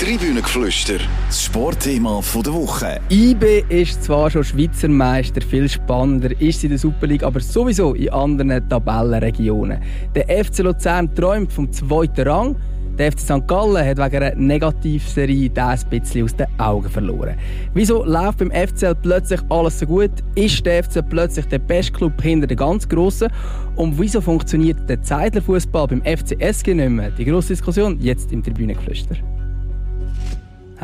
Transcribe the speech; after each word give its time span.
Tribünengeflüster, 0.00 0.98
das 1.28 1.44
Sportthema 1.44 2.20
der 2.44 2.52
Woche. 2.52 3.00
IB 3.10 3.64
ist 3.68 4.02
zwar 4.02 4.28
schon 4.28 4.42
Schweizer 4.42 4.88
Meister, 4.88 5.40
viel 5.40 5.68
spannender 5.68 6.32
ist 6.40 6.60
sie 6.60 6.66
in 6.66 6.70
der 6.72 6.80
Super 6.80 7.06
League, 7.06 7.22
aber 7.22 7.38
sowieso 7.38 7.94
in 7.94 8.10
anderen 8.10 8.68
Tabellenregionen. 8.68 9.80
Der 10.16 10.44
FC 10.44 10.58
Luzern 10.58 11.14
träumt 11.14 11.52
vom 11.52 11.70
zweiten 11.70 12.26
Rang. 12.28 12.56
Der 12.98 13.12
FC 13.12 13.20
St. 13.20 13.46
Gallen 13.46 13.86
hat 13.86 13.98
wegen 13.98 14.22
einer 14.22 14.34
Negativserie 14.34 15.48
das 15.50 15.84
ein 15.84 15.90
bisschen 15.90 16.24
aus 16.24 16.34
den 16.34 16.46
Augen 16.58 16.90
verloren. 16.90 17.36
Wieso 17.74 18.04
läuft 18.04 18.38
beim 18.38 18.50
FCL 18.50 18.96
plötzlich 18.96 19.40
alles 19.48 19.78
so 19.78 19.86
gut? 19.86 20.10
Ist 20.34 20.66
der 20.66 20.82
FC 20.82 21.08
plötzlich 21.08 21.46
der 21.46 21.60
beste 21.60 21.92
Club 21.92 22.20
hinter 22.20 22.48
den 22.48 22.56
ganz 22.56 22.88
Grossen? 22.88 23.28
Und 23.76 23.98
wieso 23.98 24.20
funktioniert 24.20 24.88
der 24.88 25.00
Zeitlerfußball 25.00 25.86
beim 25.86 26.02
FC 26.02 26.40
SG 26.40 26.74
nicht 26.74 26.90
mehr? 26.90 27.10
Die 27.12 27.24
grosse 27.24 27.48
Diskussion 27.48 27.96
jetzt 28.00 28.32
im 28.32 28.42
Tribünengeflüster. 28.42 29.16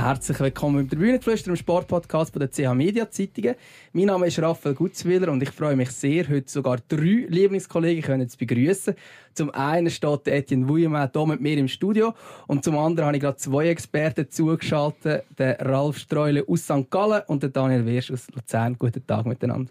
Herzlich 0.03 0.41
willkommen 0.41 0.81
im 0.81 0.89
Tribünengeflüster, 0.89 1.51
im 1.51 1.57
Sportpodcast 1.57 2.35
der 2.35 2.51
CH 2.51 2.75
Media 2.75 3.11
Zeitungen. 3.11 3.55
Mein 3.93 4.07
Name 4.07 4.29
ist 4.29 4.39
Raphael 4.39 4.75
Gutzwiller 4.75 5.31
und 5.31 5.43
ich 5.43 5.51
freue 5.51 5.77
mich 5.77 5.91
sehr, 5.91 6.27
heute 6.27 6.51
sogar 6.51 6.79
drei 6.89 7.27
Lieblingskollegen 7.29 8.03
können 8.03 8.27
zu 8.27 8.39
begrüßen. 8.39 8.95
Zum 9.35 9.51
einen 9.51 9.91
steht 9.91 10.27
Etienne 10.27 10.67
Wuillemin 10.67 11.11
hier 11.13 11.27
mit 11.27 11.43
mir 11.43 11.59
im 11.59 11.69
Studio 11.69 12.15
und 12.47 12.65
zum 12.65 12.79
anderen 12.79 13.09
habe 13.09 13.19
ich 13.19 13.23
gerade 13.23 13.37
zwei 13.37 13.69
Experten 13.69 14.31
zugeschaltet, 14.31 15.25
den 15.39 15.57
Ralf 15.57 15.99
Streule 15.99 16.49
aus 16.49 16.65
St. 16.65 16.89
Gallen 16.89 17.21
und 17.27 17.43
den 17.43 17.53
Daniel 17.53 17.85
Wirsch 17.85 18.11
aus 18.11 18.27
Luzern. 18.35 18.77
Guten 18.79 19.07
Tag 19.07 19.27
miteinander. 19.27 19.71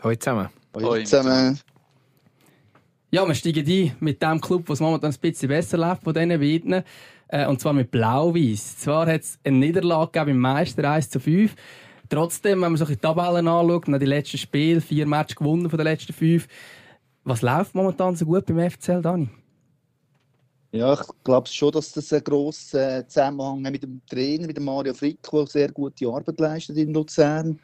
Hallo 0.00 0.14
zusammen. 0.14 0.48
Hallo 0.72 1.02
zusammen. 1.02 1.58
Ja, 3.10 3.26
wir 3.26 3.34
steigen 3.34 3.66
ein 3.66 3.96
mit 4.00 4.22
dem 4.22 4.40
Club, 4.40 4.64
was 4.66 4.80
momentan 4.80 5.10
ein 5.10 5.18
bisschen 5.18 5.48
besser 5.48 5.78
läuft 5.78 6.04
von 6.04 6.14
diesen 6.14 6.28
beiden. 6.28 6.84
Äh, 7.28 7.46
und 7.46 7.60
zwar 7.60 7.72
mit 7.72 7.90
Blau-Weiß. 7.90 8.78
Zwar 8.78 9.06
hat 9.06 9.22
es 9.22 9.38
eine 9.44 9.58
Niederlage 9.58 10.12
gegeben 10.12 10.30
im 10.30 10.38
Meister 10.38 10.90
1 10.90 11.10
zu 11.10 11.20
5. 11.20 11.54
Trotzdem, 12.08 12.62
wenn 12.62 12.72
man 12.72 12.76
so 12.76 12.86
die 12.86 12.96
Tabellen 12.96 13.48
anschaut, 13.48 13.88
nach 13.88 13.98
die 13.98 14.06
letzten 14.06 14.38
Spiele, 14.38 14.80
vier 14.80 15.06
Matches 15.06 15.36
gewonnen 15.36 15.68
von 15.68 15.76
den 15.76 15.86
letzten 15.86 16.14
fünf. 16.14 16.48
Was 17.24 17.42
läuft 17.42 17.74
momentan 17.74 18.16
so 18.16 18.24
gut 18.24 18.46
beim 18.46 18.70
FCL, 18.70 19.02
Dani? 19.02 19.28
Ja, 20.72 20.94
ich 20.94 21.00
glaube 21.24 21.48
schon, 21.48 21.72
dass 21.72 21.92
das 21.92 22.12
einen 22.12 22.24
grossen 22.24 23.06
Zusammenhang 23.08 23.60
mit 23.62 23.82
dem 23.82 24.00
Trainer, 24.08 24.46
mit 24.46 24.56
dem 24.56 24.64
Mario 24.64 24.94
Frick, 24.94 25.18
der 25.30 25.46
sehr 25.46 25.70
gute 25.70 26.08
Arbeit 26.08 26.40
leistet 26.40 26.76
in 26.78 26.94
Luzern 26.94 27.58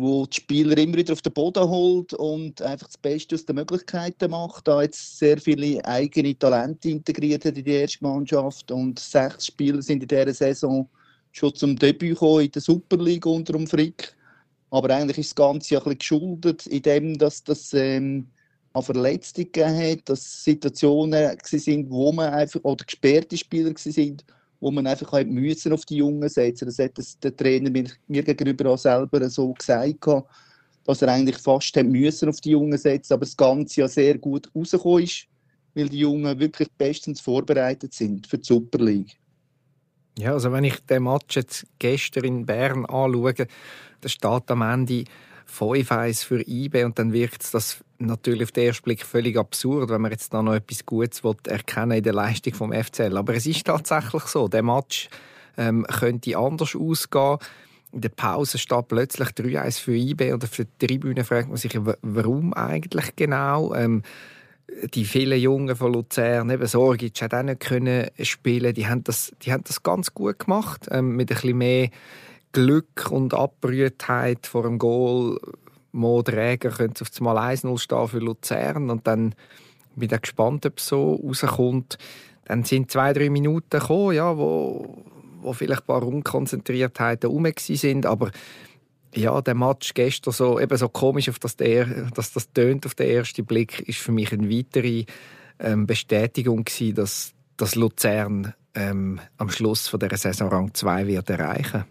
wo 0.00 0.26
die 0.26 0.36
Spieler 0.36 0.76
immer 0.78 0.96
wieder 0.96 1.12
auf 1.12 1.22
den 1.22 1.32
Boden 1.32 1.68
holt 1.68 2.12
und 2.14 2.62
einfach 2.62 2.86
das 2.86 2.98
Beste 2.98 3.34
aus 3.34 3.44
den 3.44 3.56
Möglichkeiten 3.56 4.30
macht. 4.30 4.66
Da 4.66 4.82
jetzt 4.82 5.18
sehr 5.18 5.38
viele 5.38 5.84
eigene 5.84 6.38
Talente 6.38 6.90
integriert 6.90 7.44
hat 7.44 7.58
in 7.58 7.64
die 7.64 7.72
erste 7.72 8.04
Mannschaft 8.04 8.70
und 8.70 8.98
sechs 8.98 9.46
Spieler 9.46 9.82
sind 9.82 10.02
in 10.02 10.08
dieser 10.08 10.32
Saison 10.32 10.88
schon 11.32 11.54
zum 11.54 11.76
Debüt 11.76 12.14
gekommen 12.14 12.44
in 12.44 12.50
der 12.50 12.62
Super 12.62 12.96
League 12.96 13.26
unter 13.26 13.52
dem 13.52 13.66
Frick. 13.66 14.14
Aber 14.70 14.94
eigentlich 14.94 15.18
ist 15.18 15.30
das 15.30 15.34
Ganze 15.34 15.74
ja 15.74 15.80
ein 15.80 15.84
bisschen 15.84 15.98
geschuldet 15.98 16.66
in 16.66 16.82
dem, 16.82 17.18
dass 17.18 17.42
das 17.44 17.72
ähm, 17.74 18.28
an 18.72 18.82
Verletzungen 18.82 19.50
gegeben 19.52 19.76
hat, 19.76 20.08
dass 20.08 20.44
Situationen 20.44 21.36
sind, 21.44 21.90
wo 21.90 22.12
man 22.12 22.32
einfach 22.32 22.60
oder 22.62 22.84
gesperrte 22.84 23.36
Spieler 23.36 23.72
sind, 23.76 24.24
wo 24.60 24.70
man 24.70 24.86
einfach 24.86 25.12
halt 25.12 25.28
müssen 25.28 25.72
auf 25.72 25.84
die 25.84 25.96
Jungen 25.96 26.28
setzen. 26.28 26.66
Das 26.66 26.78
hat 26.78 26.98
der 27.24 27.36
Trainer 27.36 27.70
mir, 27.70 27.86
mir 28.06 28.22
gegenüber 28.22 28.70
auch 28.70 28.78
selber 28.78 29.28
so 29.28 29.52
gesagt, 29.54 30.06
dass 30.84 31.02
er 31.02 31.08
eigentlich 31.08 31.38
fast 31.38 31.76
müssen 31.76 32.28
auf 32.28 32.40
die 32.40 32.50
Jungen 32.50 32.78
setzen, 32.78 33.14
aber 33.14 33.24
das 33.24 33.36
Ganze 33.36 33.80
ja 33.80 33.88
sehr 33.88 34.18
gut 34.18 34.50
rausgekommen 34.54 35.04
ist, 35.04 35.26
weil 35.74 35.88
die 35.88 36.00
Jungen 36.00 36.38
wirklich 36.38 36.68
bestens 36.76 37.20
vorbereitet 37.20 37.94
sind 37.94 38.26
für 38.26 38.38
die 38.38 38.46
Super 38.46 38.78
League. 38.78 39.16
Ja, 40.18 40.32
also 40.32 40.52
wenn 40.52 40.64
ich 40.64 40.78
den 40.80 41.04
Match 41.04 41.36
jetzt 41.36 41.66
gestern 41.78 42.24
in 42.24 42.46
Bern 42.46 42.84
anschaue, 42.86 43.34
da 43.34 44.08
steht 44.08 44.50
am 44.50 44.62
Ende 44.62 45.04
5-1 45.50 46.24
für 46.24 46.46
IB 46.46 46.84
und 46.84 46.98
dann 46.98 47.12
wirkt 47.12 47.52
das 47.52 47.82
natürlich 47.98 48.44
auf 48.44 48.52
den 48.52 48.66
ersten 48.66 48.84
Blick 48.84 49.04
völlig 49.04 49.36
absurd, 49.36 49.90
wenn 49.90 50.00
man 50.00 50.10
jetzt 50.10 50.32
da 50.32 50.42
noch 50.42 50.54
etwas 50.54 50.86
Gutes 50.86 51.22
erkennen 51.46 51.98
in 51.98 52.02
der 52.02 52.14
Leistung 52.14 52.54
vom 52.54 52.72
FCL. 52.72 53.16
Aber 53.16 53.34
es 53.34 53.46
ist 53.46 53.66
tatsächlich 53.66 54.22
so, 54.24 54.48
der 54.48 54.62
Match 54.62 55.08
ähm, 55.56 55.86
könnte 55.88 56.36
anders 56.36 56.74
ausgehen. 56.74 57.38
In 57.92 58.00
der 58.02 58.08
Pause 58.10 58.58
steht 58.58 58.88
plötzlich 58.88 59.28
3-1 59.30 59.80
für 59.80 59.94
IB 59.94 60.32
und 60.32 60.44
auf 60.44 60.56
der 60.56 60.66
Tribüne 60.78 61.24
fragt 61.24 61.48
man 61.48 61.56
sich, 61.56 61.76
warum 62.02 62.54
eigentlich 62.54 63.16
genau? 63.16 63.74
Ähm, 63.74 64.02
die 64.94 65.04
vielen 65.04 65.38
Jungen 65.40 65.74
von 65.74 65.92
Luzern, 65.92 66.50
eben 66.50 66.66
Sorgic 66.66 67.20
hat 67.22 67.34
auch 67.34 67.42
nicht 67.42 67.60
können. 67.60 68.08
Die 68.16 68.86
haben 68.86 69.04
das, 69.04 69.32
die 69.42 69.52
haben 69.52 69.64
das 69.64 69.82
ganz 69.82 70.14
gut 70.14 70.38
gemacht, 70.38 70.86
ähm, 70.90 71.16
mit 71.16 71.30
ein 71.30 71.34
bisschen 71.34 71.58
mehr 71.58 71.90
Glück 72.52 73.10
und 73.10 73.34
Abbrühtheit 73.34 74.46
vor 74.46 74.64
dem 74.64 74.78
Goal. 74.78 75.38
Mo 75.92 76.22
Träger 76.22 76.70
könnte 76.70 77.02
auf 77.02 77.10
einmal 77.18 77.52
1-0 77.54 77.78
stehen 77.78 78.08
für 78.08 78.18
Luzern 78.18 78.90
und 78.90 79.06
dann 79.06 79.34
bin 79.96 80.10
ich 80.12 80.20
gespannt, 80.20 80.64
ob 80.66 80.78
es 80.78 80.86
so 80.86 81.14
rauskommt. 81.14 81.98
Dann 82.44 82.64
sind 82.64 82.90
zwei, 82.90 83.12
drei 83.12 83.30
Minuten 83.30 83.78
gekommen, 83.78 84.14
ja, 84.14 84.36
wo, 84.36 85.04
wo 85.40 85.52
vielleicht 85.52 85.82
ein 85.82 85.86
paar 85.86 86.06
Unkonzentriertheiten 86.06 87.30
herum 87.30 87.52
sind, 87.56 88.06
aber 88.06 88.30
ja, 89.14 89.40
der 89.40 89.54
Match 89.54 89.94
gestern 89.94 90.32
so, 90.32 90.60
eben 90.60 90.76
so 90.76 90.88
komisch, 90.88 91.28
auf 91.28 91.38
das 91.38 91.56
der, 91.56 91.86
dass 92.14 92.32
das 92.32 92.52
tönt 92.52 92.86
auf 92.86 92.94
den 92.94 93.10
ersten 93.10 93.44
Blick, 93.44 93.80
ist 93.88 93.98
für 93.98 94.12
mich 94.12 94.32
eine 94.32 94.48
weitere 94.50 95.04
ähm, 95.58 95.86
Bestätigung 95.86 96.64
gewesen, 96.64 96.94
dass, 96.94 97.32
dass 97.56 97.74
Luzern 97.74 98.54
ähm, 98.74 99.20
am 99.36 99.50
Schluss 99.50 99.88
von 99.88 100.00
der 100.00 100.16
Saison 100.16 100.48
Rang 100.48 100.74
2 100.74 101.06
wird 101.08 101.28
erreichen. 101.30 101.84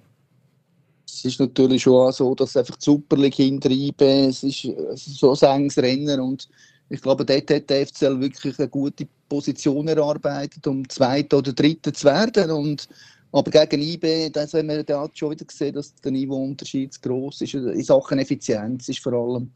Es 1.16 1.26
ist 1.26 1.40
natürlich 1.40 1.84
schon 1.84 2.08
auch 2.08 2.12
so, 2.12 2.36
dass 2.36 2.56
einfach 2.56 2.76
die 2.76 2.86
Super 2.86 3.18
League 3.18 3.36
hintreiben, 3.36 4.30
es 4.30 4.44
ist, 4.44 4.68
so 4.96 5.34
ein 5.34 5.62
enges 5.62 5.78
Rennen 5.78 6.20
und 6.20 6.48
ich 6.90 7.02
glaube, 7.02 7.24
dort 7.24 7.52
hat 7.52 7.70
der 7.70 7.86
FCL 7.86 8.20
wirklich 8.20 8.58
eine 8.58 8.68
gute 8.68 9.08
Position 9.28 9.88
erarbeitet, 9.88 10.66
um 10.66 10.88
Zweiter 10.90 11.38
oder 11.38 11.54
Dritter 11.54 11.94
zu 11.94 12.06
werden 12.06 12.52
und 12.52 12.88
aber 13.32 13.52
gegen 13.52 13.84
IB, 13.84 14.32
das 14.32 14.56
haben 14.56 14.70
wir 14.70 14.84
da 14.84 15.08
schon 15.14 15.32
wieder 15.32 15.46
gesehen, 15.46 15.76
dass 15.76 15.94
der 15.96 16.12
Niveauunterschied 16.12 16.94
zu 16.94 17.02
gross 17.02 17.42
ist. 17.42 17.54
In 17.54 17.84
Sachen 17.84 18.18
Effizienz 18.18 18.90
ist 18.90 19.00
vor 19.00 19.14
allem 19.14 19.52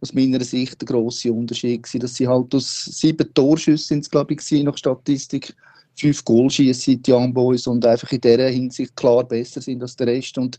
aus 0.00 0.14
meiner 0.14 0.42
Sicht 0.42 0.80
der 0.80 0.86
grosse 0.86 1.30
Unterschied 1.30 1.82
gewesen, 1.82 2.00
dass 2.00 2.14
sie 2.14 2.26
halt 2.26 2.54
aus 2.54 2.84
sieben 2.86 3.32
Torschüssen, 3.34 4.00
glaube 4.02 4.34
ich, 4.34 4.50
nach 4.64 4.78
Statistik, 4.78 5.54
fünf 5.94 6.24
Goalschießen 6.24 7.02
die 7.02 7.12
Young 7.12 7.34
Boys 7.34 7.66
und 7.66 7.84
einfach 7.84 8.10
in 8.12 8.22
dieser 8.22 8.48
Hinsicht 8.48 8.96
klar 8.96 9.24
besser 9.24 9.60
sind 9.60 9.82
als 9.82 9.96
der 9.96 10.06
Rest. 10.06 10.38
Und 10.38 10.58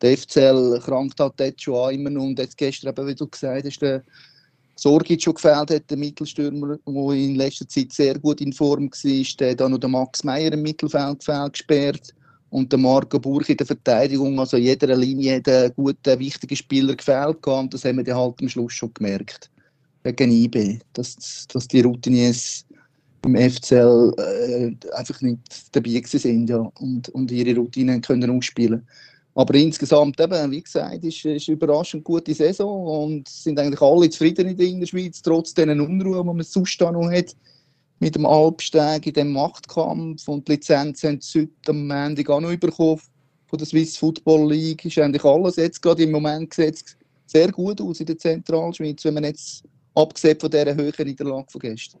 der 0.00 0.16
FCL 0.16 0.80
krankt 0.84 1.18
halt 1.20 1.34
dort 1.36 1.60
schon 1.60 1.74
an 1.74 1.94
immer 1.94 2.20
und 2.20 2.38
jetzt 2.38 2.56
gestern 2.56 2.90
eben, 2.90 3.06
wie 3.06 3.14
du 3.14 3.26
gesagt 3.26 3.66
hast, 3.66 3.82
der 3.82 4.02
Sorgic 4.76 5.22
schon 5.22 5.34
gefällt 5.34 5.70
hat, 5.70 5.90
der 5.90 5.96
Mittelstürmer, 5.96 6.78
der 6.86 7.12
in 7.12 7.34
letzter 7.34 7.68
Zeit 7.68 7.92
sehr 7.92 8.18
gut 8.18 8.40
in 8.40 8.52
Form 8.52 8.88
war, 8.88 9.24
der 9.40 9.54
dann 9.56 9.72
noch 9.72 9.78
der 9.78 9.88
Max 9.88 10.22
Meyer 10.22 10.52
im 10.52 10.62
Mittelfeld 10.62 11.24
gesperrt. 11.52 12.14
Und 12.50 12.72
der 12.72 12.78
Marco 12.78 13.18
Burch 13.18 13.50
in 13.50 13.58
der 13.58 13.66
Verteidigung. 13.66 14.40
Also 14.40 14.56
jeder 14.56 14.96
Linie 14.96 15.36
hat 15.36 15.48
ein 15.48 15.70
guter, 15.76 16.18
wichtiger 16.18 16.56
Spieler 16.56 16.94
gefällt 16.94 17.46
und 17.46 17.74
das 17.74 17.84
haben 17.84 18.06
wir 18.06 18.16
halt 18.16 18.40
am 18.40 18.48
Schluss 18.48 18.72
schon 18.72 18.94
gemerkt. 18.94 19.50
Gegen 20.02 20.30
IB, 20.30 20.78
dass, 20.94 21.46
dass 21.52 21.68
die 21.68 21.82
Routiniers 21.82 22.64
im 23.26 23.36
FCL 23.36 24.14
äh, 24.16 24.94
einfach 24.94 25.20
nicht 25.20 25.76
dabei 25.76 26.00
sind 26.06 26.48
ja, 26.48 26.58
und, 26.80 27.10
und 27.10 27.30
ihre 27.30 27.54
Routinen 27.58 28.00
können 28.00 28.30
ausspielen 28.30 28.86
aber 29.38 29.54
insgesamt, 29.54 30.20
eben, 30.20 30.50
wie 30.50 30.62
gesagt, 30.62 31.04
ist, 31.04 31.24
ist 31.24 31.46
überraschend 31.46 32.02
gute 32.02 32.34
Saison 32.34 33.04
und 33.04 33.28
sind 33.28 33.56
eigentlich 33.60 33.80
alle 33.80 34.10
zufrieden 34.10 34.48
in 34.48 34.80
der 34.80 34.86
Schweiz, 34.86 35.22
trotz 35.22 35.54
diesen 35.54 35.80
Unruhe, 35.80 36.24
die 36.24 36.26
man 36.26 36.42
sonst 36.42 36.80
noch 36.80 37.08
hat 37.08 37.36
mit 38.00 38.16
dem 38.16 38.26
Alpsteg 38.26 39.06
in 39.06 39.12
dem 39.12 39.32
Machtkampf 39.32 40.26
und 40.26 40.48
die 40.48 40.52
Lizenz 40.52 41.04
haben 41.04 41.20
sie 41.20 41.42
heute 41.42 41.70
am 41.70 41.88
Ende 41.88 42.28
auch 42.34 42.40
noch 42.40 42.56
bekommen 42.56 43.00
von 43.46 43.58
der 43.60 43.66
Swiss 43.68 43.96
Football 43.96 44.52
League. 44.52 44.84
Ist 44.84 44.98
eigentlich 44.98 45.24
alles 45.24 45.54
jetzt 45.54 45.80
gerade 45.82 46.02
im 46.02 46.10
Moment 46.10 46.50
gesetzt 46.50 46.96
sehr 47.26 47.52
gut 47.52 47.80
aus 47.80 48.00
in 48.00 48.06
der 48.06 48.18
Zentralschweiz, 48.18 49.04
wenn 49.04 49.14
man 49.14 49.22
jetzt 49.22 49.62
abgesehen 49.94 50.40
von 50.40 50.50
dieser 50.50 50.74
höheren 50.74 51.06
Niederlage 51.06 51.46
von 51.48 51.60
gestern. 51.60 52.00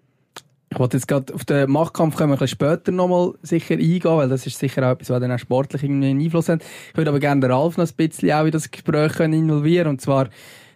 Ich 0.70 0.78
wollte 0.78 0.98
jetzt 0.98 1.08
gerade 1.08 1.32
auf 1.34 1.44
den 1.44 1.70
Machtkampf 1.70 2.16
können 2.16 2.32
ein 2.32 2.38
bisschen 2.38 2.56
später 2.56 2.92
nochmal 2.92 3.32
sicher 3.42 3.74
eingehen, 3.74 4.02
weil 4.04 4.28
das 4.28 4.46
ist 4.46 4.58
sicher 4.58 4.86
auch 4.86 4.92
etwas, 4.92 5.10
was 5.10 5.20
dann 5.20 5.32
auch 5.32 5.38
sportlich 5.38 5.82
irgendwie 5.82 6.08
einen 6.08 6.20
Einfluss 6.20 6.48
hat. 6.48 6.62
Ich 6.90 6.96
würde 6.96 7.10
aber 7.10 7.20
gerne 7.20 7.40
den 7.40 7.50
Ralf 7.50 7.78
noch 7.78 7.88
ein 7.88 7.96
bisschen 7.96 8.32
auch 8.32 8.44
in 8.44 8.50
das 8.50 8.70
Gespräch 8.70 9.18
involvieren 9.20 9.88
und 9.88 10.00
zwar 10.00 10.28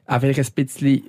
auch 0.07 0.21
vielleicht 0.21 0.39
ein 0.41 0.55
bisschen 0.55 1.03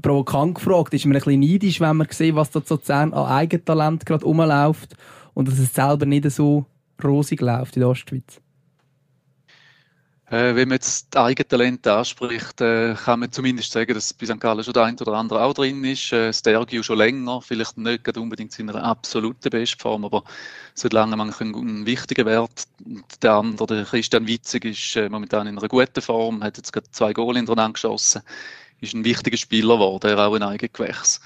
provokant 0.00 0.54
gefragt, 0.54 0.94
ist 0.94 1.04
man 1.04 1.16
ein 1.16 1.22
bisschen 1.22 1.40
neidisch, 1.40 1.80
wenn 1.80 1.96
man 1.96 2.06
sieht, 2.10 2.34
was 2.34 2.50
da 2.50 2.64
zu 2.64 2.80
an 2.92 3.12
Eigentalent 3.12 4.06
gerade 4.06 4.24
rumläuft 4.24 4.96
und 5.34 5.48
dass 5.48 5.58
es 5.58 5.74
selber 5.74 6.06
nicht 6.06 6.30
so 6.30 6.64
rosig 7.02 7.40
läuft 7.40 7.76
in 7.76 7.80
der 7.80 7.90
Ostschweiz? 7.90 8.40
Äh, 10.30 10.54
wenn 10.54 10.68
man 10.68 10.76
jetzt 10.76 11.14
das 11.14 11.22
Eigentalent 11.22 11.86
anspricht, 11.86 12.60
äh, 12.60 12.94
kann 12.94 13.20
man 13.20 13.32
zumindest 13.32 13.72
sagen, 13.72 13.94
dass 13.94 14.12
bei 14.12 14.26
St. 14.26 14.38
Gallen 14.38 14.62
schon 14.62 14.74
der 14.74 14.82
eine 14.84 14.96
oder 15.00 15.14
andere 15.14 15.42
auch 15.42 15.54
drin 15.54 15.82
ist. 15.84 16.12
Äh, 16.12 16.34
Stergiu 16.34 16.82
schon 16.82 16.98
länger, 16.98 17.40
vielleicht 17.40 17.78
nicht 17.78 18.18
unbedingt 18.18 18.58
in 18.58 18.68
einer 18.68 18.84
absoluten 18.84 19.48
Bestform, 19.48 20.04
aber 20.04 20.24
seit 20.74 20.92
langem 20.92 21.18
ein, 21.22 21.32
ein 21.40 21.86
wichtiger 21.86 22.26
Wert. 22.26 22.64
Der 23.22 23.32
andere, 23.32 23.66
der 23.68 23.84
Christian 23.86 24.26
Witzig, 24.26 24.66
ist 24.66 24.96
äh, 24.96 25.08
momentan 25.08 25.46
in 25.46 25.56
einer 25.56 25.68
guten 25.68 26.02
Form, 26.02 26.44
hat 26.44 26.58
jetzt 26.58 26.74
gerade 26.74 26.90
zwei 26.90 27.14
Goal 27.14 27.36
hintereinander 27.36 27.72
geschossen, 27.72 28.20
ist 28.82 28.92
ein 28.92 29.04
wichtiger 29.04 29.38
Spieler 29.38 29.76
geworden, 29.76 30.10
er 30.10 30.18
auch 30.18 30.34
ein 30.34 30.42
Eigengewächs. 30.42 31.22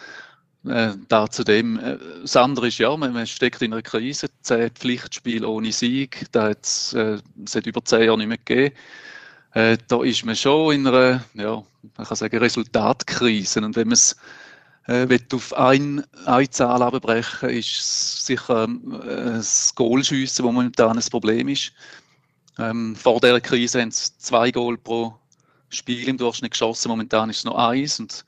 Äh, 0.65 0.93
da 1.09 1.29
zudem, 1.29 1.79
äh, 1.79 1.99
das 2.23 2.37
andere 2.37 2.69
ist 2.69 2.79
ja, 2.79 2.97
man, 2.97 3.27
steckt 3.27 3.63
in 3.63 3.73
einer 3.73 3.83
Krise, 3.83 4.29
zehn 4.43 4.71
Pflichtspiele 4.71 5.49
ohne 5.49 5.73
Sieg, 5.73 6.27
da 6.31 6.51
hat 6.51 6.65
es 6.65 6.93
äh, 6.93 7.19
seit 7.47 7.67
über 7.67 7.85
zehn 7.85 8.05
Jahren 8.05 8.19
nicht 8.19 8.29
mehr 8.29 8.39
gegeben. 8.39 8.75
Äh, 9.55 9.77
da 9.89 10.03
ist 10.03 10.25
man 10.25 10.37
schon 10.37 10.75
in 10.75 10.87
einer, 10.87 11.25
ja, 11.35 11.63
man 11.97 12.07
kann 12.07 12.17
sagen, 12.17 12.39
Resultatkrise. 12.39 13.61
Und 13.61 13.77
wenn 13.77 13.89
man 13.89 13.95
es 13.95 14.17
äh, 14.87 15.19
auf 15.33 15.53
ein, 15.55 16.05
eine 16.27 16.51
Zahl 16.51 16.83
abbrechen 16.83 17.51
ist 17.51 18.27
sicher 18.27 18.65
äh, 18.65 19.25
das 19.37 19.75
Goalschiessen, 19.75 20.45
wo 20.45 20.53
momentan 20.53 20.97
ein 20.97 21.05
Problem 21.11 21.49
ist. 21.49 21.73
Ähm, 22.59 22.95
vor 22.97 23.21
der 23.21 23.41
Krise 23.41 23.81
haben 23.81 23.91
sie 23.91 24.11
zwei 24.19 24.51
Goal 24.51 24.79
pro 24.79 25.15
Spiel 25.71 26.09
im 26.09 26.19
Durchschnitt 26.19 26.53
geschossen, 26.53 26.89
momentan 26.89 27.31
ist 27.31 27.39
es 27.39 27.45
noch 27.45 27.57
eins. 27.57 27.99
Und 27.99 28.25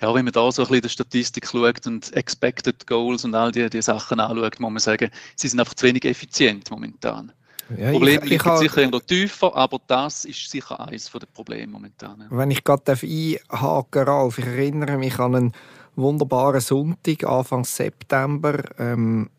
ja, 0.00 0.14
wenn 0.14 0.24
man 0.24 0.32
da 0.32 0.50
so 0.50 0.62
ein 0.62 0.68
bisschen 0.68 0.82
die 0.82 0.88
Statistik 0.88 1.46
schaut 1.46 1.86
und 1.86 2.12
Expected 2.14 2.86
Goals 2.86 3.24
und 3.24 3.34
all 3.34 3.52
die, 3.52 3.68
die 3.68 3.82
Sachen 3.82 4.20
anschaut, 4.20 4.58
muss 4.58 4.70
man 4.70 4.80
sagen, 4.80 5.10
sie 5.36 5.48
sind 5.48 5.60
einfach 5.60 5.74
zu 5.74 5.86
wenig 5.86 6.04
effizient 6.04 6.70
momentan. 6.70 7.32
Ja, 7.76 7.92
Problem 7.92 8.20
ich, 8.24 8.30
liegt 8.30 8.46
ich 8.46 8.52
sicher 8.52 8.78
irgendwo 8.78 8.98
tiefer, 8.98 9.54
aber 9.54 9.78
das 9.86 10.24
ist 10.24 10.50
sicher 10.50 10.80
eines 10.80 11.10
der 11.10 11.26
Probleme 11.26 11.72
momentan. 11.72 12.24
Wenn 12.30 12.50
ich 12.50 12.64
gerade 12.64 12.92
einhaken 12.92 14.02
Ralf, 14.02 14.38
ich 14.38 14.46
erinnere 14.46 14.96
mich 14.96 15.18
an 15.18 15.34
einen 15.36 15.52
wunderbaren 15.96 16.60
Sonntag, 16.60 17.24
Anfang 17.24 17.64
September. 17.64 18.58
Ähm, 18.78 19.30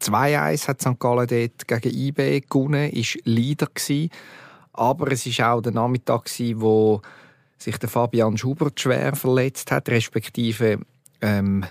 2-1 0.00 0.68
hat 0.68 0.80
St. 0.80 0.98
Gallen 0.98 1.26
dort 1.26 1.68
gegen 1.68 1.96
IB 1.96 2.40
gewonnen, 2.48 2.92
war 2.92 3.20
Leader. 3.24 3.66
Gewesen. 3.66 4.10
Aber 4.72 5.10
es 5.10 5.26
war 5.38 5.54
auch 5.54 5.60
der 5.60 5.72
Nachmittag, 5.72 6.28
wo 6.54 7.02
sich 7.58 7.78
der 7.78 7.88
Fabian 7.88 8.36
Schubert 8.36 8.80
schwer 8.80 9.14
verletzt 9.16 9.70
hat, 9.70 9.88
respektive 9.88 10.80
ähm, 11.20 11.64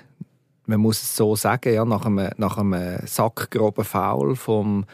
man 0.65 0.81
muss 0.81 1.01
es 1.01 1.15
so 1.15 1.35
sagen, 1.35 1.73
ja, 1.73 1.85
nach 1.85 2.05
einem, 2.05 2.29
nach 2.37 2.57
einem 2.57 2.99
sackgroben 3.05 3.85
Foul 3.85 4.35
vom 4.35 4.85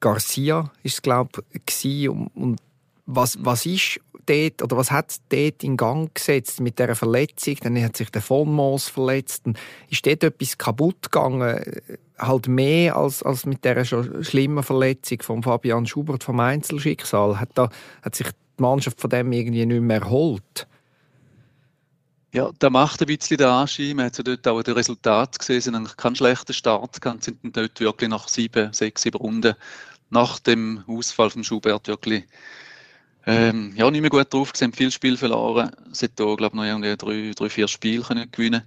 Garcia 0.00 0.70
ist 0.82 0.94
es 0.94 1.02
glaube 1.02 1.42
ich 1.50 2.08
und, 2.08 2.28
und 2.34 2.60
was, 3.06 3.42
was 3.42 3.64
ist 3.64 4.00
dort, 4.26 4.62
oder 4.62 4.76
was 4.76 4.90
hat 4.90 5.16
dort 5.30 5.64
in 5.64 5.76
Gang 5.76 6.14
gesetzt 6.14 6.60
mit 6.60 6.78
der 6.78 6.94
Verletzung? 6.94 7.56
Dann 7.62 7.82
hat 7.82 7.96
sich 7.96 8.10
der 8.10 8.20
von 8.20 8.52
Moos 8.52 8.88
verletzt. 8.88 9.46
Und 9.46 9.58
ist 9.88 10.06
dort 10.06 10.24
etwas 10.24 10.58
kaputt 10.58 11.10
gegangen? 11.10 11.58
Halt 12.18 12.48
mehr 12.48 12.96
als, 12.96 13.22
als 13.22 13.46
mit 13.46 13.64
der 13.64 13.84
schlimmen 13.84 14.62
Verletzung 14.62 15.22
von 15.22 15.42
Fabian 15.42 15.86
Schubert 15.86 16.24
vom 16.24 16.38
Einzelschicksal. 16.40 17.40
Hat, 17.40 17.50
da, 17.54 17.70
hat 18.02 18.14
sich 18.14 18.28
die 18.58 18.62
Mannschaft 18.62 19.00
von 19.00 19.10
dem 19.10 19.32
irgendwie 19.32 19.64
nicht 19.66 19.80
mehr 19.80 20.00
erholt? 20.00 20.66
Ja, 22.34 22.50
da 22.58 22.68
macht 22.68 23.00
ein 23.00 23.06
bisschen 23.06 23.38
den 23.38 23.46
Anschein. 23.46 23.96
Man 23.96 24.06
hat 24.06 24.18
ja 24.18 24.24
dort 24.24 24.46
auch 24.46 24.62
das 24.62 24.76
Resultat 24.76 25.38
gesehen. 25.38 25.60
Sie 25.60 25.70
eigentlich 25.70 25.96
keinen 25.96 26.16
schlechten 26.16 26.52
Start 26.52 27.00
gehabt, 27.00 27.24
sind 27.24 27.38
dort 27.56 27.80
wirklich 27.80 28.10
nach 28.10 28.28
sieben, 28.28 28.72
sechs, 28.72 29.02
sieben 29.02 29.18
Runden 29.18 29.54
nach 30.10 30.38
dem 30.38 30.84
Ausfall 30.86 31.30
von 31.30 31.44
Schubert 31.44 31.88
wirklich 31.88 32.24
ähm, 33.26 33.74
ja, 33.76 33.90
nicht 33.90 34.00
mehr 34.00 34.10
gut 34.10 34.32
drauf 34.32 34.52
gesehen, 34.52 34.72
viel 34.72 34.90
Spiel 34.90 35.16
verloren. 35.16 35.70
Sie 35.92 36.06
hat 36.06 36.12
da, 36.16 36.24
glaube 36.34 36.46
ich, 36.46 36.52
noch 36.54 36.64
irgendwie 36.64 36.96
drei, 36.96 37.32
drei, 37.36 37.50
vier 37.50 37.68
Spiele 37.68 38.02
können 38.02 38.30
gewinnen 38.30 38.62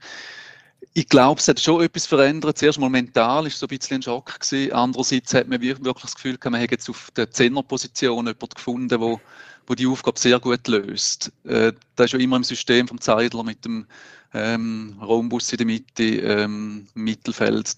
ich 0.94 1.08
glaube, 1.08 1.40
es 1.40 1.48
hat 1.48 1.60
schon 1.60 1.84
etwas 1.84 2.06
verändert. 2.06 2.58
Zuerst 2.58 2.80
mal 2.80 2.90
mental 2.90 3.48
ist 3.48 3.60
so 3.60 3.66
ein 3.66 3.78
bisschen 3.78 3.98
ein 3.98 4.02
Schock 4.02 4.40
gewesen. 4.40 4.74
Andererseits 4.74 5.34
hat 5.34 5.48
man 5.48 5.62
wirklich 5.62 5.94
das 6.02 6.16
Gefühl, 6.16 6.38
man 6.44 6.62
hat 6.62 6.72
jetzt 6.72 6.90
auf 6.90 7.12
der 7.16 7.32
Zehnerposition 7.32 8.28
jemanden 8.28 8.50
gefunden, 8.50 9.00
wo, 9.00 9.22
wo 9.68 9.76
die 9.76 9.88
Aufgabe 9.88 10.20
sehr 10.20 10.40
gut 10.40 10.68
löst. 10.68 11.32
Äh, 11.44 11.74
das 11.96 12.08
ist 12.08 12.14
ja 12.14 12.20
immer 12.20 12.38
im 12.38 12.44
System 12.44 12.88
vom 12.88 13.00
Zeidler 13.00 13.44
mit 13.44 13.64
dem 13.66 13.86
ähm, 14.34 14.98
Raumbus 15.02 15.52
in 15.52 15.58
der 15.58 15.66
Mitte, 15.66 16.04
ähm, 16.04 16.88
Mittelfeld. 16.94 17.78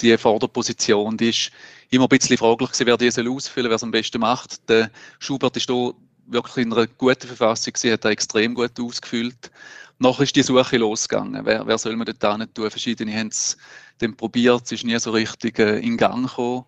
Die 0.00 0.16
Vorderposition, 0.18 1.16
die 1.16 1.30
ist 1.30 1.52
immer 1.90 2.06
ein 2.06 2.18
bisschen 2.18 2.36
fraglich 2.36 2.70
gewesen, 2.70 2.86
wer 2.86 2.96
die 2.96 3.10
soll 3.10 3.28
ausfüllen, 3.30 3.70
wer 3.70 3.76
es 3.76 3.82
am 3.82 3.92
besten 3.92 4.20
macht. 4.20 4.68
Der 4.68 4.90
Schubert 5.20 5.56
ist 5.56 5.70
da 5.70 5.92
wirklich 6.26 6.66
in 6.66 6.72
einer 6.72 6.86
guten 6.86 7.28
Verfassung 7.28 7.72
gewesen, 7.72 7.92
hat 7.92 8.04
er 8.04 8.10
extrem 8.10 8.54
gut 8.54 8.78
ausgefüllt. 8.80 9.50
Nachher 9.98 10.24
ist 10.24 10.34
die 10.34 10.42
Suche 10.42 10.78
losgegangen. 10.78 11.46
Wer, 11.46 11.66
wer 11.66 11.78
soll 11.78 11.94
man 11.96 12.06
dort 12.06 12.38
nicht 12.38 12.54
tun? 12.54 12.70
Verschiedene 12.70 13.16
haben 13.16 13.28
es 13.28 13.56
dann 13.98 14.16
probiert, 14.16 14.64
es 14.64 14.72
ist 14.72 14.84
nie 14.84 14.98
so 14.98 15.12
richtig 15.12 15.58
äh, 15.60 15.78
in 15.78 15.96
Gang 15.96 16.26
gekommen. 16.26 16.64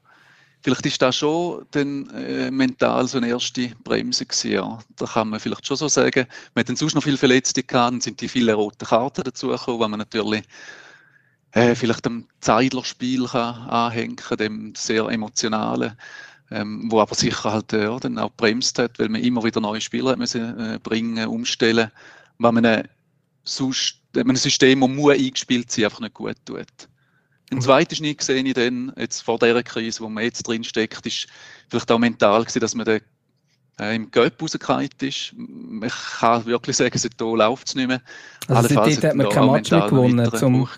Vielleicht 0.66 0.86
ist 0.86 1.00
das 1.00 1.14
schon 1.14 1.64
dann, 1.70 2.10
äh, 2.10 2.50
mental 2.50 3.06
so 3.06 3.18
eine 3.18 3.28
erste 3.28 3.68
Bremse 3.84 4.26
gewesen, 4.26 4.50
ja. 4.50 4.80
Da 4.96 5.06
kann 5.06 5.28
man 5.28 5.38
vielleicht 5.38 5.64
schon 5.64 5.76
so 5.76 5.86
sagen. 5.86 6.26
Wir 6.54 6.60
hatten 6.60 6.74
sonst 6.74 6.96
noch 6.96 7.04
viele 7.04 7.18
Verletzte 7.18 7.62
gehabt, 7.62 7.92
dann 7.92 8.00
sind 8.00 8.20
die 8.20 8.26
vielen 8.26 8.52
roten 8.52 8.84
Karten 8.84 9.22
dazugekommen, 9.22 9.78
weil 9.78 9.88
man 9.90 10.00
natürlich 10.00 10.42
äh, 11.52 11.76
vielleicht 11.76 12.04
dem 12.04 12.26
Zeidler-Spiel 12.40 13.28
anhängen 13.28 14.16
kann, 14.16 14.38
dem 14.38 14.74
sehr 14.74 15.06
emotionalen, 15.06 15.96
ähm, 16.50 16.90
wo 16.90 17.00
aber 17.00 17.14
sicher 17.14 17.52
halt 17.52 17.72
äh, 17.72 18.00
dann 18.00 18.18
auch 18.18 18.32
bremst 18.36 18.80
hat, 18.80 18.98
weil 18.98 19.08
man 19.08 19.22
immer 19.22 19.44
wieder 19.44 19.60
neue 19.60 19.80
Spieler 19.80 20.10
hat 20.10 20.18
müssen, 20.18 20.58
äh, 20.58 20.80
bringen, 20.82 21.28
umstellen, 21.28 21.92
weil 22.38 22.50
man 22.50 22.64
äh, 22.64 22.82
ein 22.82 24.34
System, 24.34 24.80
das 24.80 24.90
muss 24.90 25.14
eingespielt 25.14 25.70
sein, 25.70 25.84
einfach 25.84 26.00
nicht 26.00 26.14
gut 26.14 26.34
tut. 26.44 26.66
Ein 27.50 27.60
zweiter 27.60 27.94
Schnitt 27.94 28.22
sehe 28.22 28.43
ich 28.43 28.54
dann, 28.54 28.93
jetzt 28.96 29.22
vor 29.22 29.38
dieser 29.38 29.62
Krise, 29.62 30.00
wo 30.00 30.08
man 30.08 30.25
jetzt 30.25 30.43
drin 30.48 30.64
steckt, 30.64 31.06
ist 31.06 31.26
vielleicht 31.69 31.90
auch 31.90 31.98
mental 31.98 32.40
gewesen, 32.40 32.60
dass 32.60 32.75
man 32.75 32.87
den, 32.87 33.00
äh, 33.81 33.94
im 33.94 34.10
Göpp 34.10 34.43
rausgefallen 34.43 34.88
ist. 35.00 35.34
Ich 35.84 36.19
kann 36.19 36.46
wirklich 36.46 36.76
sagen, 36.76 36.98
seitdem 36.98 37.37
läuft 37.37 37.69
es 37.69 37.75
nicht 37.75 37.87
mehr. 37.87 38.00
Also 38.48 38.75
seitdem 38.75 39.10
hat 39.10 39.14
man 39.14 39.28
kein 39.28 39.46
Match 39.46 39.70
mehr 39.70 39.88
gewonnen, 39.88 40.32
zum, 40.34 40.69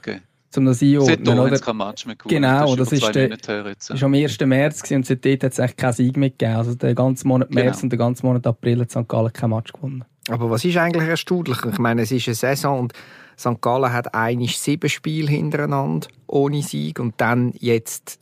zum 0.50 0.64
das 0.66 0.82
einordnen, 0.82 1.38
oder? 1.38 1.58
kein 1.58 1.76
Match 1.76 2.06
mehr 2.06 2.16
gewonnen. 2.16 2.34
Genau, 2.34 2.76
das, 2.76 2.92
ist, 2.92 3.02
das 3.02 3.08
ist, 3.08 3.46
der, 3.46 3.66
jetzt, 3.66 3.88
ja. 3.88 3.94
ist 3.94 4.02
am 4.02 4.14
1. 4.14 4.40
März 4.40 4.82
gewesen, 4.82 4.96
und 4.96 5.06
seitdem 5.06 5.38
hat 5.40 5.52
es 5.52 5.60
eigentlich 5.60 5.76
keinen 5.76 5.92
Sieg 5.92 6.16
mehr 6.16 6.30
gegeben. 6.30 6.56
Also 6.56 6.74
den 6.74 6.94
ganzen 6.94 7.28
Monat 7.28 7.50
März 7.50 7.76
genau. 7.76 7.82
und 7.84 7.90
den 7.90 7.98
ganzen 7.98 8.26
Monat 8.26 8.46
April 8.46 8.80
hat 8.80 8.90
St. 8.90 9.08
Gallen 9.08 9.32
kein 9.32 9.50
Match 9.50 9.72
gewonnen. 9.72 10.04
Aber 10.28 10.50
was 10.50 10.64
ist 10.64 10.76
eigentlich 10.76 11.08
erstaunlich? 11.08 11.58
Ich 11.64 11.78
meine, 11.78 12.02
es 12.02 12.12
ist 12.12 12.28
eine 12.28 12.34
Saison 12.34 12.80
und 12.80 12.92
St. 13.38 13.60
Gallen 13.60 13.92
hat 13.92 14.14
eigentlich 14.14 14.58
sieben 14.58 14.88
Spiele 14.88 15.30
hintereinander 15.30 16.08
ohne 16.26 16.62
Sieg 16.62 16.98
und 16.98 17.14
dann 17.18 17.52
jetzt 17.58 18.18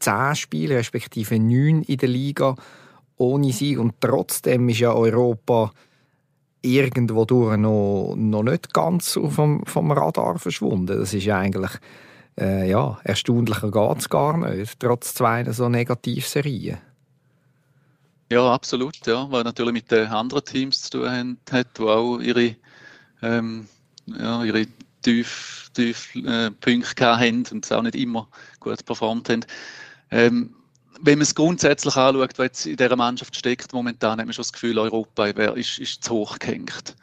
zehn 0.00 0.34
Spiele, 0.34 0.76
respektive 0.76 1.38
neun 1.38 1.82
in 1.82 1.98
der 1.98 2.08
Liga 2.08 2.56
ohne 3.16 3.52
Sieg. 3.52 3.78
Und 3.78 3.94
trotzdem 4.00 4.68
ist 4.68 4.80
ja 4.80 4.92
Europa 4.92 5.70
irgendwo 6.62 7.24
durch 7.24 7.56
noch, 7.56 8.14
noch 8.16 8.42
nicht 8.42 8.74
ganz 8.74 9.18
vom, 9.28 9.64
vom 9.64 9.90
Radar 9.92 10.38
verschwunden. 10.38 10.98
Das 10.98 11.14
ist 11.14 11.24
ja 11.24 11.38
eigentlich 11.38 11.72
äh, 12.38 12.68
ja, 12.68 12.98
erstaunlicher 13.04 13.70
geht 13.70 13.98
es 13.98 14.08
gar 14.08 14.36
nicht, 14.36 14.78
trotz 14.78 15.14
zwei 15.14 15.44
so 15.52 15.68
Negativserien. 15.68 16.78
Ja, 18.30 18.52
absolut, 18.52 19.06
ja, 19.06 19.30
weil 19.30 19.44
natürlich 19.44 19.72
mit 19.72 19.90
den 19.90 20.08
anderen 20.08 20.44
Teams 20.44 20.82
zu 20.82 20.98
tun 20.98 21.38
hat, 21.50 21.78
die 21.78 21.82
auch 21.82 22.18
ihre, 22.18 22.56
ähm, 23.22 23.68
ja, 24.06 24.44
ihre 24.44 24.66
tief, 25.02 25.70
tief 25.74 26.14
äh, 26.14 26.50
Punkte 26.50 27.18
haben 27.18 27.44
und 27.50 27.70
auch 27.72 27.82
nicht 27.82 27.96
immer 27.96 28.28
gut 28.60 28.84
performt 28.84 29.28
haben. 29.28 29.44
Ähm, 30.10 30.54
wenn 31.00 31.18
man 31.18 31.24
es 31.24 31.34
grundsätzlich 31.34 31.96
anschaut, 31.96 32.38
was 32.38 32.66
in 32.66 32.76
dieser 32.76 32.96
Mannschaft 32.96 33.36
steckt, 33.36 33.72
momentan 33.72 34.18
hat 34.18 34.26
man 34.26 34.32
schon 34.32 34.42
das 34.42 34.52
Gefühl, 34.52 34.78
Europa 34.78 35.26
ist, 35.26 35.78
ist 35.78 36.02
zu 36.02 36.14
hoch 36.14 36.38
gehängt. 36.38 36.96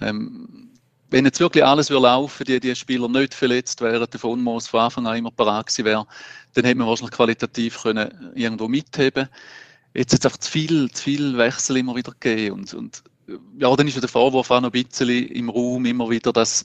Ähm, 0.00 0.70
wenn 1.10 1.24
jetzt 1.24 1.40
wirklich 1.40 1.64
alles 1.64 1.90
würde 1.90 2.04
laufen, 2.04 2.44
die, 2.44 2.60
die 2.60 2.74
Spieler 2.74 3.08
nicht 3.08 3.34
verletzt 3.34 3.80
wären, 3.80 4.06
der 4.10 4.20
von 4.20 4.42
Moos 4.42 4.68
von 4.68 4.80
Anfang 4.80 5.06
an 5.06 5.16
immer 5.16 5.30
parat 5.30 5.66
gewesen 5.66 5.84
wäre, 5.84 6.06
dann 6.54 6.64
hätte 6.64 6.78
man 6.78 6.88
wahrscheinlich 6.88 7.16
qualitativ 7.16 7.82
können 7.82 8.32
irgendwo 8.34 8.68
mitheben 8.68 9.26
können 9.26 9.28
jetzt 9.94 10.12
hat 10.12 10.20
es 10.20 10.26
einfach 10.26 10.38
zu 10.38 10.50
viel, 10.50 10.90
zu 10.90 11.02
viel 11.02 11.38
Wechsel 11.38 11.76
immer 11.76 11.94
wieder 11.96 12.12
gegeben. 12.18 12.60
Und, 12.60 12.74
und 12.74 13.02
ja, 13.58 13.74
dann 13.76 13.88
ist 13.88 13.94
ja 13.94 14.00
der 14.00 14.08
Vorwurf 14.08 14.50
auch 14.50 14.60
noch 14.60 14.72
ein 14.72 14.84
bisschen 14.84 15.08
im 15.28 15.50
Raum 15.50 15.84
immer 15.86 16.08
wieder, 16.10 16.32
dass 16.32 16.64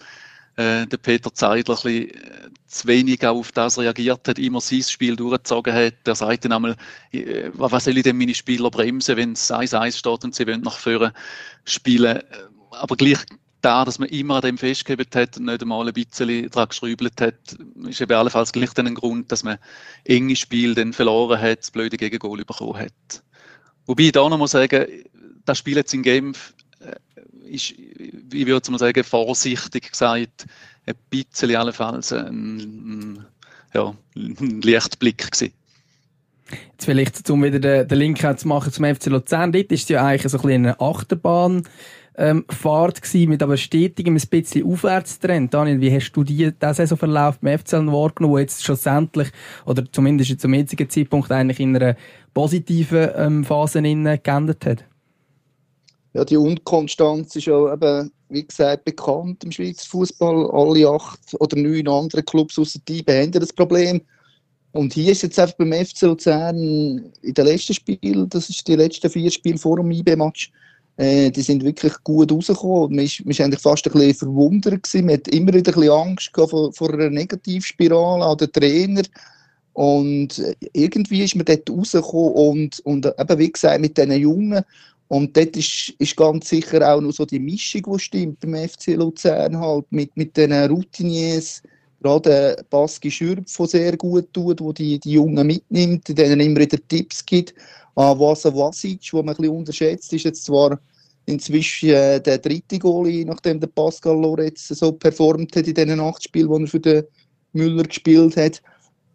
äh, 0.55 0.87
der 0.87 0.97
Peter 0.97 1.33
Zeidler 1.33 1.77
ein 1.83 2.09
äh, 2.09 2.49
zu 2.67 2.87
wenig 2.87 3.25
auf 3.25 3.51
das 3.51 3.77
reagiert 3.77 4.27
hat, 4.27 4.39
immer 4.39 4.61
sein 4.61 4.83
Spiel 4.83 5.15
durchgezogen 5.15 5.73
hat. 5.73 5.95
Der 6.05 6.15
sagt 6.15 6.45
dann 6.45 6.53
einmal, 6.53 6.75
äh, 7.11 7.49
was 7.53 7.85
soll 7.85 7.97
ich 7.97 8.03
denn 8.03 8.17
meine 8.17 8.33
Spieler 8.33 8.69
bremsen, 8.71 9.17
wenn 9.17 9.33
es 9.33 9.51
1-1 9.51 9.97
steht 9.97 10.23
und 10.23 10.33
sie 10.33 10.47
wollen 10.47 10.61
nach 10.61 10.77
vorne 10.77 11.13
spielen. 11.65 12.21
Aber 12.71 12.95
gleich 12.95 13.19
da, 13.61 13.83
dass 13.83 13.99
man 13.99 14.09
immer 14.09 14.35
an 14.35 14.41
dem 14.41 14.57
festgehalten 14.57 15.19
hat 15.19 15.37
und 15.37 15.45
nicht 15.45 15.61
einmal 15.61 15.87
ein 15.87 15.93
bisschen 15.93 16.49
daran 16.49 16.69
geschrübelt 16.69 17.19
hat, 17.19 17.57
ist 17.87 17.99
eben 17.99 18.13
allenfalls 18.13 18.51
gleich 18.51 18.73
dann 18.73 18.87
ein 18.87 18.95
Grund, 18.95 19.31
dass 19.31 19.43
man 19.43 19.57
enge 20.03 20.35
Spiel 20.35 20.75
dann 20.75 20.93
verloren 20.93 21.41
hat, 21.41 21.59
das 21.59 21.71
blöde 21.71 21.97
Gegengol 21.97 22.45
bekommen 22.45 22.77
hat. 22.77 23.23
Wobei 23.87 24.03
ich 24.03 24.11
da 24.11 24.27
noch 24.29 24.37
mal 24.37 24.47
sagen, 24.47 24.85
das 25.45 25.57
Spiel 25.57 25.77
jetzt 25.77 25.93
in 25.93 26.03
Genf 26.03 26.53
äh, 26.53 26.54
ist, 27.45 27.71
ich 27.71 28.47
würde 28.47 28.71
mal 28.71 28.77
sagen, 28.77 29.03
vorsichtig 29.03 29.91
gesagt, 29.91 30.45
ein 30.85 30.95
bisschen 31.09 31.55
allenfalls 31.55 32.11
ein, 32.13 33.25
ja, 33.73 33.95
ein 34.15 34.61
Lichtblick 34.61 35.31
gewesen. 35.31 35.53
Jetzt 36.71 36.85
vielleicht, 36.85 37.29
um 37.29 37.43
wieder 37.43 37.59
den, 37.59 37.87
den 37.87 37.97
Link 37.97 38.19
zu 38.37 38.47
machen 38.47 38.71
zum 38.71 38.85
FC 38.85 39.07
Luzern, 39.07 39.51
dort 39.51 39.71
ist 39.71 39.83
es 39.83 39.89
ja 39.89 40.05
eigentlich 40.05 40.31
so 40.31 40.37
ein 40.37 40.41
bisschen 40.41 40.65
eine 40.65 40.79
Achterbahn, 40.79 41.63
ähm, 42.17 42.45
Fahrt 42.49 43.01
gewesen, 43.01 43.29
mit 43.29 43.43
aber 43.43 43.57
stetigem 43.57 44.15
ein 44.15 44.21
bisschen 44.29 44.65
Aufwärtstrend. 44.65 45.53
Daniel, 45.53 45.81
wie 45.81 45.91
hast 45.91 46.11
du 46.13 46.23
die, 46.23 46.51
diesen 46.51 46.73
Saisonverlauf 46.73 47.39
beim 47.39 47.59
FCL 47.59 47.87
wahrgenommen, 47.87 48.33
wo 48.33 48.37
jetzt 48.37 48.63
schlussendlich, 48.63 49.29
oder 49.65 49.83
zumindest 49.91 50.39
zum 50.39 50.53
jetzigen 50.53 50.89
Zeitpunkt 50.89 51.31
eigentlich 51.31 51.59
in 51.59 51.75
einer 51.75 51.97
positiven 52.33 53.09
ähm, 53.15 53.43
Phase 53.43 53.81
geendet 53.81 54.65
hat? 54.65 54.85
Ja, 56.15 56.23
die 56.23 56.37
Unkonstanz 56.37 57.35
ist 57.35 57.47
ja 57.47 57.73
eben, 57.73 58.09
wie 58.29 58.47
gesagt, 58.47 58.85
bekannt 58.85 59.43
im 59.43 59.51
Schweizer 59.51 59.85
Fußball. 59.89 60.49
Alle 60.49 60.87
acht 60.87 61.19
oder 61.41 61.57
neun 61.57 61.89
andere 61.89 62.23
Clubs 62.23 62.57
außer 62.57 62.79
die 62.87 63.03
haben 63.05 63.33
das 63.33 63.51
Problem. 63.51 63.99
Und 64.71 64.93
hier 64.93 65.11
ist 65.11 65.23
jetzt 65.23 65.37
einfach 65.37 65.57
beim 65.57 65.73
FC 65.73 66.03
Luzern 66.03 66.57
in 67.21 67.33
den 67.33 67.45
letzten 67.45 67.73
Spielen, 67.73 68.29
das 68.29 68.49
ist 68.49 68.65
die 68.65 68.77
letzten 68.77 69.09
vier 69.09 69.29
Spiele 69.29 69.57
vor 69.57 69.75
dem 69.75 69.91
IB-Match, 69.91 70.53
äh, 70.95 71.31
die 71.31 71.41
sind 71.41 71.65
wirklich 71.65 71.93
gut 72.05 72.31
rausgekommen. 72.31 72.95
Man 72.95 73.05
war 73.05 73.45
eigentlich 73.45 73.61
fast 73.61 73.85
ein 73.85 73.91
bisschen 73.91 74.15
verwundert. 74.15 74.83
Gewesen. 74.83 75.07
Man 75.07 75.15
hat 75.15 75.27
immer 75.27 75.53
wieder 75.53 75.73
ein 75.73 75.81
bisschen 75.81 75.91
Angst 75.91 76.31
vor, 76.33 76.71
vor 76.71 76.93
einer 76.93 77.09
Negativspirale 77.09 78.23
an 78.23 78.37
den 78.37 78.51
Trainer. 78.53 79.03
Und 79.73 80.39
äh, 80.39 80.55
irgendwie 80.71 81.25
ist 81.25 81.35
man 81.35 81.43
dort 81.43 81.69
rausgekommen 81.69 82.31
und, 82.31 82.79
und 82.85 83.05
eben, 83.05 83.39
wie 83.39 83.51
gesagt, 83.51 83.81
mit 83.81 83.97
diesen 83.97 84.13
Jungen. 84.13 84.63
Und 85.07 85.37
dort 85.37 85.55
ist, 85.55 85.93
ist 85.99 86.17
ganz 86.17 86.49
sicher 86.49 86.93
auch 86.93 86.99
noch 86.99 87.11
so 87.11 87.25
die 87.25 87.39
Mischung, 87.39 87.83
die 87.93 87.99
stimmt 87.99 88.39
beim 88.39 88.67
FC 88.67 88.95
Luzern 88.95 89.59
halt, 89.59 89.85
mit, 89.91 90.15
mit 90.17 90.35
den 90.35 90.51
Routiniers, 90.51 91.61
gerade 92.01 92.63
Baski 92.69 93.11
Schürp, 93.11 93.45
der 93.45 93.67
sehr 93.67 93.97
gut 93.97 94.31
tut, 94.33 94.61
wo 94.61 94.73
die, 94.73 94.99
die 94.99 95.11
Jungen 95.11 95.45
mitnimmt, 95.45 96.07
denen 96.07 96.39
immer 96.39 96.61
wieder 96.61 96.77
Tipps 96.87 97.25
gibt. 97.25 97.53
An 97.95 98.19
Vasa 98.19 98.53
Vasic, 98.53 99.13
wo 99.13 99.17
man 99.17 99.35
ein 99.35 99.37
bisschen 99.37 99.55
unterschätzt, 99.55 100.11
ist 100.13 100.25
jetzt 100.25 100.45
zwar 100.45 100.79
inzwischen 101.25 101.89
äh, 101.89 102.21
der 102.21 102.37
dritte 102.39 102.79
Goalie, 102.79 103.25
nachdem 103.25 103.59
der 103.59 103.67
Pascal 103.67 104.19
Loretz 104.19 104.67
so 104.67 104.91
performt 104.91 105.55
hat 105.55 105.67
in 105.67 105.73
diesen 105.73 105.99
acht 105.99 106.23
Spielen, 106.23 106.49
die 106.49 106.63
er 106.63 106.67
für 106.67 106.79
den 106.79 107.03
Müller 107.53 107.83
gespielt 107.83 108.37
hat. 108.37 108.61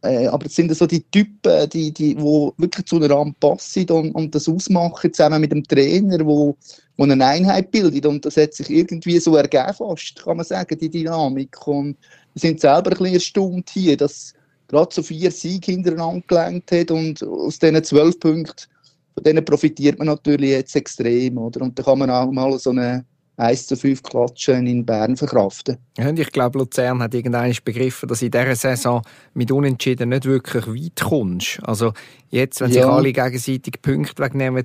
Äh, 0.03 0.29
aber 0.29 0.47
es 0.47 0.57
sind 0.57 0.75
so 0.75 0.87
die 0.87 1.03
Typen, 1.11 1.69
die, 1.71 1.93
die 1.93 2.19
wo 2.19 2.55
wirklich 2.57 2.87
zu 2.87 2.97
einer 2.97 3.11
Rahmen 3.11 3.35
passen 3.39 3.89
und, 3.91 4.13
und 4.13 4.35
das 4.35 4.49
ausmachen, 4.49 5.13
zusammen 5.13 5.41
mit 5.41 5.53
dem 5.53 5.63
Trainer, 5.65 6.25
wo, 6.25 6.57
wo 6.97 7.05
eine 7.05 7.25
Einheit 7.25 7.71
bildet. 7.71 8.07
Und 8.07 8.25
das 8.25 8.37
hat 8.37 8.55
sich 8.55 8.71
irgendwie 8.71 9.19
so 9.19 9.37
ergeben 9.37 9.75
fast, 9.75 10.23
kann 10.23 10.39
man 10.39 10.47
sagen, 10.47 10.79
die 10.79 10.89
Dynamik. 10.89 11.67
Und 11.67 11.97
wir 12.35 12.41
sind 12.41 12.61
selber 12.61 12.91
ein 12.93 12.99
bisschen 12.99 13.15
erstaunt 13.15 13.71
hier, 13.71 13.97
dass 13.97 14.33
gerade 14.69 14.95
so 14.95 15.03
vier 15.03 15.31
Siege 15.31 15.73
hintereinander 15.73 16.25
gelenkt 16.27 16.73
hat 16.73 16.91
und 16.91 17.23
aus 17.23 17.59
diesen 17.59 17.83
zwölf 17.85 18.19
Punkten, 18.21 18.69
von 19.15 19.25
denen 19.25 19.45
profitiert 19.45 19.99
man 19.99 20.07
natürlich 20.07 20.51
jetzt 20.51 20.77
extrem. 20.77 21.37
Oder? 21.37 21.61
Und 21.63 21.79
da 21.79 21.83
kann 21.83 21.99
man 21.99 22.11
auch 22.11 22.31
mal 22.31 22.59
so 22.59 22.71
eine 22.71 23.05
1 23.41 23.67
zu 23.67 23.77
5 23.77 24.03
Klatschen 24.03 24.67
in 24.67 24.85
Bern 24.85 25.17
verkraften. 25.17 25.79
Ja, 25.97 26.11
ich 26.11 26.31
glaube, 26.31 26.59
Luzern 26.59 27.03
hat 27.03 27.15
irgendwann 27.15 27.55
begriffen, 27.65 28.09
dass 28.09 28.23
in 28.23 28.31
dieser 28.31 28.55
Saison 28.55 29.03
mit 29.35 29.51
Unentschieden 29.51 30.11
nicht 30.11 30.27
wirklich 30.27 30.67
weit 30.67 31.01
kommst. 31.03 31.59
Also 31.63 31.93
jetzt, 32.29 32.61
wenn 32.61 32.71
sich 32.71 32.83
ja. 32.83 32.91
alle 32.91 33.13
gegenseitig 33.13 33.81
Punkte 33.83 34.23
wegnehmen, 34.23 34.65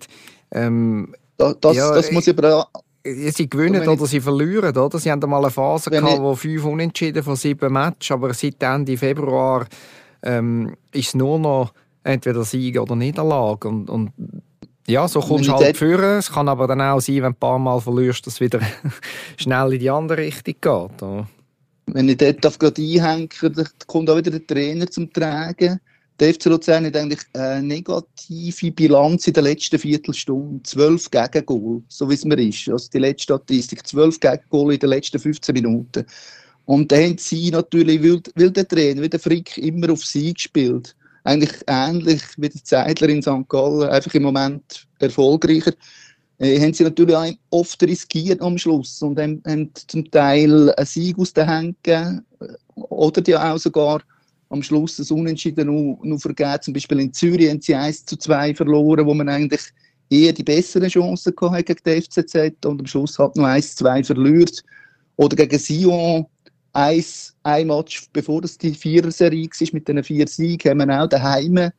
ähm, 0.51 1.15
das, 1.38 1.55
das, 1.62 1.75
ja, 1.75 1.94
das 1.94 2.12
muss 2.12 2.27
ich 2.27 2.38
aber 2.38 2.67
Sie 3.08 3.48
gewinnen 3.48 3.88
oder 3.88 4.08
sie 4.08 4.20
verlieren, 4.20 4.75
oder? 4.75 4.98
Sie 4.98 5.12
haben 5.12 5.22
einmal 5.22 5.44
eine 5.44 5.51
Phase 5.51 5.91
gehabt, 5.91 6.13
ich... 6.13 6.20
wo 6.20 6.34
fünf 6.34 6.65
Unentschieden 6.65 7.22
von 7.22 7.36
sieben 7.36 7.72
Matches, 7.72 8.10
aber 8.10 8.34
seit 8.34 8.63
Ende 8.63 8.98
Februar 8.98 9.67
ähm, 10.24 10.75
ist 10.91 11.10
es 11.10 11.13
nur 11.13 11.38
noch 11.38 11.72
entweder 12.03 12.44
Sieg 12.44 12.79
oder 12.79 12.96
Niederlage. 12.96 13.67
Und, 13.67 13.91
und 13.91 14.12
ja, 14.87 15.07
so 15.07 15.19
kommst 15.19 15.49
du 15.49 15.53
halt 15.53 15.77
führen. 15.77 16.19
Es 16.19 16.31
kann 16.31 16.47
aber 16.47 16.67
dann 16.67 16.81
auch 16.81 16.99
sein, 16.99 17.15
wenn 17.15 17.23
du 17.23 17.27
ein 17.29 17.35
paar 17.35 17.59
Mal 17.59 17.79
verlierst, 17.79 18.25
dass 18.25 18.35
es 18.35 18.41
wieder 18.41 18.59
schnell 19.37 19.73
in 19.73 19.79
die 19.79 19.89
andere 19.89 20.19
Richtung 20.19 20.53
geht. 20.53 21.03
Oder? 21.03 21.27
Wenn 21.87 22.09
ich 22.09 22.17
dort 22.17 22.59
gerade 22.59 22.81
einhänge, 22.81 23.29
dann 23.41 23.67
kommt 23.87 24.09
auch 24.09 24.17
wieder 24.17 24.31
der 24.31 24.45
Trainer 24.45 24.87
zum 24.87 25.11
Tragen. 25.11 25.79
Der 26.19 26.33
FC 26.33 26.45
Luzern 26.45 26.85
hat 26.85 26.95
eigentlich 26.95 27.19
eine 27.33 27.61
negative 27.61 28.71
Bilanz 28.71 29.27
in 29.27 29.33
der 29.33 29.43
letzten 29.43 29.77
Viertelstunde. 29.77 30.63
Zwölf 30.63 31.11
Gegengol, 31.11 31.83
so 31.89 32.09
wie 32.09 32.13
es 32.13 32.23
mir 32.23 32.37
ist. 32.37 32.69
Also 32.69 32.89
die 32.93 32.99
letzte 32.99 33.23
Statistik, 33.23 33.85
zwölf 33.85 34.19
Gegengol 34.19 34.73
in 34.73 34.79
den 34.79 34.89
letzten 34.89 35.19
15 35.19 35.53
Minuten. 35.53 36.05
Und 36.65 36.91
da 36.91 36.95
haben 36.95 37.17
sie 37.17 37.51
natürlich, 37.51 38.01
weil, 38.01 38.21
weil 38.35 38.51
der 38.51 38.67
Trainer, 38.67 39.01
wie 39.01 39.09
der 39.09 39.19
Frick, 39.19 39.57
immer 39.57 39.91
auf 39.91 40.05
sie 40.05 40.33
gespielt 40.33 40.95
eigentlich 41.25 41.51
ähnlich 41.67 42.22
wie 42.38 42.50
der 42.50 42.63
Zeitler 42.63 43.10
in 43.10 43.22
St. 43.22 43.50
Gallen, 43.50 43.89
einfach 43.89 44.13
im 44.13 44.24
Moment 44.24 44.88
erfolgreicher, 45.00 45.74
äh, 46.38 46.60
haben 46.60 46.74
sie 46.74 46.84
natürlich 46.84 47.15
auch 47.15 47.32
oft 47.50 47.82
riskiert 47.84 48.41
am 48.41 48.58
Schluss 48.58 49.01
und 49.01 49.20
haben, 49.20 49.41
haben 49.46 49.72
zum 49.88 50.10
Teil 50.12 50.72
einen 50.72 50.86
Sieg 50.86 51.17
aus 51.17 51.34
den 51.34 51.50
Händen 51.50 51.75
gegeben 51.82 52.25
oder 52.75 53.22
die 53.22 53.36
auch 53.36 53.58
sogar 53.58 54.01
am 54.50 54.62
Schluss 54.62 54.98
das 54.98 55.12
Unentschieden 55.12 55.67
nur, 55.67 55.98
nur 56.03 56.20
vergeben. 56.20 56.62
Zum 56.62 56.74
Beispiel 56.74 57.00
in 57.00 57.13
Zürich 57.13 57.50
haben 57.50 57.62
sie 57.62 57.75
1 57.75 58.05
zu 58.05 58.17
2 58.17 58.53
verloren, 58.53 59.05
wo 59.05 59.13
man 59.13 59.29
eigentlich 59.29 59.62
eher 60.10 60.34
die 60.34 60.44
besseren 60.44 60.89
Chancen 60.89 61.34
hatte 61.41 61.63
gegen 61.63 61.82
die 61.86 62.01
FCZ 62.01 62.65
und 62.65 62.82
am 62.82 62.86
Schluss 62.86 63.17
hat 63.17 63.36
noch 63.36 63.46
1 63.46 63.75
zu 63.75 63.84
2 63.84 64.03
verliert. 64.03 64.63
Oder 65.17 65.36
gegen 65.36 65.58
Sion 65.58 66.27
eins, 66.75 67.36
ein 67.44 67.67
Match, 67.67 68.08
bevor 68.12 68.44
es 68.44 68.58
die 68.58 68.74
Vierer-Serie 68.74 69.48
war, 69.48 69.67
mit 69.72 69.88
den 69.88 70.03
vier 70.03 70.27
Siegen, 70.27 70.70
haben 70.70 70.89
wir 70.89 71.03
auch 71.03 71.08
daheim 71.08 71.72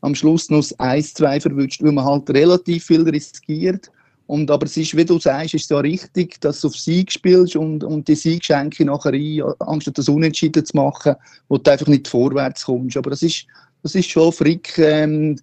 am 0.00 0.14
Schluss 0.14 0.50
noch 0.50 0.58
das 0.58 0.78
1-2 0.78 1.40
verwünscht, 1.40 1.82
weil 1.82 1.92
man 1.92 2.04
halt 2.04 2.28
relativ 2.30 2.84
viel 2.84 3.02
riskiert. 3.08 3.90
Und, 4.26 4.50
aber 4.50 4.66
es 4.66 4.76
ist, 4.76 4.96
wie 4.96 5.04
du 5.04 5.18
sagst, 5.18 5.54
ist 5.54 5.70
ja 5.70 5.78
richtig, 5.78 6.40
dass 6.40 6.60
du 6.60 6.68
auf 6.68 6.76
Sieg 6.76 7.12
spielst 7.12 7.56
und, 7.56 7.84
und 7.84 8.08
die 8.08 8.14
Sieg 8.14 8.44
schenke 8.44 8.84
nachher 8.84 9.12
ein, 9.12 9.42
anstatt 9.60 9.98
das 9.98 10.08
Unentschieden 10.08 10.64
zu 10.64 10.76
machen, 10.76 11.14
wo 11.48 11.58
du 11.58 11.70
einfach 11.70 11.86
nicht 11.88 12.08
vorwärts 12.08 12.64
kommst. 12.64 12.96
Aber 12.96 13.10
das 13.10 13.22
ist, 13.22 13.46
das 13.82 13.94
ist 13.94 14.10
schon 14.10 14.32
Frick, 14.32 14.78
ähm, 14.78 15.36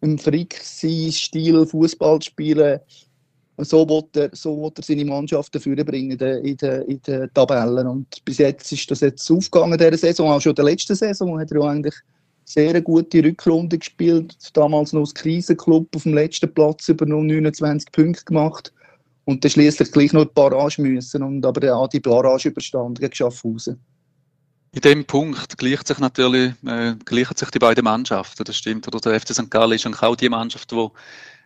im 0.00 0.18
Frick-Stil 0.18 1.66
Fußball 1.66 2.22
spielen, 2.22 2.80
so 3.58 3.88
will 3.88 4.04
er, 4.14 4.30
so 4.32 4.72
er 4.76 4.82
seine 4.82 5.04
Mannschaft 5.04 5.54
dafür 5.54 5.76
bringen 5.84 6.12
in 6.12 6.18
den, 6.18 6.44
in, 6.44 7.02
den, 7.02 7.30
Tabellen. 7.32 7.86
Und 7.86 8.24
bis 8.24 8.38
jetzt 8.38 8.72
ist 8.72 8.90
das 8.90 9.00
jetzt 9.00 9.30
aufgegangen 9.30 9.78
dieser 9.78 9.96
Saison. 9.96 10.30
Auch 10.30 10.40
schon 10.40 10.50
in 10.50 10.56
der 10.56 10.64
letzten 10.64 10.96
Saison 10.96 11.38
hat 11.38 11.52
er 11.52 11.60
ja 11.60 11.68
eigentlich 11.68 11.94
sehr 12.44 12.80
gute 12.82 13.22
Rückrunde 13.22 13.78
gespielt. 13.78 14.36
Damals 14.54 14.92
noch 14.92 15.02
als 15.02 15.14
Krisenclub 15.14 15.94
auf 15.94 16.02
dem 16.02 16.14
letzten 16.14 16.52
Platz 16.52 16.88
über 16.88 17.06
nur 17.06 17.22
29 17.22 17.92
Punkte 17.92 18.24
gemacht. 18.24 18.72
Und 19.24 19.44
dann 19.44 19.50
schließlich 19.50 19.90
gleich 19.92 20.12
noch 20.12 20.24
die 20.24 20.34
Barrage 20.34 20.82
müssen. 20.82 21.22
Und 21.22 21.46
aber 21.46 21.76
auch 21.76 21.88
die 21.88 22.00
Barrage 22.00 22.48
überstanden 22.48 22.94
gegen 22.94 23.14
Schaffhausen. 23.14 23.78
In 24.72 24.80
dem 24.80 25.04
Punkt 25.04 25.56
gleicht 25.56 25.86
sich 25.86 26.00
natürlich, 26.00 26.52
äh, 26.66 26.96
gleichen 27.04 27.36
sich 27.36 27.48
die 27.50 27.60
beiden 27.60 27.84
Mannschaften, 27.84 28.42
das 28.42 28.56
stimmt. 28.56 28.88
Oder 28.88 28.98
der 28.98 29.20
FC 29.20 29.32
St. 29.32 29.48
Gallen 29.48 29.72
ist 29.72 29.86
auch 29.86 30.16
die 30.16 30.28
Mannschaft, 30.28 30.72
die 30.72 30.88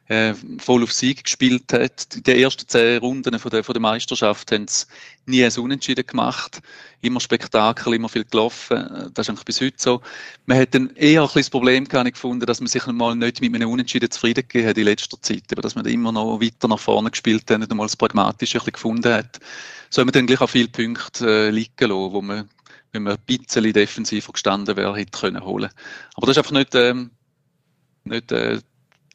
äh, 0.09 0.35
voll 0.59 0.83
auf 0.83 0.93
Sieg 0.93 1.25
gespielt 1.25 1.73
hat. 1.73 2.27
Den 2.27 2.39
ersten 2.39 2.67
zehn 2.67 2.99
Runden 2.99 3.39
von 3.39 3.51
der, 3.51 3.63
von 3.63 3.75
der 3.75 3.83
Meisterschaft 3.83 4.51
haben 4.53 4.67
sie 4.67 4.87
nie 5.27 5.45
ein 5.45 5.53
Unentschieden 5.53 6.07
gemacht. 6.07 6.61
Immer 7.03 7.21
Spektakel, 7.21 7.95
immer 7.95 8.09
viel 8.09 8.25
gelaufen. 8.25 9.11
Das 9.13 9.27
ist 9.27 9.31
eigentlich 9.31 9.45
bis 9.45 9.61
heute 9.61 9.77
so. 9.77 10.01
Man 10.47 10.59
hat 10.59 10.75
dann 10.75 10.91
eher 10.97 11.23
ein 11.23 11.29
das 11.35 11.51
Problem 11.51 11.87
gefunden, 11.87 12.47
dass 12.47 12.61
man 12.61 12.69
sich 12.69 12.87
mal 12.87 13.15
nicht 13.15 13.41
mit 13.43 13.55
einem 13.55 13.71
Unentschieden 13.71 14.11
zufrieden 14.11 14.49
gegeben 14.49 14.69
hat 14.69 14.79
in 14.79 14.85
letzter 14.85 15.21
Zeit. 15.21 15.45
Aber 15.53 15.61
dass 15.61 15.75
man 15.75 15.85
da 15.85 15.91
immer 15.91 16.11
noch 16.11 16.41
weiter 16.41 16.69
nach 16.69 16.81
vorne 16.81 17.11
gespielt 17.11 17.51
hat 17.51 17.61
und 17.61 17.75
mal 17.75 17.85
das 17.85 17.97
Pragmatische 17.97 18.57
ein 18.57 18.61
bisschen 18.61 18.73
gefunden 18.73 19.13
hat. 19.13 19.39
So 19.91 20.01
haben 20.01 20.09
wir 20.09 20.13
dann 20.13 20.27
gleich 20.27 20.41
auch 20.41 20.51
viele 20.51 20.69
Punkte 20.69 21.49
äh, 21.49 21.51
liegen 21.51 21.73
lassen, 21.79 22.13
wo 22.13 22.23
man, 22.23 22.49
wenn 22.93 23.03
man 23.03 23.17
ein 23.17 23.23
bisschen 23.27 23.73
defensiver 23.73 24.33
gestanden 24.33 24.77
wäre, 24.77 24.97
hätte 24.97 25.19
können 25.19 25.45
holen. 25.45 25.71
Aber 26.15 26.27
das 26.27 26.37
ist 26.37 26.39
einfach 26.39 26.53
nicht, 26.53 26.75
ähm, 26.75 27.11
nicht 28.05 28.33
äh, 28.33 28.61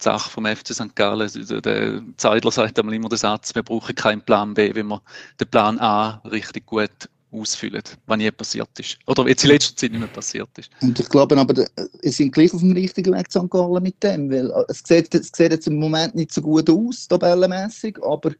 Sache 0.03 0.29
vom 0.29 0.45
FC 0.45 0.73
St. 0.73 0.95
Gallen. 0.95 1.21
Also, 1.21 1.61
der 1.61 2.01
Zeidler 2.17 2.51
sagt 2.51 2.77
einmal 2.79 2.95
immer 2.95 3.09
den 3.09 3.17
Satz, 3.17 3.55
wir 3.55 3.63
brauchen 3.63 3.95
keinen 3.95 4.21
Plan 4.21 4.53
B, 4.53 4.73
wenn 4.75 4.87
wir 4.87 5.01
den 5.39 5.47
Plan 5.47 5.79
A 5.79 6.21
richtig 6.25 6.65
gut 6.65 7.09
ausfüllen, 7.33 7.81
was 8.05 8.17
nie 8.17 8.31
passiert 8.31 8.69
ist. 8.79 8.97
Oder 9.07 9.27
jetzt 9.27 9.43
in 9.43 9.49
letzter 9.49 9.75
Zeit 9.75 9.91
nicht 9.91 9.99
mehr 9.99 10.07
passiert 10.07 10.49
ist. 10.57 10.69
Und 10.81 10.99
ich 10.99 11.09
glaube 11.09 11.35
aber, 11.37 11.65
es 12.01 12.17
sind 12.17 12.31
gleich 12.31 12.53
auf 12.53 12.61
dem 12.61 12.73
richtigen 12.73 13.13
Weg 13.13 13.31
St. 13.31 13.49
Gallen 13.49 13.83
mit 13.83 14.01
dem, 14.03 14.29
weil 14.29 14.51
äh, 14.51 14.65
es 14.67 14.83
sieht, 14.85 15.13
es 15.15 15.31
sieht 15.33 15.51
jetzt 15.51 15.67
im 15.67 15.79
Moment 15.79 16.15
nicht 16.15 16.31
so 16.31 16.41
gut 16.41 16.69
aus, 16.69 17.07
tabellenmässig, 17.07 17.97
aber 18.03 18.31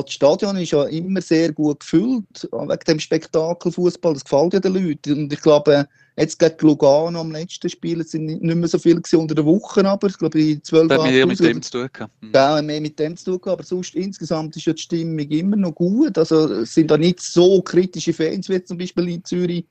das 0.00 0.12
Stadion 0.14 0.56
ist 0.56 0.70
ja 0.70 0.84
immer 0.84 1.20
sehr 1.20 1.52
gut 1.52 1.80
gefüllt, 1.80 2.48
wegen 2.50 2.78
dem 2.88 2.98
Spektakelfußball. 2.98 4.14
Das 4.14 4.24
gefällt 4.24 4.54
ja 4.54 4.60
den 4.60 4.72
Leuten. 4.72 5.24
Und 5.24 5.32
ich 5.32 5.40
glaube, 5.42 5.86
jetzt 6.16 6.38
gegen 6.38 6.56
Lugano 6.60 7.20
am 7.20 7.30
letzten 7.30 7.68
Spiel 7.68 8.00
es 8.00 8.12
sind 8.12 8.24
nicht 8.24 8.42
mehr 8.42 8.68
so 8.68 8.78
viele 8.78 9.02
unter 9.12 9.34
der 9.34 9.44
Woche, 9.44 9.86
aber 9.86 10.06
ich 10.06 10.16
glaube, 10.16 10.40
in 10.40 10.64
zwölf 10.64 10.90
Jahren. 10.90 11.10
mehr 11.10 11.26
mit 11.26 11.40
dem 11.40 11.60
zu 11.60 11.72
tun 11.72 11.90
gehabt. 11.92 12.22
Mhm. 12.22 12.30
Ja, 12.34 12.62
mehr 12.62 12.80
mit 12.80 12.98
dem 12.98 13.16
zu 13.18 13.32
tun 13.32 13.40
gehabt. 13.42 13.60
Aber 13.60 13.64
sonst 13.64 13.94
insgesamt 13.94 14.56
ist 14.56 14.64
ja 14.64 14.72
die 14.72 14.80
Stimmung 14.80 15.18
immer 15.28 15.56
noch 15.56 15.74
gut. 15.74 16.16
Also 16.16 16.50
es 16.54 16.72
sind 16.72 16.90
da 16.90 16.96
nicht 16.96 17.20
so 17.20 17.60
kritische 17.60 18.14
Fans 18.14 18.48
wie 18.48 18.64
zum 18.64 18.78
Beispiel 18.78 19.10
in 19.10 19.24
Zürich 19.24 19.66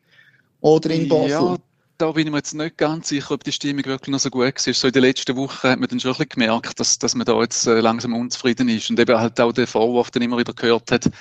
oder 0.61 0.91
in 0.91 1.09
Basel. 1.09 1.29
Ja, 1.29 1.57
da 2.01 2.11
bin 2.11 2.25
ich 2.25 2.31
mir 2.31 2.37
jetzt 2.37 2.55
nicht 2.55 2.77
ganz 2.77 3.09
sicher, 3.09 3.31
ob 3.31 3.43
die 3.43 3.51
Stimmung 3.51 3.85
wirklich 3.85 4.11
noch 4.11 4.19
so 4.19 4.31
gut 4.31 4.41
war. 4.41 4.73
So 4.73 4.87
in 4.87 4.93
den 4.93 5.03
letzten 5.03 5.35
Wochen 5.35 5.69
hat 5.69 5.79
man 5.79 5.87
dann 5.87 5.99
schon 5.99 6.11
ein 6.11 6.17
bisschen 6.17 6.29
gemerkt, 6.29 6.79
dass, 6.79 6.97
dass 6.97 7.13
man 7.13 7.25
da 7.25 7.39
jetzt 7.41 7.67
äh, 7.67 7.79
langsam 7.79 8.15
unzufrieden 8.15 8.69
ist 8.69 8.89
und 8.89 8.99
eben 8.99 9.19
halt 9.19 9.39
auch 9.39 9.51
den 9.51 9.67
Vorwurf 9.67 10.09
dann 10.09 10.23
immer 10.23 10.39
wieder 10.39 10.53
gehört 10.53 10.91
hat, 10.91 11.11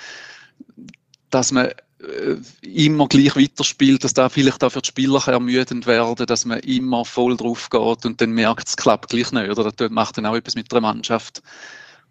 dass 1.28 1.52
man 1.52 1.66
äh, 1.66 2.37
immer 2.62 3.08
gleich 3.08 3.37
weiterspielt, 3.37 4.04
dass 4.04 4.14
da 4.14 4.30
vielleicht 4.30 4.64
auch 4.64 4.72
für 4.72 4.80
die 4.80 4.88
Spieler 4.88 5.22
ermüdend 5.28 5.87
werden, 5.87 6.25
dass 6.25 6.46
man 6.46 6.60
immer 6.60 7.04
voll 7.04 7.37
drauf 7.37 7.68
geht 7.68 8.06
und 8.06 8.18
dann 8.22 8.30
merkt, 8.30 8.68
es 8.68 8.76
klappt 8.76 9.10
gleich 9.10 9.32
nicht. 9.32 9.50
Oder 9.50 9.72
das 9.72 9.90
macht 9.90 10.16
dann 10.16 10.25
auch 10.25 10.37
etwas 10.37 10.54
mit 10.54 10.72
der 10.72 10.80
Mannschaft. 10.80 11.42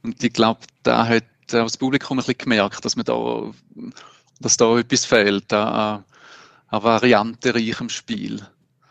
Und 0.04 0.24
ich 0.24 0.34
glaube, 0.34 0.60
da 0.84 1.08
hat 1.08 1.24
auch 1.48 1.64
das 1.64 1.78
Publikum 1.78 2.20
ein 2.20 2.24
bisschen 2.24 2.38
gemerkt, 2.38 2.86
dass 2.86 2.96
man 2.96 3.06
da, 3.06 3.52
dass 4.40 4.58
da 4.58 4.78
etwas 4.78 5.06
fehlt, 5.06 5.52
an, 5.52 6.04
an 6.68 6.84
variantenreichem 6.84 7.90
Spiel. 7.90 8.46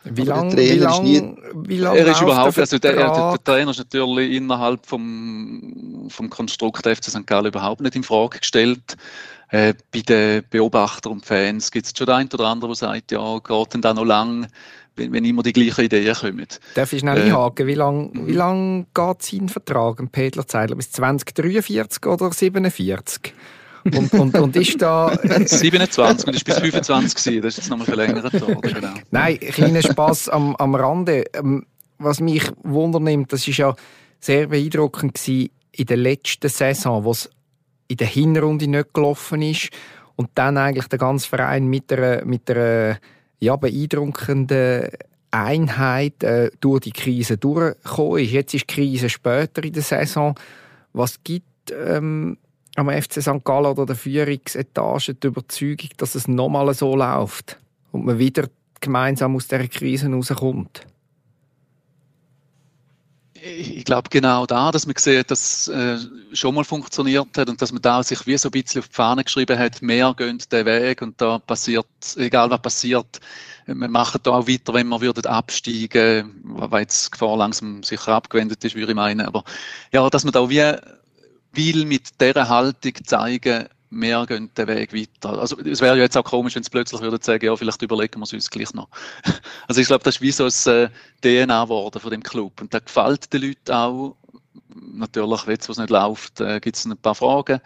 Wie 0.05 0.23
lange 0.23 0.57
wie 0.57 0.79
lang, 0.79 1.39
wie 1.55 1.77
lang 1.79 1.97
Er 1.97 2.07
ist 2.07 2.23
überhaupt, 2.23 2.57
der 2.57 2.63
also 2.63 2.79
der, 2.79 2.93
der, 2.95 3.13
der, 3.13 3.45
Trainer 3.45 3.71
ist 3.73 3.79
natürlich 3.79 4.33
innerhalb 4.37 4.87
vom, 4.87 6.07
vom 6.09 6.31
Konstrukt 6.31 6.87
FC 6.87 7.05
St. 7.05 7.27
Gallen 7.27 7.47
überhaupt 7.47 7.81
nicht 7.81 7.97
in 7.97 8.05
Frage 8.05 8.39
gestellt. 8.39 8.97
Äh, 9.51 9.75
bei 9.93 10.01
den 10.01 10.45
Beobachtern 10.51 11.13
und 11.13 11.27
Fans 11.27 11.71
gibt 11.71 11.87
es 11.87 11.93
schon 11.97 12.09
ein 12.11 12.29
oder 12.33 12.47
andere, 12.47 12.71
der 12.71 12.77
sagt, 12.77 13.13
ja, 13.13 13.39
geht 13.39 13.75
denn 13.75 13.81
da 13.81 13.95
noch 13.95 14.05
lang, 14.05 14.47
wenn, 14.97 15.13
wenn 15.13 15.25
immer 15.25 15.43
die 15.43 15.53
gleichen 15.53 15.87
Ideen 15.87 16.15
kommen. 16.15 16.47
Darf 16.75 16.93
ich 16.93 17.01
schnell 17.01 17.17
äh, 17.17 17.23
einhaken? 17.23 17.67
Wie 17.67 17.75
lange 17.75 18.11
wie 18.15 18.33
lang 18.33 18.87
geht 18.93 19.23
sein 19.23 19.49
Vertrag, 19.49 20.01
Pedler 20.13 20.47
Zeidler? 20.47 20.77
Bis 20.77 20.93
2043 20.93 22.07
oder 22.07 22.31
47? 22.31 23.33
Und, 23.97 24.13
und, 24.13 24.37
und 24.37 24.57
ist 24.57 24.81
da... 24.81 25.17
27 25.17 26.27
und 26.27 26.35
ist 26.35 26.45
bis 26.45 26.59
25 26.59 27.15
gewesen. 27.15 27.43
Das 27.43 27.55
ist 27.55 27.59
jetzt 27.59 27.71
nochmal 27.71 27.87
verlängert 27.87 28.41
worden, 28.41 28.61
genau. 28.75 28.95
Nein, 29.11 29.39
kleiner 29.39 29.83
Spass 29.83 30.29
am, 30.29 30.57
am 30.57 30.75
Rande. 30.75 31.25
Ähm, 31.35 31.67
was 31.99 32.21
mich 32.21 32.45
wundernimmt, 32.63 33.33
das 33.33 33.47
ist 33.47 33.59
ja 33.59 33.75
sehr 34.21 34.49
beeindruckend 34.49 35.15
gewesen 35.15 35.51
in 35.73 35.87
der 35.87 35.97
letzten 35.97 36.49
Saison, 36.49 37.05
wo 37.05 37.13
es 37.13 37.31
in 37.89 37.97
der 37.97 38.07
Hinrunde 38.07 38.69
nicht 38.69 38.93
gelaufen 38.93 39.43
ist 39.43 39.71
und 40.17 40.31
dann 40.35 40.57
eigentlich 40.57 40.89
der 40.89 40.99
ganze 40.99 41.29
Verein 41.29 41.67
mit 41.67 41.93
einer, 41.93 42.25
mit 42.25 42.51
einer 42.51 42.99
ja, 43.41 43.57
beeindruckenden 43.57 44.89
Einheit 45.31 46.23
äh, 46.23 46.51
durch 46.61 46.81
die 46.81 46.93
Krise 46.93 47.37
durchgekommen 47.37 48.25
ist. 48.25 48.33
Jetzt 48.33 48.55
ist 48.55 48.71
die 48.71 48.75
Krise 48.75 49.09
später 49.09 49.63
in 49.63 49.73
der 49.73 49.83
Saison. 49.83 50.35
Was 50.93 51.23
gibt 51.23 51.71
ähm, 51.71 52.39
am 52.79 52.91
FC 52.91 53.21
St. 53.21 53.45
Gallen 53.45 53.67
oder 53.67 53.87
der 53.87 53.97
Führungsetage 53.97 55.15
die 55.15 55.27
Überzeugung, 55.27 55.91
dass 55.97 56.15
es 56.15 56.29
nochmal 56.29 56.73
so 56.75 56.95
läuft 56.95 57.59
und 57.91 58.05
man 58.05 58.19
wieder 58.19 58.49
gemeinsam 58.81 59.35
aus 59.35 59.49
dieser 59.49 59.67
Krise 59.67 60.09
rauskommt? 60.11 60.87
Ich 63.41 63.85
glaube 63.85 64.11
genau 64.11 64.47
da, 64.47 64.73
dass 64.73 64.87
man 64.87 64.97
sieht, 64.97 65.31
dass 65.31 65.69
es 65.69 65.69
äh, 65.69 65.99
schon 66.33 66.55
mal 66.55 66.65
funktioniert 66.65 67.37
hat 67.37 67.49
und 67.49 67.63
dass 67.63 67.73
man 67.73 67.83
da 67.83 68.03
sich 68.03 68.27
wie 68.27 68.37
so 68.37 68.49
ein 68.49 68.53
bisschen 68.53 68.81
auf 68.81 68.89
die 68.89 68.95
Fahne 68.95 69.25
geschrieben 69.25 69.59
hat, 69.59 69.81
mehr 69.81 70.13
gehen 70.17 70.43
den 70.51 70.67
Weg 70.67 71.03
und 71.03 71.21
da 71.21 71.39
passiert, 71.39 71.87
egal 72.17 72.51
was 72.51 72.63
passiert, 72.63 73.21
wir 73.67 73.75
machen 73.75 74.21
da 74.23 74.33
auch 74.33 74.49
weiter, 74.49 74.75
wenn 74.75 74.89
wir 74.89 75.01
würden 75.01 75.27
absteigen, 75.27 76.41
weil 76.43 76.81
jetzt 76.83 77.07
die 77.07 77.11
Gefahr 77.13 77.37
langsam 77.37 77.83
sicher 77.83 78.13
abgewendet 78.13 78.65
ist, 78.65 78.75
würde 78.75 78.93
ich 78.93 78.97
meinen. 78.97 79.27
Aber 79.27 79.45
ja, 79.93 80.09
dass 80.11 80.25
man 80.25 80.33
da 80.33 80.49
wie 80.49 80.75
will 81.53 81.85
mit 81.85 82.21
dieser 82.21 82.49
Haltung 82.49 82.93
zeigen, 83.05 83.69
wir 83.91 84.27
gehen 84.27 84.51
den 84.55 84.69
Weg 84.69 84.93
weiter. 84.93 85.39
Also 85.39 85.59
es 85.61 85.81
wäre 85.81 85.97
ja 85.97 86.03
jetzt 86.03 86.17
auch 86.17 86.25
komisch, 86.25 86.55
wenn 86.55 86.63
sie 86.63 86.71
plötzlich 86.71 87.01
würden 87.01 87.23
sagen, 87.23 87.45
ja, 87.45 87.57
vielleicht 87.57 87.81
überlegen 87.83 88.21
wir 88.21 88.25
es 88.25 88.33
uns 88.33 88.51
gleich 88.51 88.73
noch. 88.75 88.89
Also 89.67 89.81
ich 89.81 89.87
glaube, 89.87 90.05
das 90.05 90.17
ist 90.17 90.21
wie 90.21 90.33
so 90.33 90.45
ein 90.45 90.91
äh, 91.23 91.45
DNA 91.47 91.65
geworden 91.65 92.01
von 92.01 92.11
dem 92.11 92.23
Club. 92.23 92.61
Und 92.61 92.73
das 92.73 92.85
gefällt 92.85 93.33
den 93.33 93.43
Leuten 93.43 93.73
auch. 93.73 94.17
Natürlich, 94.93 95.47
wo 95.47 95.53
es 95.53 95.79
nicht 95.79 95.91
läuft, 95.91 96.41
äh, 96.41 96.61
gibt 96.61 96.77
es 96.77 96.85
ein 96.85 96.97
paar 96.97 97.15
Fragen. 97.15 97.61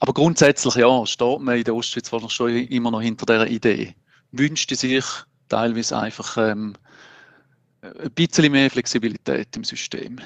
Aber 0.00 0.12
grundsätzlich, 0.12 0.74
ja, 0.76 1.06
steht 1.06 1.40
man 1.40 1.56
in 1.56 1.64
der 1.64 1.74
Ostschweiz 1.74 2.10
schon 2.32 2.50
immer 2.50 2.90
noch 2.90 3.00
hinter 3.00 3.26
dieser 3.26 3.48
Idee. 3.48 3.94
Wünschte 4.32 4.76
sich 4.76 5.04
teilweise 5.48 5.98
einfach 5.98 6.36
ähm, 6.36 6.74
ein 7.82 8.10
bisschen 8.12 8.52
mehr 8.52 8.70
Flexibilität 8.70 9.56
im 9.56 9.64
System. 9.64 10.20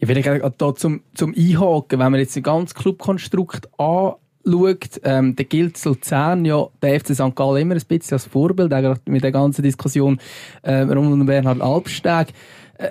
Ich 0.00 0.08
will 0.08 0.50
da 0.58 0.74
zum, 0.74 1.02
zum 1.14 1.34
Einhaken, 1.36 1.98
wenn 1.98 2.12
man 2.12 2.20
jetzt 2.20 2.36
ein 2.36 2.42
ganz 2.42 2.72
Clubkonstrukt 2.74 3.68
anschaut, 3.78 5.00
ähm, 5.02 5.34
dann 5.34 5.48
gilt 5.48 5.84
Luzern 5.84 6.44
ja 6.44 6.68
der 6.80 7.00
FC 7.00 7.14
St. 7.14 7.34
Gallen 7.34 7.62
immer 7.62 7.74
ein 7.74 7.82
bisschen 7.86 8.14
als 8.14 8.26
Vorbild, 8.26 8.72
eigentlich 8.72 8.98
mit 9.06 9.24
der 9.24 9.32
ganzen 9.32 9.62
Diskussion 9.62 10.20
äh, 10.62 10.82
rund 10.82 11.12
um 11.12 11.26
Bernhard 11.26 11.60
Albsteg. 11.60 12.28
Äh, 12.78 12.90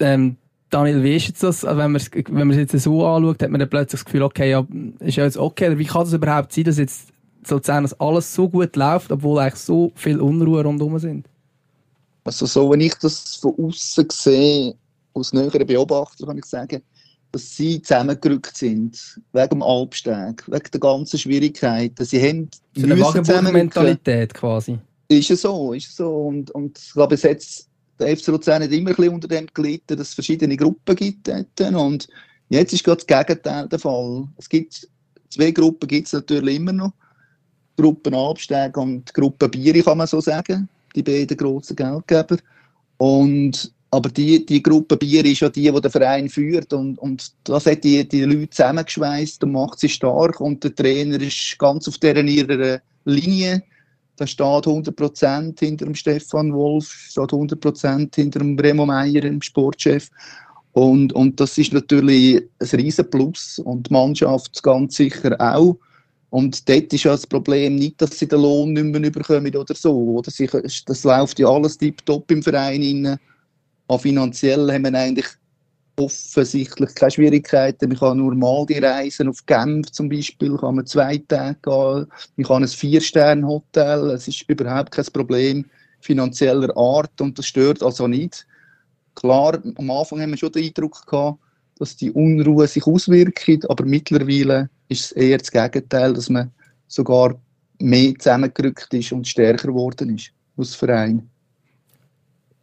ähm, 0.00 0.36
Daniel, 0.70 1.02
wie 1.02 1.16
ist 1.16 1.28
jetzt 1.28 1.42
das, 1.42 1.66
also 1.66 1.78
wenn 1.78 1.92
man 1.92 2.00
es 2.00 2.10
wenn 2.12 2.50
jetzt 2.50 2.78
so 2.78 3.06
anschaut, 3.06 3.42
hat 3.42 3.50
man 3.50 3.60
dann 3.60 3.68
plötzlich 3.68 4.00
das 4.00 4.04
Gefühl, 4.06 4.22
okay, 4.22 4.50
ja, 4.50 4.66
ist 5.00 5.16
ja 5.16 5.24
jetzt 5.24 5.36
okay, 5.36 5.76
wie 5.76 5.84
kann 5.84 6.04
das 6.04 6.14
überhaupt 6.14 6.52
sein, 6.52 6.64
dass 6.64 6.78
jetzt 6.78 7.12
Luzern 7.48 7.82
dass 7.82 8.00
alles 8.00 8.34
so 8.34 8.48
gut 8.48 8.74
läuft, 8.76 9.12
obwohl 9.12 9.40
eigentlich 9.40 9.56
so 9.56 9.92
viel 9.94 10.18
Unruhe 10.18 10.64
rundherum 10.64 10.98
sind? 10.98 11.26
Also 12.24 12.46
so, 12.46 12.70
wenn 12.70 12.80
ich 12.80 12.94
das 12.94 13.36
von 13.36 13.54
außen 13.58 14.06
sehe, 14.10 14.74
aus 15.14 15.32
näheren 15.32 15.66
Beobachter 15.66 16.26
kann 16.26 16.38
ich 16.38 16.44
sagen, 16.44 16.82
dass 17.32 17.56
sie 17.56 17.80
zusammengerückt 17.80 18.56
sind, 18.56 19.20
wegen 19.32 19.48
dem 19.48 19.62
Albsteg, 19.62 20.44
wegen 20.46 20.70
der 20.72 20.80
ganzen 20.80 21.18
Schwierigkeiten. 21.18 22.04
Sie 22.04 22.20
haben 22.20 22.50
so 22.74 22.84
eine 22.84 23.00
Wagenburg-Mentalität 23.00 24.34
quasi. 24.34 24.78
Ist 25.08 25.30
es 25.30 25.42
so, 25.42 25.72
ist 25.72 25.88
es 25.88 25.96
so. 25.96 26.10
Und, 26.26 26.50
und 26.50 26.78
ich 26.78 26.92
glaube, 26.92 27.14
es 27.14 27.24
hat 27.24 27.40
der 28.02 28.16
FC 28.16 28.28
Luzern 28.28 28.62
hat 28.62 28.72
immer 28.72 28.90
ein 28.90 28.96
bisschen 28.96 29.14
unter 29.14 29.28
dem 29.28 29.46
gelitten, 29.52 29.96
dass 29.96 30.08
es 30.08 30.14
verschiedene 30.14 30.56
Gruppen 30.56 30.96
gibt. 30.96 31.28
Und 31.28 32.08
jetzt 32.48 32.72
ist 32.72 32.84
gerade 32.84 33.04
das 33.04 33.06
Gegenteil 33.06 33.68
der 33.68 33.78
Fall. 33.78 34.28
Es 34.36 34.48
gibt 34.48 34.88
zwei 35.30 35.50
Gruppen 35.50 35.88
gibt 35.88 36.06
es 36.06 36.12
natürlich 36.12 36.56
immer 36.56 36.72
noch. 36.72 36.92
Gruppen 37.76 38.14
Abstieg 38.14 38.76
und 38.76 39.12
Gruppen 39.14 39.50
Bieri, 39.50 39.82
kann 39.82 39.98
man 39.98 40.06
so 40.06 40.20
sagen. 40.20 40.68
Die 40.94 41.02
beiden 41.02 41.36
grossen 41.36 41.76
Geldgeber. 41.76 42.36
Und 42.98 43.71
aber 43.92 44.08
die, 44.08 44.44
die 44.46 44.62
Gruppe 44.62 44.96
Bier 44.96 45.22
ist 45.26 45.40
ja 45.40 45.50
die, 45.50 45.70
die 45.70 45.80
der 45.80 45.90
Verein 45.90 46.30
führt. 46.30 46.72
Und, 46.72 46.98
und 46.98 47.30
das 47.44 47.66
hat 47.66 47.84
die, 47.84 48.08
die 48.08 48.22
Leute 48.22 48.48
zusammengeschweißt 48.48 49.44
und 49.44 49.52
macht 49.52 49.80
sie 49.80 49.90
stark. 49.90 50.40
Und 50.40 50.64
der 50.64 50.74
Trainer 50.74 51.20
ist 51.20 51.56
ganz 51.58 51.86
auf 51.86 51.98
deren 51.98 52.26
ihrer 52.26 52.80
Linie. 53.04 53.62
Da 54.16 54.26
steht 54.26 54.46
100% 54.46 55.60
hinter 55.60 55.84
dem 55.84 55.94
Stefan 55.94 56.54
Wolf, 56.54 56.86
steht 56.86 57.32
100% 57.32 58.14
hinter 58.14 58.38
dem 58.38 58.58
Remo 58.58 58.86
Meier, 58.86 59.20
dem 59.20 59.42
Sportchef. 59.42 60.08
Und, 60.72 61.12
und 61.12 61.38
das 61.38 61.58
ist 61.58 61.74
natürlich 61.74 62.42
ein 62.60 62.68
riesen 62.80 63.10
Plus. 63.10 63.58
Und 63.58 63.90
die 63.90 63.92
Mannschaft 63.92 64.62
ganz 64.62 64.96
sicher 64.96 65.36
auch. 65.38 65.76
Und 66.30 66.66
dort 66.66 66.90
ist 66.94 67.04
ja 67.04 67.12
das 67.12 67.26
Problem 67.26 67.74
nicht, 67.74 68.00
dass 68.00 68.18
sie 68.18 68.26
den 68.26 68.40
Lohn 68.40 68.72
nicht 68.72 68.84
mehr 68.84 69.10
bekommen 69.10 69.54
oder 69.54 69.74
so. 69.74 69.94
Oder 69.94 70.30
sie, 70.30 70.48
das 70.86 71.04
läuft 71.04 71.38
ja 71.40 71.48
alles 71.48 71.76
tiptop 71.76 72.30
im 72.30 72.42
Verein. 72.42 73.04
Rein 73.04 73.18
auch 73.92 74.00
finanziell 74.00 74.72
haben 74.72 74.84
wir 74.84 74.94
eigentlich 74.94 75.26
offensichtlich 75.96 76.94
keine 76.94 77.10
Schwierigkeiten. 77.10 77.88
Man 77.88 77.98
kann 77.98 78.18
normal 78.18 78.64
die 78.66 78.78
Reisen 78.78 79.28
auf 79.28 79.44
Genf 79.44 79.90
zum 79.92 80.08
Beispiel, 80.08 80.56
kann 80.56 80.76
man 80.76 80.86
zwei 80.86 81.18
Tage 81.18 81.58
gehen. 81.62 82.06
Man 82.36 82.46
kann 82.46 82.62
ein 82.62 82.68
Vier-Sterne-Hotel. 82.68 84.10
Es 84.10 84.28
ist 84.28 84.48
überhaupt 84.48 84.92
kein 84.92 85.04
Problem 85.06 85.66
finanzieller 86.00 86.76
Art 86.76 87.20
und 87.20 87.38
das 87.38 87.46
stört 87.46 87.82
also 87.82 88.08
nicht. 88.08 88.46
Klar, 89.14 89.62
am 89.76 89.90
Anfang 89.90 90.20
haben 90.20 90.30
wir 90.30 90.38
schon 90.38 90.52
den 90.52 90.64
Eindruck 90.64 91.06
gehabt, 91.06 91.38
dass 91.78 91.96
die 91.96 92.10
Unruhe 92.10 92.66
sich 92.66 92.86
auswirkt, 92.86 93.68
aber 93.70 93.84
mittlerweile 93.84 94.70
ist 94.88 95.04
es 95.04 95.12
eher 95.12 95.38
das 95.38 95.50
Gegenteil, 95.50 96.14
dass 96.14 96.30
man 96.30 96.50
sogar 96.88 97.40
mehr 97.78 98.14
zusammengerückt 98.18 98.92
ist 98.94 99.12
und 99.12 99.28
stärker 99.28 99.68
geworden 99.68 100.16
ist 100.16 100.32
als 100.56 100.74
Verein 100.74 101.30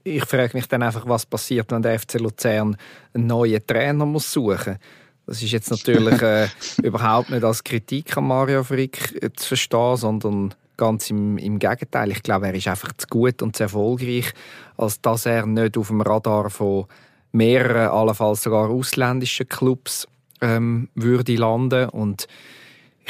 ich 0.10 0.26
frage 0.26 0.56
mich 0.56 0.67
dann 0.67 0.84
einfach, 0.84 1.08
was 1.08 1.26
passiert, 1.26 1.72
wenn 1.72 1.82
der 1.82 2.00
FC 2.00 2.19
Luzern 2.19 2.78
einen 3.13 3.28
neuen 3.28 3.65
Trainer 3.65 4.06
muss 4.06 4.32
suchen 4.32 4.78
Das 5.26 5.41
ist 5.41 5.52
jetzt 5.52 5.72
natürlich 5.72 6.22
äh, 6.22 6.48
überhaupt 6.84 7.30
nicht 7.30 7.43
als 7.43 7.63
Kritik 7.63 8.17
an 8.17 8.28
Mario 8.28 8.63
Frick 8.63 9.22
äh, 9.22 9.32
zu 9.34 9.50
verstehen, 9.50 9.98
sondern 9.98 10.54
ganz 10.78 11.10
im, 11.10 11.38
im 11.38 11.60
Gegenteil. 11.60 12.12
Ich 12.12 12.24
glaube, 12.24 12.48
er 12.48 12.56
ist 12.56 12.67
einfach 12.67 12.93
zu 12.98 13.08
gut 13.08 13.41
und 13.41 13.56
zu 13.56 13.63
erfolgreich, 13.63 14.34
als 14.78 15.02
dass 15.02 15.26
er 15.26 15.45
nicht 15.45 15.78
auf 15.78 15.88
dem 15.88 16.02
Radar 16.02 16.50
von 16.50 16.86
mehreren, 17.32 17.89
allenfalls 17.89 18.43
sogar 18.43 18.69
ausländischen 18.69 19.48
Clubs 19.48 20.08
ähm, 20.41 20.89
würde 20.95 21.36
landen 21.36 21.89
und 21.89 22.28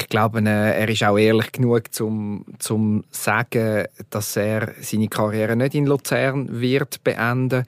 ich 0.01 0.09
glaube, 0.09 0.41
er 0.41 0.88
ist 0.89 1.03
auch 1.03 1.17
ehrlich 1.17 1.51
genug, 1.51 1.93
zum 1.93 2.45
zum 2.59 3.03
sagen, 3.12 3.85
dass 4.09 4.35
er 4.35 4.73
seine 4.81 5.07
Karriere 5.07 5.55
nicht 5.55 5.75
in 5.75 5.85
Luzern 5.85 6.62
wird 6.62 7.03
beenden. 7.03 7.65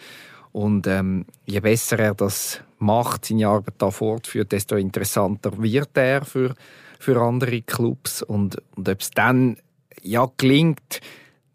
Und 0.51 0.85
ähm, 0.87 1.25
je 1.45 1.61
besser 1.61 1.99
er 1.99 2.13
das 2.13 2.61
macht, 2.79 3.25
seine 3.25 3.47
Arbeit 3.47 3.75
da 3.77 3.89
fortführt, 3.89 4.51
desto 4.51 4.75
interessanter 4.75 5.51
wird 5.61 5.95
er 5.95 6.25
für 6.25 6.53
für 7.01 7.19
andere 7.19 7.61
Clubs 7.61 8.21
und, 8.21 8.61
und 8.75 8.87
ob 8.87 9.01
es 9.01 9.09
dann 9.11 9.57
ja 10.03 10.29
gelingt, 10.37 11.01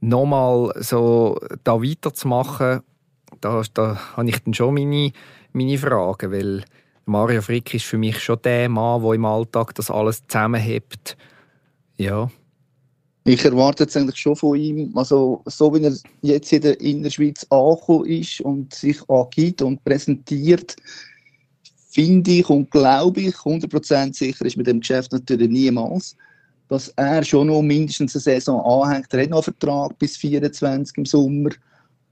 nochmal 0.01 0.73
so 0.83 1.39
da 1.65 1.81
weiterzumachen, 1.81 2.81
da, 3.41 3.63
da 3.73 4.17
habe 4.17 4.29
ich 4.29 4.43
dann 4.43 4.55
schon 4.55 4.75
meine, 4.75 5.13
meine 5.53 5.79
Fragen, 5.79 6.33
weil 6.33 6.65
Mario 7.07 7.41
Frick 7.41 7.73
ist 7.73 7.85
für 7.85 7.99
mich 7.99 8.19
schon 8.19 8.43
der 8.43 8.69
Mann, 8.69 9.01
der 9.03 9.13
im 9.13 9.25
Alltag 9.25 9.75
das 9.77 9.91
alles 9.91 10.27
zusammenhebt. 10.27 11.17
Ja. 11.97 12.29
Ich 13.25 13.45
erwarte 13.45 13.85
jetzt 13.85 13.97
eigentlich 13.97 14.19
schon 14.19 14.37
von 14.37 14.57
ihm, 14.57 14.93
also 14.97 15.43
so 15.47 15.73
wie 15.75 15.85
er 15.85 15.97
jetzt 16.23 16.53
in 16.53 16.63
der 16.63 16.81
Innerschweiz 16.81 17.47
angekommen 17.51 18.07
ist 18.07 18.41
und 18.41 18.75
sich 18.75 18.99
angibt 19.09 19.63
und 19.63 19.83
präsentiert, 19.85 20.77
finde 21.91 22.31
ich 22.31 22.49
und 22.51 22.71
glaube 22.71 23.21
ich, 23.21 23.35
100% 23.35 24.15
sicher 24.15 24.45
ist 24.45 24.57
mit 24.57 24.67
dem 24.67 24.81
Geschäft 24.81 25.13
natürlich 25.13 25.49
niemals, 25.49 26.17
dass 26.69 26.89
er 26.97 27.25
schon 27.25 27.47
noch 27.47 27.63
mindestens 27.63 28.15
eine 28.15 28.23
Saison 28.23 28.61
anhängt. 28.61 29.13
Er 29.15 29.23
hat 29.23 29.31
noch 29.31 29.39
einen 29.39 29.45
Vertrag 29.45 29.99
bis 29.99 30.17
24 30.17 30.99
im 30.99 31.07
Sommer. 31.07 31.51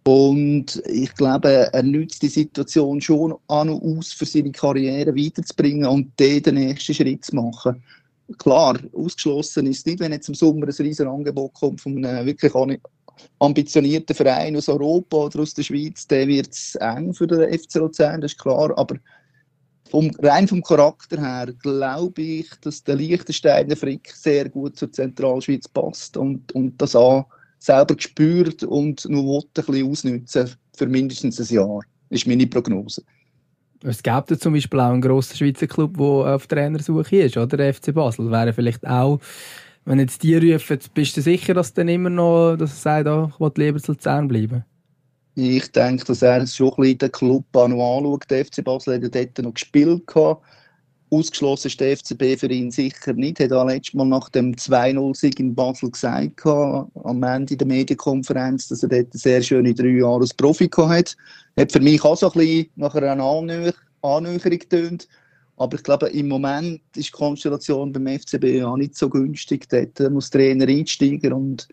Und 0.06 0.82
ich 0.86 1.14
glaube, 1.14 1.72
er 1.72 1.82
nützt 1.82 2.22
die 2.22 2.28
Situation 2.28 3.00
schon 3.00 3.34
an 3.48 3.70
und 3.70 3.98
aus, 3.98 4.12
für 4.12 4.26
seine 4.26 4.52
Karriere 4.52 5.16
weiterzubringen 5.16 5.86
und 5.86 6.12
dann 6.18 6.42
den 6.42 6.54
nächsten 6.56 6.92
Schritt 6.92 7.24
zu 7.24 7.34
machen. 7.36 7.82
Klar, 8.38 8.78
ausgeschlossen 8.92 9.66
ist 9.66 9.86
nicht, 9.86 10.00
wenn 10.00 10.12
jetzt 10.12 10.28
im 10.28 10.34
Sommer 10.34 10.66
ein 10.66 10.72
riesiges 10.72 11.00
Angebot 11.00 11.54
kommt 11.54 11.80
von 11.80 12.04
einem 12.04 12.26
wirklich 12.26 12.52
ambitionierten 13.38 14.14
Verein 14.14 14.56
aus 14.56 14.68
Europa 14.68 15.16
oder 15.16 15.40
aus 15.40 15.54
der 15.54 15.62
Schweiz, 15.62 16.06
dann 16.06 16.28
wird 16.28 16.52
es 16.52 16.74
eng 16.76 17.14
für 17.14 17.26
den 17.26 17.58
FC 17.58 17.76
Luzern, 17.76 18.20
das 18.20 18.32
ist 18.32 18.40
klar. 18.40 18.76
Aber 18.76 18.96
vom, 19.90 20.10
rein 20.22 20.48
vom 20.48 20.62
Charakter 20.62 21.20
her 21.20 21.52
glaube 21.62 22.20
ich, 22.20 22.50
dass 22.62 22.82
der 22.82 22.96
Liechtensteiner 22.96 23.76
Frick 23.76 24.12
sehr 24.14 24.48
gut 24.48 24.76
zur 24.76 24.92
Zentralschweiz 24.92 25.68
passt 25.68 26.16
und, 26.16 26.52
und 26.52 26.80
das 26.80 26.96
auch 26.96 27.26
selber 27.64 27.94
gespürt 27.94 28.62
und 28.62 29.04
nur 29.08 29.42
ein 29.42 29.48
bisschen 29.54 29.90
ausnutzen 29.90 30.50
für 30.76 30.86
mindestens 30.86 31.40
ein 31.40 31.54
Jahr. 31.54 31.80
Das 32.10 32.20
ist 32.20 32.26
meine 32.26 32.46
Prognose. 32.46 33.02
Es 33.82 34.02
gibt 34.02 34.30
ja 34.30 34.38
zum 34.38 34.52
Beispiel 34.54 34.80
auch 34.80 34.90
einen 34.92 35.00
grossen 35.00 35.36
Schweizer 35.36 35.66
Club, 35.66 35.96
der 35.96 36.06
auf 36.06 36.46
Trainersuche 36.46 37.16
ist, 37.16 37.36
oder? 37.36 37.56
Der 37.56 37.74
FC 37.74 37.92
Basel. 37.92 38.30
Wäre 38.30 38.52
vielleicht 38.52 38.86
auch, 38.86 39.20
wenn 39.84 39.98
jetzt 39.98 40.22
die 40.22 40.36
rufen, 40.36 40.78
bist 40.94 41.16
du 41.16 41.22
sicher, 41.22 41.54
dass 41.54 41.74
dann 41.74 41.88
immer 41.88 42.10
noch, 42.10 42.56
dass 42.56 42.84
er 42.84 43.04
sagt, 43.04 43.08
oh, 43.08 43.30
ich 43.30 43.40
will 43.40 43.66
lieber 43.66 43.80
zu 43.80 43.92
Luzern 43.92 44.28
bleiben? 44.28 44.64
Ich 45.34 45.70
denke, 45.72 46.04
dass 46.04 46.22
er 46.22 46.46
schon 46.46 46.68
ein 46.70 46.76
bisschen 46.76 46.98
den 46.98 47.12
Club 47.12 47.44
anschaut. 47.56 48.24
Der 48.30 48.44
FC 48.44 48.62
Basel 48.62 49.02
hat 49.02 49.14
dort 49.14 49.38
noch 49.38 49.54
gespielt. 49.54 50.02
Ausgeschlossen 51.14 51.68
ist 51.68 51.80
der 51.80 51.96
FCB 51.96 52.38
für 52.38 52.50
ihn 52.50 52.70
sicher 52.70 53.12
nicht. 53.12 53.40
Er 53.40 53.46
hat 53.46 53.52
auch 53.52 53.66
letztes 53.66 53.94
Mal 53.94 54.06
nach 54.06 54.28
dem 54.28 54.54
2-0-Sieg 54.54 55.40
in 55.40 55.54
Basel 55.54 55.90
gesagt, 55.90 56.44
am 56.46 57.22
Ende 57.22 57.56
der 57.56 57.66
Medienkonferenz, 57.66 58.68
dass 58.68 58.82
er 58.82 58.88
dort 58.88 59.12
sehr 59.12 59.42
schöne 59.42 59.74
drei 59.74 59.88
Jahre 59.88 60.20
als 60.20 60.34
Profi 60.34 60.68
hat. 60.68 61.16
Hat 61.58 61.72
für 61.72 61.80
mich 61.80 62.04
auch 62.04 62.16
so 62.16 62.30
ein 62.32 62.38
bisschen 62.38 62.66
nach 62.76 62.94
einer 62.94 63.22
Annäherung 64.02 64.58
getönt. 64.58 65.08
Aber 65.56 65.76
ich 65.76 65.82
glaube, 65.84 66.08
im 66.08 66.28
Moment 66.28 66.80
ist 66.96 67.08
die 67.08 67.12
Konstellation 67.12 67.92
beim 67.92 68.18
FCB 68.18 68.64
auch 68.64 68.76
nicht 68.76 68.96
so 68.96 69.08
günstig. 69.08 69.68
Dort 69.68 70.12
muss 70.12 70.30
der 70.30 70.40
Trainer 70.40 70.66
einsteigen 70.66 71.32
und 71.32 71.68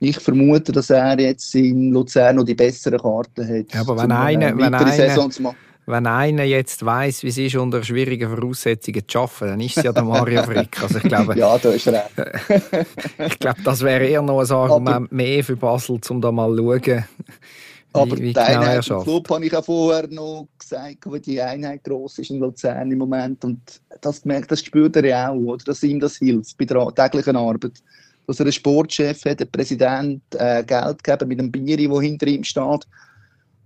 ich 0.00 0.18
vermute, 0.18 0.72
dass 0.72 0.90
er 0.90 1.18
jetzt 1.20 1.54
in 1.54 1.92
Luzern 1.92 2.36
noch 2.36 2.44
die 2.44 2.56
besseren 2.56 2.98
Karten 2.98 3.48
hat. 3.48 3.72
Ja, 3.72 3.82
aber 3.82 3.96
wenn 4.02 4.10
einer, 4.10 4.58
wenn, 4.58 4.74
einer, 4.74 5.54
wenn 5.86 6.06
einer 6.06 6.44
jetzt 6.44 6.84
weiß, 6.84 7.24
wie 7.24 7.28
es 7.28 7.38
ist, 7.38 7.56
unter 7.56 7.82
schwierigen 7.82 8.30
Voraussetzungen 8.34 9.02
zu 9.06 9.18
arbeiten, 9.18 9.46
dann 9.46 9.60
ist 9.60 9.76
es 9.78 9.84
ja 9.84 9.92
der 9.92 10.04
Mario 10.04 10.42
Frick. 10.44 10.80
Also 10.80 10.98
ich 10.98 11.04
glaube, 11.04 11.36
ja, 11.38 11.58
da 11.58 11.70
ist 11.70 11.88
recht. 11.88 12.10
ich 13.18 13.38
glaube, 13.38 13.62
das 13.64 13.82
wäre 13.82 14.06
eher 14.06 14.22
noch 14.22 14.40
ein 14.40 14.50
Argument 14.50 14.96
aber, 15.06 15.14
mehr 15.14 15.42
für 15.42 15.56
Basel, 15.56 15.98
um 16.08 16.20
da 16.20 16.30
mal 16.30 16.54
zu 16.56 16.62
schauen. 16.62 16.82
Wie, 16.84 17.98
aber 17.98 18.16
wie 18.16 18.22
die 18.22 18.32
genau 18.32 18.60
Einheit 18.60 18.88
im 18.88 19.02
Club 19.02 19.28
habe 19.30 19.44
ich 19.44 19.56
auch 19.56 19.64
vorher 19.64 20.08
noch 20.08 20.48
gesagt, 20.58 21.12
wie 21.12 21.20
die 21.20 21.42
Einheit 21.42 21.84
gross 21.84 22.18
ist 22.18 22.30
in 22.30 22.38
Luzern 22.38 22.90
im 22.90 22.98
Moment. 22.98 23.44
Und 23.44 23.60
das, 24.00 24.22
gemerkt, 24.22 24.50
das 24.50 24.60
spürt 24.60 24.96
er 24.96 25.04
ja 25.04 25.30
auch, 25.30 25.36
oder? 25.36 25.64
dass 25.64 25.82
ihm 25.82 26.00
das 26.00 26.16
hilft 26.16 26.56
bei 26.56 26.64
der 26.64 26.94
täglichen 26.94 27.36
Arbeit 27.36 27.82
dass 28.26 28.38
er 28.38 28.46
einen 28.46 28.52
Sportchef 28.52 29.24
hat, 29.24 29.40
einen 29.40 29.50
Präsident, 29.50 30.22
äh, 30.36 30.62
Geldgeber 30.64 31.26
mit 31.26 31.40
einem 31.40 31.50
Bieri, 31.50 31.88
der 31.88 32.00
hinter 32.00 32.26
ihm 32.28 32.44
steht. 32.44 32.86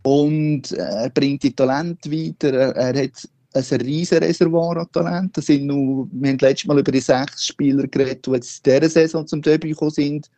Und 0.07 0.71
äh, 0.71 0.77
er 0.77 1.11
bringt 1.11 1.43
die 1.43 1.53
Talente 1.53 2.09
weiter. 2.13 2.53
Er, 2.77 3.03
hat 3.03 3.29
ein 3.55 3.81
riesiges 3.81 4.21
Reservoir 4.21 4.77
an 4.77 4.93
Talenten. 4.93 5.43
Wir 5.49 6.31
haben 6.31 6.39
letztes 6.39 6.69
Mal 6.69 6.79
über 6.79 6.93
die 6.93 7.01
sechs 7.01 7.47
Spieler 7.47 7.89
geredet, 7.89 8.25
die 8.25 8.31
jetzt 8.31 8.65
in 8.65 8.75
dieser 8.75 8.89
Saison 8.89 9.27
zum 9.27 9.43
Debüt 9.43 9.73
gekommen 9.73 9.91
sind. 9.91 10.31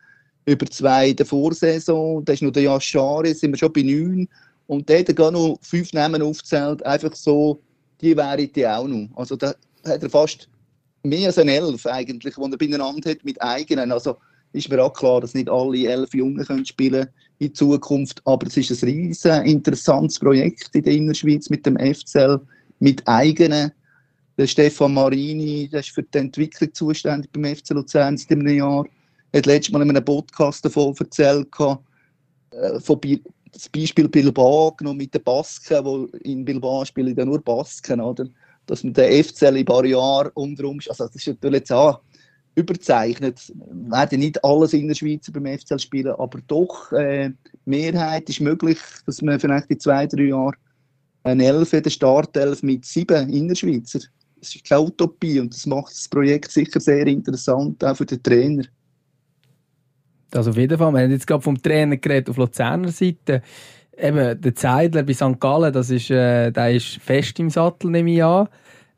Über 0.47 0.65
zwei 0.65 1.09
in 1.09 1.17
der 1.17 1.27
Vorsaison. 1.27 2.25
Da 2.25 2.33
ist 2.33 2.41
noch 2.41 2.49
der 2.49 2.63
Yashari, 2.63 3.31
sind 3.35 3.51
wir 3.51 3.59
schon 3.59 3.71
bei 3.71 3.83
neun. 3.83 4.27
Und 4.65 4.89
der 4.89 5.01
hat 5.01 5.15
gar 5.15 5.29
noch 5.29 5.59
fünf 5.61 5.93
Namen 5.93 6.23
aufgezählt. 6.23 6.83
Einfach 6.83 7.13
so, 7.13 7.61
die 8.01 8.17
wären 8.17 8.51
die 8.51 8.65
auch 8.65 8.87
noch. 8.87 9.07
Also 9.17 9.35
da 9.35 9.53
hat 9.85 10.01
er 10.01 10.09
fast 10.09 10.49
mehr 11.03 11.27
als 11.27 11.37
ein 11.37 11.47
Elf 11.47 11.85
eigentlich, 11.85 12.33
die 12.33 12.41
er 12.41 12.57
beieinander 12.57 13.11
hat 13.11 13.23
mit 13.23 13.39
eigenen. 13.39 13.91
Also 13.91 14.17
ist 14.51 14.67
mir 14.67 14.83
auch 14.83 14.93
klar, 14.93 15.21
dass 15.21 15.35
nicht 15.35 15.47
alle 15.47 15.85
elf 15.85 16.11
Jungen 16.15 16.43
können 16.43 16.65
spielen 16.65 17.07
in 17.39 17.53
Zukunft, 17.55 18.21
aber 18.25 18.47
es 18.47 18.57
ist 18.57 18.83
ein 18.83 18.89
riesen 18.89 19.45
interessantes 19.45 20.19
Projekt 20.19 20.75
in 20.75 20.83
der 20.83 20.93
Innerschweiz 20.93 21.49
mit 21.49 21.65
dem 21.65 21.77
FCL, 21.77 22.39
mit 22.79 23.05
eigenen. 23.07 23.71
Der 24.37 24.47
Stefan 24.47 24.93
Marini, 24.93 25.67
der 25.69 25.79
ist 25.79 25.89
für 25.89 26.03
die 26.03 26.17
Entwicklung 26.17 26.73
zuständig 26.73 27.31
beim 27.31 27.55
FC 27.55 27.71
Luzern 27.71 28.17
seit 28.17 28.31
einem 28.31 28.47
Jahr, 28.47 28.85
hat 29.33 29.45
letztes 29.45 29.71
Mal 29.71 29.81
in 29.81 29.89
einem 29.89 30.05
Podcast 30.05 30.63
davon 30.63 30.95
erzählt, 30.99 31.47
äh, 31.59 32.79
von 32.79 32.99
das 33.51 33.67
Beispiel 33.69 34.07
Bilbao 34.07 34.71
genommen 34.73 34.97
mit 34.97 35.13
den 35.13 35.23
Basken, 35.23 35.83
wo 35.83 36.05
in 36.23 36.45
Bilbao 36.45 36.85
spielen 36.85 37.15
ja 37.15 37.25
nur 37.25 37.41
Basken, 37.41 37.99
oder? 37.99 38.25
dass 38.69 38.83
man 38.83 38.93
den 38.93 39.23
FCL 39.23 39.47
in 39.47 39.57
ein 39.57 39.65
paar 39.65 39.85
Jahren 39.85 40.31
umdrum, 40.35 40.79
also 40.87 41.05
das 41.05 41.15
ist 41.15 41.27
natürlich 41.27 41.61
jetzt 41.61 41.71
auch 41.71 42.01
überzeichnet, 42.55 43.51
Wir 43.55 43.91
werden 43.91 44.19
nicht 44.19 44.43
alles 44.43 44.73
in 44.73 44.87
der 44.87 44.95
Schweiz 44.95 45.29
beim 45.31 45.45
FCL 45.45 45.79
spielen, 45.79 46.13
aber 46.17 46.39
doch, 46.47 46.91
äh, 46.91 47.31
Mehrheit 47.65 48.29
ist 48.29 48.41
möglich, 48.41 48.79
dass 49.05 49.21
man 49.21 49.39
vielleicht 49.39 49.69
in 49.69 49.79
zwei, 49.79 50.07
drei 50.07 50.23
Jahren 50.23 50.55
eine 51.23 51.45
Elf, 51.45 51.73
eine 51.73 51.89
Startelf 51.89 52.63
mit 52.63 52.85
sieben 52.85 53.29
Innerschweizer. 53.29 53.99
Das 54.39 54.55
ist 54.55 54.67
keine 54.67 54.81
Utopie 54.81 55.39
und 55.39 55.53
das 55.53 55.65
macht 55.65 55.91
das 55.91 56.07
Projekt 56.07 56.51
sicher 56.51 56.79
sehr 56.79 57.05
interessant, 57.07 57.83
auch 57.83 57.95
für 57.95 58.05
den 58.05 58.23
Trainer. 58.23 58.63
Also 60.31 60.51
auf 60.51 60.57
jeden 60.57 60.77
Fall, 60.77 60.91
wir 60.93 61.01
haben 61.01 61.11
jetzt 61.11 61.27
gerade 61.27 61.41
vom 61.41 61.61
Trainer 61.61 61.97
geredet 61.97 62.29
auf 62.29 62.37
Luzerner 62.37 62.91
Seite 62.91 63.41
eben, 63.99 64.39
der 64.39 64.55
Zeidler 64.55 65.03
bei 65.03 65.13
St. 65.13 65.39
Gallen, 65.39 65.73
das 65.73 65.89
ist, 65.89 66.09
äh, 66.09 66.51
der 66.51 66.71
ist 66.71 66.97
fest 66.97 67.39
im 67.39 67.49
Sattel, 67.49 67.91
nehme 67.91 68.11
ich 68.11 68.23
an. 68.23 68.47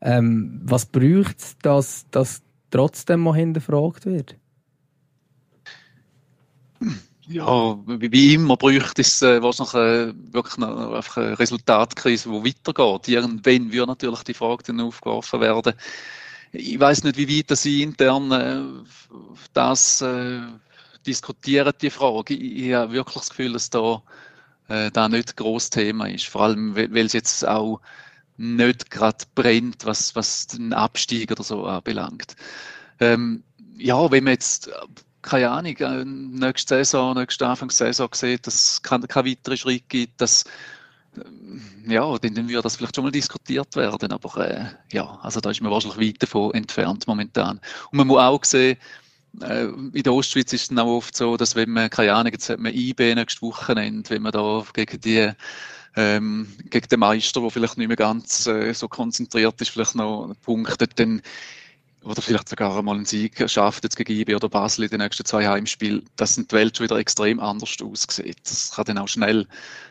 Ähm, 0.00 0.60
was 0.64 0.86
braucht 0.86 1.38
es, 1.38 1.56
dass 1.62 2.06
das 2.10 2.42
trotzdem 2.72 3.20
mal 3.20 3.36
hinterfragt 3.36 4.06
wird? 4.06 4.36
Ja, 7.28 7.78
wie 7.86 8.34
immer 8.34 8.56
bräuchte 8.56 9.00
es 9.00 9.22
äh, 9.22 9.40
wahrscheinlich 9.40 9.74
äh, 9.74 10.32
wirklich 10.32 10.58
noch, 10.58 10.92
einfach 10.92 11.18
eine 11.18 11.38
Resultatkrise, 11.38 12.28
die 12.28 12.44
weitergeht. 12.44 13.08
Irgendwann 13.08 13.72
würde 13.72 13.86
natürlich 13.86 14.24
die 14.24 14.34
Frage 14.34 14.64
dann 14.64 14.80
aufgeworfen 14.80 15.40
werden. 15.40 15.74
Ich 16.50 16.78
weiß 16.78 17.04
nicht, 17.04 17.16
wie 17.16 17.38
weit 17.38 17.56
Sie 17.56 17.82
intern 17.82 18.32
äh, 18.32 18.60
das 19.52 20.02
äh, 20.02 20.40
diskutieren, 21.06 21.72
die 21.80 21.90
Frage. 21.90 22.34
Ich, 22.34 22.66
ich 22.66 22.74
habe 22.74 22.92
wirklich 22.92 23.14
das 23.14 23.30
Gefühl, 23.30 23.52
dass 23.52 23.70
da 23.70 24.02
äh, 24.68 24.90
da 24.90 25.08
nicht 25.08 25.36
groß 25.36 25.70
Thema 25.70 26.08
ist. 26.08 26.26
Vor 26.26 26.42
allem, 26.42 26.74
weil 26.74 27.06
es 27.06 27.12
jetzt 27.12 27.46
auch 27.46 27.80
nicht 28.42 28.90
gerade 28.90 29.24
brennt, 29.36 29.84
was, 29.84 30.16
was 30.16 30.48
den 30.48 30.72
Abstieg 30.72 31.30
oder 31.30 31.44
so 31.44 31.64
anbelangt. 31.64 32.34
Ähm, 32.98 33.44
ja, 33.76 34.10
wenn 34.10 34.24
man 34.24 34.34
jetzt, 34.34 34.68
keine 35.22 35.50
Ahnung, 35.50 35.76
äh, 35.76 36.04
nächste 36.04 36.76
Saison, 36.76 37.14
nächste 37.14 37.46
Anfangssaison 37.46 38.08
sieht, 38.12 38.46
dass 38.46 38.54
es 38.54 38.82
keinen 38.82 39.06
kein 39.06 39.26
weiteren 39.26 39.56
Schritt 39.56 39.88
gibt, 39.88 40.20
dass 40.20 40.44
äh, 41.16 41.92
ja, 41.92 42.18
dann, 42.18 42.34
dann 42.34 42.48
würde 42.48 42.62
das 42.62 42.76
vielleicht 42.76 42.96
schon 42.96 43.04
mal 43.04 43.12
diskutiert 43.12 43.76
werden, 43.76 44.10
aber 44.10 44.50
äh, 44.50 44.66
ja, 44.92 45.20
also 45.22 45.40
da 45.40 45.50
ist 45.50 45.60
man 45.60 45.70
wahrscheinlich 45.70 46.14
weit 46.14 46.22
davon 46.22 46.52
entfernt 46.54 47.06
momentan. 47.06 47.60
Und 47.92 47.98
man 47.98 48.08
muss 48.08 48.18
auch 48.18 48.44
sehen, 48.44 48.76
äh, 49.40 49.66
in 49.66 50.02
der 50.02 50.12
Ostschweiz 50.12 50.52
ist 50.52 50.72
es 50.72 50.78
auch 50.78 50.86
oft 50.86 51.16
so, 51.16 51.36
dass 51.36 51.54
wenn 51.54 51.70
man, 51.70 51.90
keine 51.90 52.14
Ahnung, 52.14 52.32
jetzt 52.32 52.48
hat 52.50 52.58
man 52.58 52.74
IB 52.74 53.14
nächstes 53.14 53.40
Wochenende, 53.40 54.10
wenn 54.10 54.22
man 54.22 54.32
da 54.32 54.64
gegen 54.74 55.00
die 55.00 55.32
ähm, 55.96 56.48
gegen 56.70 56.88
den 56.88 57.00
Meister, 57.00 57.40
der 57.40 57.50
vielleicht 57.50 57.78
nicht 57.78 57.88
mehr 57.88 57.96
ganz 57.96 58.46
äh, 58.46 58.72
so 58.72 58.88
konzentriert 58.88 59.60
ist, 59.60 59.70
vielleicht 59.70 59.94
noch 59.94 60.32
punktet, 60.42 60.98
dann 60.98 61.22
oder 62.04 62.20
vielleicht 62.20 62.48
sogar 62.48 62.76
einmal 62.76 62.96
einen 62.96 63.04
Sieg 63.04 63.48
schafft 63.48 63.84
jetzt 63.84 63.96
gegen 63.96 64.12
IB 64.12 64.34
oder 64.34 64.48
Basel 64.48 64.84
in 64.84 64.90
den 64.90 65.00
nächsten 65.00 65.24
zwei 65.24 65.46
Heimspielen, 65.46 66.02
dass 66.16 66.34
die 66.34 66.50
Welt 66.50 66.76
schon 66.76 66.84
wieder 66.84 66.96
extrem 66.96 67.38
anders 67.38 67.76
aussieht. 67.80 68.38
Das 68.44 68.72
kann 68.74 68.86
dann 68.86 68.98
auch 68.98 69.08
schnell 69.08 69.46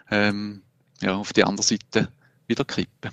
ähm, 0.09 0.61
ja, 1.01 1.15
auf 1.15 1.31
die 1.33 1.43
andere 1.43 1.65
Seite 1.65 2.09
wieder 2.47 2.65
kippen. 2.65 3.11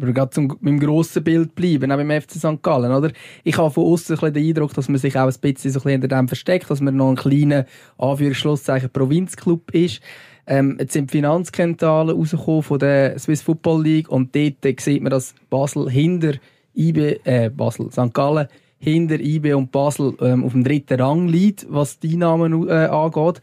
Aber 0.00 0.12
gerade 0.12 0.30
zum, 0.30 0.46
mit 0.60 0.72
dem 0.72 0.80
grossen 0.80 1.24
Bild 1.24 1.56
bleiben, 1.56 1.90
auch 1.90 1.96
beim 1.96 2.20
FC 2.20 2.32
St. 2.34 2.62
Gallen, 2.62 2.92
oder? 2.92 3.10
Ich 3.42 3.58
habe 3.58 3.72
von 3.72 3.84
außen 3.84 4.16
den 4.16 4.48
Eindruck, 4.48 4.72
dass 4.74 4.88
man 4.88 4.98
sich 4.98 5.18
auch 5.18 5.26
ein 5.26 5.34
bisschen, 5.40 5.72
so 5.72 5.80
ein 5.80 5.82
bisschen 5.82 5.90
hinter 5.90 6.08
dem 6.08 6.28
versteckt, 6.28 6.70
dass 6.70 6.80
man 6.80 6.96
noch 6.96 7.10
ein 7.10 7.16
kleiner, 7.16 7.66
Anführungsschlusszeichen, 7.98 8.90
Provinzclub 8.90 9.72
ist. 9.74 10.00
Ähm, 10.48 10.78
jetzt 10.80 10.94
sind 10.94 11.10
die 11.10 11.18
Finanzkennzahlen 11.18 12.16
rausgekommen 12.16 12.62
von 12.62 12.78
der 12.78 13.18
Swiss 13.18 13.42
Football 13.42 13.82
League 13.82 14.08
und 14.08 14.34
dort 14.34 14.80
sieht 14.80 15.02
man, 15.02 15.10
dass 15.10 15.34
Basel 15.50 15.90
hinter 15.90 16.34
IB, 16.74 17.20
äh, 17.24 17.50
Basel, 17.50 17.90
St. 17.92 18.14
Gallen 18.14 18.48
hinter 18.78 19.20
IB 19.20 19.52
und 19.52 19.70
Basel 19.72 20.14
ähm, 20.20 20.44
auf 20.44 20.52
dem 20.52 20.64
dritten 20.64 21.00
Rang 21.00 21.28
liegt, 21.28 21.66
was 21.68 21.98
die 21.98 22.14
Einnahmen 22.14 22.66
äh, 22.68 22.86
angeht. 22.86 23.42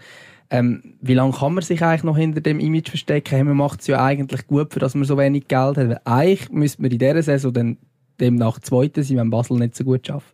Ähm, 0.50 0.96
wie 1.02 1.14
lange 1.14 1.34
kann 1.34 1.54
man 1.54 1.64
sich 1.64 1.84
eigentlich 1.84 2.04
noch 2.04 2.18
hinter 2.18 2.42
dem 2.42 2.60
Image 2.60 2.90
verstecken? 2.90 3.46
Man 3.46 3.58
macht 3.58 3.82
es 3.82 3.88
ja 3.88 4.04
eigentlich 4.04 4.48
gut, 4.48 4.74
für 4.74 4.80
dass 4.80 4.96
man 4.96 5.04
so 5.04 5.18
wenig 5.18 5.48
Geld 5.48 5.78
hat. 5.78 5.90
Weil 5.90 6.02
eigentlich 6.06 6.50
müsste 6.50 6.82
man 6.82 6.92
in 6.92 7.00
dieser 7.00 7.22
Saison 7.22 7.54
dann 7.54 7.78
demnach 8.20 8.60
Zweiter 8.60 9.04
sein, 9.04 9.18
wenn 9.18 9.30
Basel 9.30 9.58
nicht 9.58 9.76
so 9.76 9.84
gut 9.84 10.08
schafft. 10.08 10.34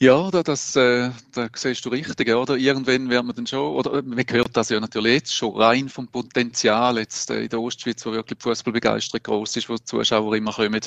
Ja, 0.00 0.30
da, 0.30 0.44
das, 0.44 0.76
äh, 0.76 1.10
da 1.32 1.48
siehst 1.56 1.84
du 1.84 1.88
richtig, 1.88 2.28
oder? 2.32 2.56
Irgendwann 2.56 3.10
werden 3.10 3.26
wir 3.26 3.32
dann 3.32 3.48
schon, 3.48 3.74
oder 3.74 4.00
man 4.02 4.24
hört 4.30 4.56
das 4.56 4.68
ja 4.68 4.78
natürlich 4.78 5.14
jetzt 5.14 5.34
schon 5.34 5.56
rein 5.56 5.88
vom 5.88 6.06
Potenzial 6.06 6.98
jetzt 6.98 7.30
äh, 7.30 7.42
in 7.42 7.48
der 7.48 7.60
Ostschweiz, 7.60 8.06
wo 8.06 8.12
wirklich 8.12 8.38
die 8.38 8.42
Fußballbegeisterung 8.44 9.22
groß 9.24 9.56
ist, 9.56 9.68
wo 9.68 9.74
die 9.74 9.82
Zuschauer 9.84 10.36
immer 10.36 10.52
kommen, 10.52 10.80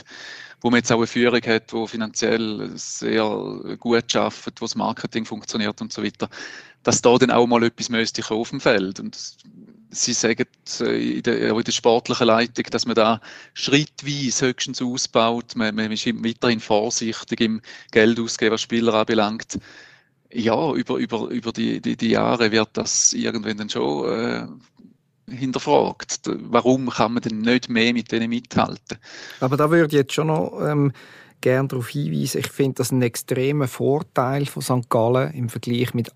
wo 0.62 0.69
man 0.69 0.78
jetzt 0.78 0.93
auch 0.93 0.97
eine 0.97 1.08
Führung 1.08 1.41
hat, 1.41 1.74
wo 1.74 1.88
finanziell 1.88 2.71
sehr 2.76 3.76
gut 3.80 4.10
schafft, 4.10 4.62
wo 4.62 4.65
das 4.65 4.76
Marketing 4.76 5.26
funktioniert 5.26 5.82
und 5.82 5.91
so 5.91 6.02
weiter, 6.04 6.30
dass 6.84 7.02
da 7.02 7.17
dann 7.17 7.32
auch 7.32 7.47
mal 7.47 7.63
etwas 7.63 7.89
müsste 7.89 8.24
auf 8.34 8.50
dem 8.52 8.62
Feld. 8.62 9.02
Und 9.02 9.17
Sie 9.91 10.13
sagen 10.13 10.45
äh, 10.80 11.17
in 11.17 11.23
der, 11.23 11.49
in 11.49 11.63
der 11.63 11.71
sportlichen 11.71 12.27
Leitung, 12.27 12.65
dass 12.71 12.86
man 12.86 12.95
da 12.95 13.21
schrittweise 13.54 14.47
höchstens 14.47 14.82
ausbaut. 14.82 15.56
Man, 15.56 15.75
man 15.75 15.91
ist 15.91 16.06
weiterhin 16.08 16.60
vorsichtig 16.60 17.41
im 17.41 17.62
Geldausgeben, 17.91 18.54
was 18.54 18.62
Spieler 18.62 18.93
anbelangt. 18.93 19.60
Ja, 20.34 20.73
über, 20.73 20.95
über, 20.95 21.27
über 21.27 21.51
die, 21.51 21.82
die, 21.82 21.97
die 21.97 22.12
Jahre 22.12 22.51
wird 22.51 22.69
das 22.73 23.12
irgendwann 23.12 23.58
dann 23.58 23.69
schon 23.69 24.10
äh, 24.10 24.47
hinterfragt. 25.30 26.21
Warum 26.25 26.89
kann 26.89 27.13
man 27.13 27.23
denn 27.23 27.41
nicht 27.41 27.69
mehr 27.69 27.93
mit 27.93 28.12
denen 28.12 28.30
mithalten? 28.30 28.97
Aber 29.39 29.58
da 29.58 29.69
würde 29.69 29.88
ich 29.88 29.93
jetzt 29.93 30.13
schon 30.13 30.27
noch 30.27 30.62
ähm, 30.62 30.93
gerne 31.41 31.67
darauf 31.67 31.89
hinweisen, 31.89 32.39
ich 32.39 32.47
finde 32.47 32.75
das 32.75 32.91
einen 32.91 33.01
extremen 33.01 33.67
Vorteil 33.67 34.45
von 34.45 34.62
St. 34.62 34.89
Gallen 34.89 35.34
im 35.34 35.49
Vergleich 35.49 35.93
mit 35.93 36.12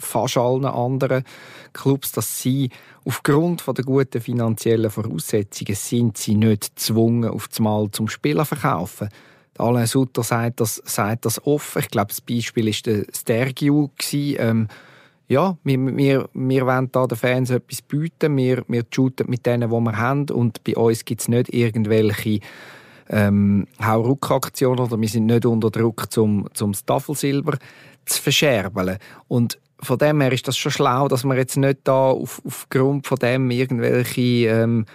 fast 0.00 0.36
allen 0.36 0.64
anderen 0.64 1.24
Clubs, 1.72 2.12
dass 2.12 2.40
sie 2.40 2.70
aufgrund 3.04 3.64
der 3.66 3.84
guten 3.84 4.20
finanziellen 4.20 4.90
Voraussetzungen 4.90 5.74
sind 5.74 6.16
sie 6.16 6.34
nicht 6.34 6.76
gezwungen, 6.76 7.30
auf 7.30 7.48
das 7.48 7.60
Mal 7.60 7.90
zum 7.90 8.08
Spieler 8.08 8.44
zu 8.44 8.56
verkaufen. 8.56 9.08
Alain 9.58 9.86
Sutter 9.86 10.22
sagt 10.22 10.60
das, 10.60 10.82
sagt 10.84 11.26
das 11.26 11.44
offen. 11.46 11.80
Ich 11.80 11.90
glaube, 11.90 12.08
das 12.08 12.20
Beispiel 12.20 12.66
war 12.66 12.74
der 12.86 13.04
Stergiu. 13.14 13.88
Ähm, 14.12 14.68
ja, 15.28 15.56
wir, 15.62 15.96
wir, 15.96 16.28
wir 16.32 16.66
wollen 16.66 16.88
da 16.90 17.06
den 17.06 17.18
Fans 17.18 17.50
etwas 17.50 17.82
bieten. 17.82 18.36
Wir, 18.36 18.64
wir 18.68 18.84
shooten 18.90 19.28
mit 19.28 19.46
denen, 19.46 19.70
die 19.70 19.76
wir 19.76 19.96
haben. 19.98 20.28
Und 20.30 20.64
bei 20.64 20.76
uns 20.76 21.04
gibt 21.04 21.20
es 21.20 21.28
nicht 21.28 21.52
irgendwelche 21.52 22.40
ähm, 23.10 23.66
Hauruck-Aktionen 23.82 24.80
oder 24.80 25.00
wir 25.00 25.08
sind 25.08 25.26
nicht 25.26 25.44
unter 25.46 25.70
Druck, 25.70 26.10
zum, 26.10 26.48
zum 26.54 26.72
Tafelsilber 26.72 27.58
zu 28.06 28.22
verscherbeln. 28.22 28.98
Und 29.28 29.58
von 29.82 29.98
dem 29.98 30.20
her 30.20 30.32
ist 30.32 30.46
das 30.46 30.56
schon 30.56 30.72
schlau, 30.72 31.08
dass 31.08 31.24
man 31.24 31.36
jetzt 31.36 31.56
nicht 31.56 31.80
da 31.84 32.10
auf, 32.10 32.40
aufgrund 32.44 33.06
von 33.06 33.18
dem 33.18 33.50
irgendwelche 33.50 34.48
ähm, 34.48 34.86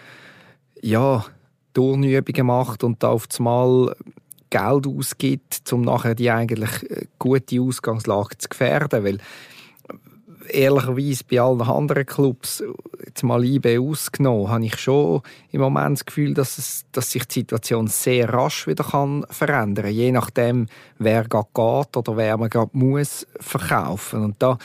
ja, 0.82 1.26
Turnübungen 1.74 2.46
macht 2.46 2.84
und 2.84 3.02
da 3.04 3.10
auf 3.10 3.28
Mal 3.40 3.96
Geld 4.50 4.88
ausgibt, 4.88 5.74
um 5.74 5.82
nachher 5.82 6.16
die 6.16 6.32
eigentlich 6.32 6.90
äh, 6.90 7.06
gute 7.20 7.62
Ausgangslage 7.62 8.38
zu 8.38 8.48
gefährden, 8.48 9.04
weil 9.04 9.18
ehrlicherweise 10.50 11.24
bei 11.30 11.40
allen 11.40 11.62
anderen 11.62 12.06
Clubs, 12.06 12.64
jetzt 13.06 13.24
mal 13.24 13.44
IB 13.44 13.78
ausgenommen, 13.78 14.50
habe 14.50 14.66
ich 14.66 14.78
schon 14.78 15.22
im 15.52 15.62
Moment 15.62 16.00
das 16.00 16.06
Gefühl, 16.06 16.34
dass, 16.34 16.58
es, 16.58 16.86
dass 16.92 17.12
sich 17.12 17.26
die 17.26 17.40
Situation 17.40 17.88
sehr 17.88 18.32
rasch 18.34 18.68
wieder 18.68 18.84
kann 18.84 19.26
verändern 19.30 19.86
kann, 19.86 19.94
je 19.94 20.12
nachdem, 20.12 20.68
wer 20.98 21.24
gerade 21.26 21.48
geht 21.54 21.98
oder 21.98 22.18
wer 22.18 22.38
man 22.38 22.50
gerade 22.50 22.72
muss 22.74 23.28
verkaufen. 23.40 24.24
Und 24.24 24.36
da 24.40 24.58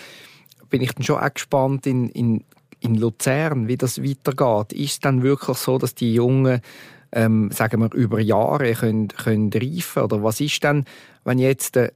bin 0.68 0.82
ich 0.82 0.92
dann 0.94 1.04
schon 1.04 1.18
auch 1.18 1.34
gespannt 1.34 1.86
in, 1.86 2.08
in, 2.10 2.44
in 2.80 2.94
Luzern, 2.94 3.68
wie 3.68 3.76
das 3.76 4.02
weitergeht. 4.02 4.72
Ist 4.72 4.92
es 4.92 5.00
dann 5.00 5.22
wirklich 5.22 5.58
so, 5.58 5.78
dass 5.78 5.94
die 5.94 6.14
Jungen 6.14 6.60
ähm, 7.12 7.50
sagen 7.50 7.80
wir, 7.80 7.92
über 7.92 8.20
Jahre 8.20 8.72
können, 8.72 9.08
können 9.08 9.50
reifen? 9.52 10.02
Oder 10.02 10.22
was 10.22 10.40
ist 10.40 10.62
dann, 10.64 10.84
wenn 11.24 11.38
jetzt 11.38 11.76
äh, 11.76 11.90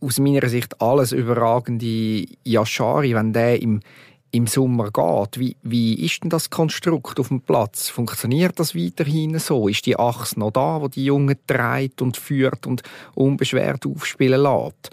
aus 0.00 0.18
meiner 0.18 0.48
Sicht 0.48 0.80
alles 0.80 1.12
überragende 1.12 2.26
Yashari, 2.44 3.14
wenn 3.14 3.32
der 3.32 3.60
im, 3.60 3.80
im 4.32 4.46
Sommer 4.46 4.90
geht, 4.90 5.38
wie, 5.38 5.56
wie 5.62 5.94
ist 6.04 6.22
denn 6.22 6.30
das 6.30 6.50
Konstrukt 6.50 7.18
auf 7.18 7.28
dem 7.28 7.40
Platz? 7.40 7.88
Funktioniert 7.88 8.58
das 8.58 8.74
weiterhin 8.74 9.38
so? 9.38 9.68
Ist 9.68 9.86
die 9.86 9.98
Achse 9.98 10.38
noch 10.38 10.52
da, 10.52 10.80
wo 10.80 10.88
die 10.88 11.04
Jungen 11.04 11.36
treibt 11.46 12.02
und 12.02 12.16
führt 12.16 12.66
und 12.66 12.82
unbeschwert 13.14 13.86
aufspielen 13.86 14.42
lässt? 14.42 14.90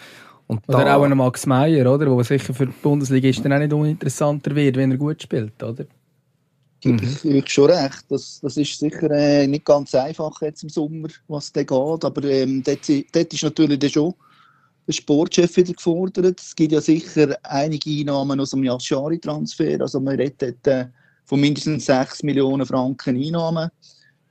Und 0.47 0.61
oder 0.67 0.95
auch 0.95 1.03
ein 1.03 1.15
Max 1.15 1.45
Meyer, 1.45 1.93
oder? 1.93 2.09
Wo 2.09 2.23
sicher 2.23 2.53
für 2.53 2.67
die 2.67 2.73
Bundesligisten 2.81 3.51
auch 3.51 3.59
nicht 3.59 3.73
uninteressanter 3.73 4.55
wird, 4.55 4.77
wenn 4.77 4.91
er 4.91 4.97
gut 4.97 5.21
spielt, 5.21 5.61
oder? 5.61 5.85
Mhm. 6.83 6.99
Ich, 7.03 7.25
ich 7.25 7.49
schon 7.49 7.69
recht. 7.69 8.05
Das, 8.09 8.39
das 8.41 8.55
ist 8.55 8.79
sicher 8.79 9.11
äh, 9.11 9.45
nicht 9.45 9.65
ganz 9.65 9.93
einfach 9.93 10.41
jetzt 10.41 10.63
im 10.63 10.69
Sommer, 10.69 11.09
was 11.27 11.51
da 11.51 11.63
geht. 11.63 11.71
Aber 12.05 12.23
ähm, 12.23 12.63
dort, 12.63 12.87
dort 13.11 13.33
ist 13.33 13.43
natürlich 13.43 13.91
schon 13.91 14.13
Sportchef 14.89 15.57
wieder 15.57 15.73
gefordert. 15.73 16.39
Es 16.39 16.55
gibt 16.55 16.71
ja 16.71 16.81
sicher 16.81 17.37
einige 17.43 17.89
Einnahmen 17.89 18.39
aus 18.39 18.51
dem 18.51 18.63
Yashari-Transfer. 18.63 19.81
Also 19.81 19.99
man 19.99 20.15
redet 20.15 20.65
äh, 20.65 20.85
von 21.25 21.39
mindestens 21.39 21.85
6 21.85 22.23
Millionen 22.23 22.65
Franken 22.65 23.21
Einnahmen. 23.21 23.69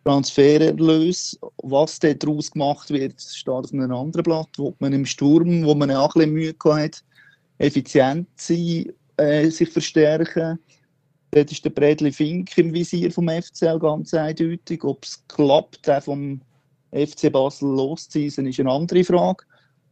Transfererlös. 0.04 1.38
Was 1.64 1.98
daraus 1.98 2.50
gemacht 2.50 2.90
wird, 2.90 3.20
steht 3.20 3.52
auf 3.52 3.72
einem 3.72 3.92
anderen 3.92 4.22
Blatt, 4.22 4.48
wo 4.56 4.74
man 4.78 4.92
im 4.92 5.04
Sturm, 5.04 5.64
wo 5.64 5.74
man 5.74 5.90
auch 5.90 6.14
ein 6.14 6.32
bisschen 6.32 6.32
Mühe 6.32 6.54
hat, 6.64 7.02
effizient 7.58 8.28
sein, 8.36 8.92
äh, 9.16 9.50
sich 9.50 9.68
verstärken. 9.68 10.58
Dort 11.32 11.50
ist 11.50 11.64
der 11.64 11.70
Bredli 11.70 12.12
Fink 12.12 12.56
im 12.56 12.72
Visier 12.72 13.10
vom 13.10 13.28
FCL 13.28 13.80
ganz 13.80 14.14
eindeutig. 14.14 14.84
Ob 14.84 15.04
es 15.04 15.22
klappt, 15.28 15.86
den 15.86 16.00
vom 16.00 16.40
FC 16.92 17.30
Basel 17.30 17.68
loszuziehen, 17.68 18.46
ist 18.46 18.60
eine 18.60 18.70
andere 18.70 19.02
Frage. 19.02 19.44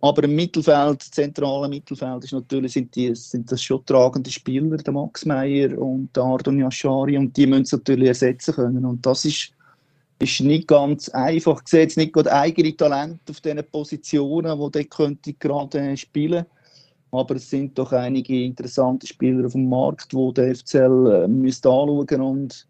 Aber 0.05 0.23
im 0.25 0.35
Mittelfeld, 0.35 1.01
zentralen 1.01 1.71
Mittelfeld, 1.71 2.25
ist 2.25 2.35
natürlich, 2.35 2.75
sind, 2.75 2.95
die, 2.95 3.15
sind 3.15 3.51
das 3.51 3.63
schon 3.63 3.87
tragende 3.87 4.31
Spieler, 4.31 4.77
der 4.77 4.93
Max 4.93 5.25
Meyer 5.25 5.79
und 5.79 6.15
der 6.15 6.25
Ardon 6.25 6.59
Yashari, 6.59 7.17
und 7.17 7.35
die 7.35 7.47
müssen 7.47 7.63
es 7.63 7.73
natürlich 7.73 8.09
ersetzen 8.09 8.55
können. 8.55 8.85
Und 8.85 9.07
das 9.07 9.25
ist, 9.25 9.53
ist 10.19 10.41
nicht 10.43 10.69
ganz 10.69 11.09
einfach. 11.09 11.63
Ich 11.63 11.69
sehe 11.69 11.81
jetzt 11.81 11.97
nicht 11.97 12.13
gerade 12.13 12.31
eigene 12.31 12.77
Talente 12.77 13.31
auf 13.31 13.41
diesen 13.41 13.65
Positionen, 13.73 14.61
die 14.61 14.71
dort 14.71 14.91
könnte 14.91 15.33
gerade 15.33 15.97
spielen 15.97 16.45
aber 17.11 17.37
es 17.37 17.49
sind 17.49 17.79
doch 17.79 17.93
einige 17.93 18.45
interessante 18.45 19.07
Spieler 19.07 19.47
auf 19.47 19.53
dem 19.53 19.69
Markt, 19.69 20.13
die 20.13 20.35
der 20.35 20.55
FCL 20.55 21.25
äh, 21.25 21.29
müsste 21.29 21.71
anschauen 21.71 22.21
und 22.21 22.67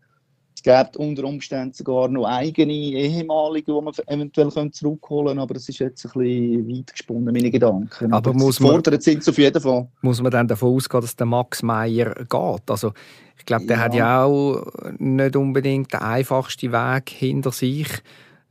gibt 0.64 0.96
unter 0.96 1.24
Umständen 1.24 1.74
sogar 1.74 2.08
noch 2.08 2.24
eigene 2.24 2.72
ehemalige, 2.72 3.72
die 3.72 3.80
man 3.80 3.94
eventuell 4.06 4.50
zurückholen 4.72 5.26
könnte, 5.26 5.42
aber 5.42 5.56
es 5.56 5.68
ist 5.68 5.78
jetzt 5.78 6.06
ein 6.06 6.12
bisschen 6.12 6.68
weit 6.68 6.92
gesponnen, 6.92 7.34
meine 7.34 7.50
Gedanken. 7.50 8.12
Aber, 8.12 8.30
aber 8.30 8.32
muss 8.32 8.58
man, 8.60 8.82
sind 8.98 9.18
es 9.18 9.28
auf 9.28 9.38
jeden 9.38 9.60
Fall. 9.60 9.86
Muss 10.00 10.22
man 10.22 10.32
dann 10.32 10.48
davon 10.48 10.74
ausgehen, 10.74 11.02
dass 11.02 11.14
der 11.14 11.26
Max 11.26 11.62
Meyer 11.62 12.14
geht? 12.14 12.70
Also, 12.70 12.92
ich 13.38 13.44
glaube, 13.44 13.66
der 13.66 13.76
ja. 13.76 13.82
hat 13.82 13.94
ja 13.94 14.24
auch 14.24 14.66
nicht 14.98 15.36
unbedingt 15.36 15.92
den 15.92 16.00
einfachsten 16.00 16.72
Weg 16.72 17.10
hinter 17.10 17.52
sich. 17.52 17.88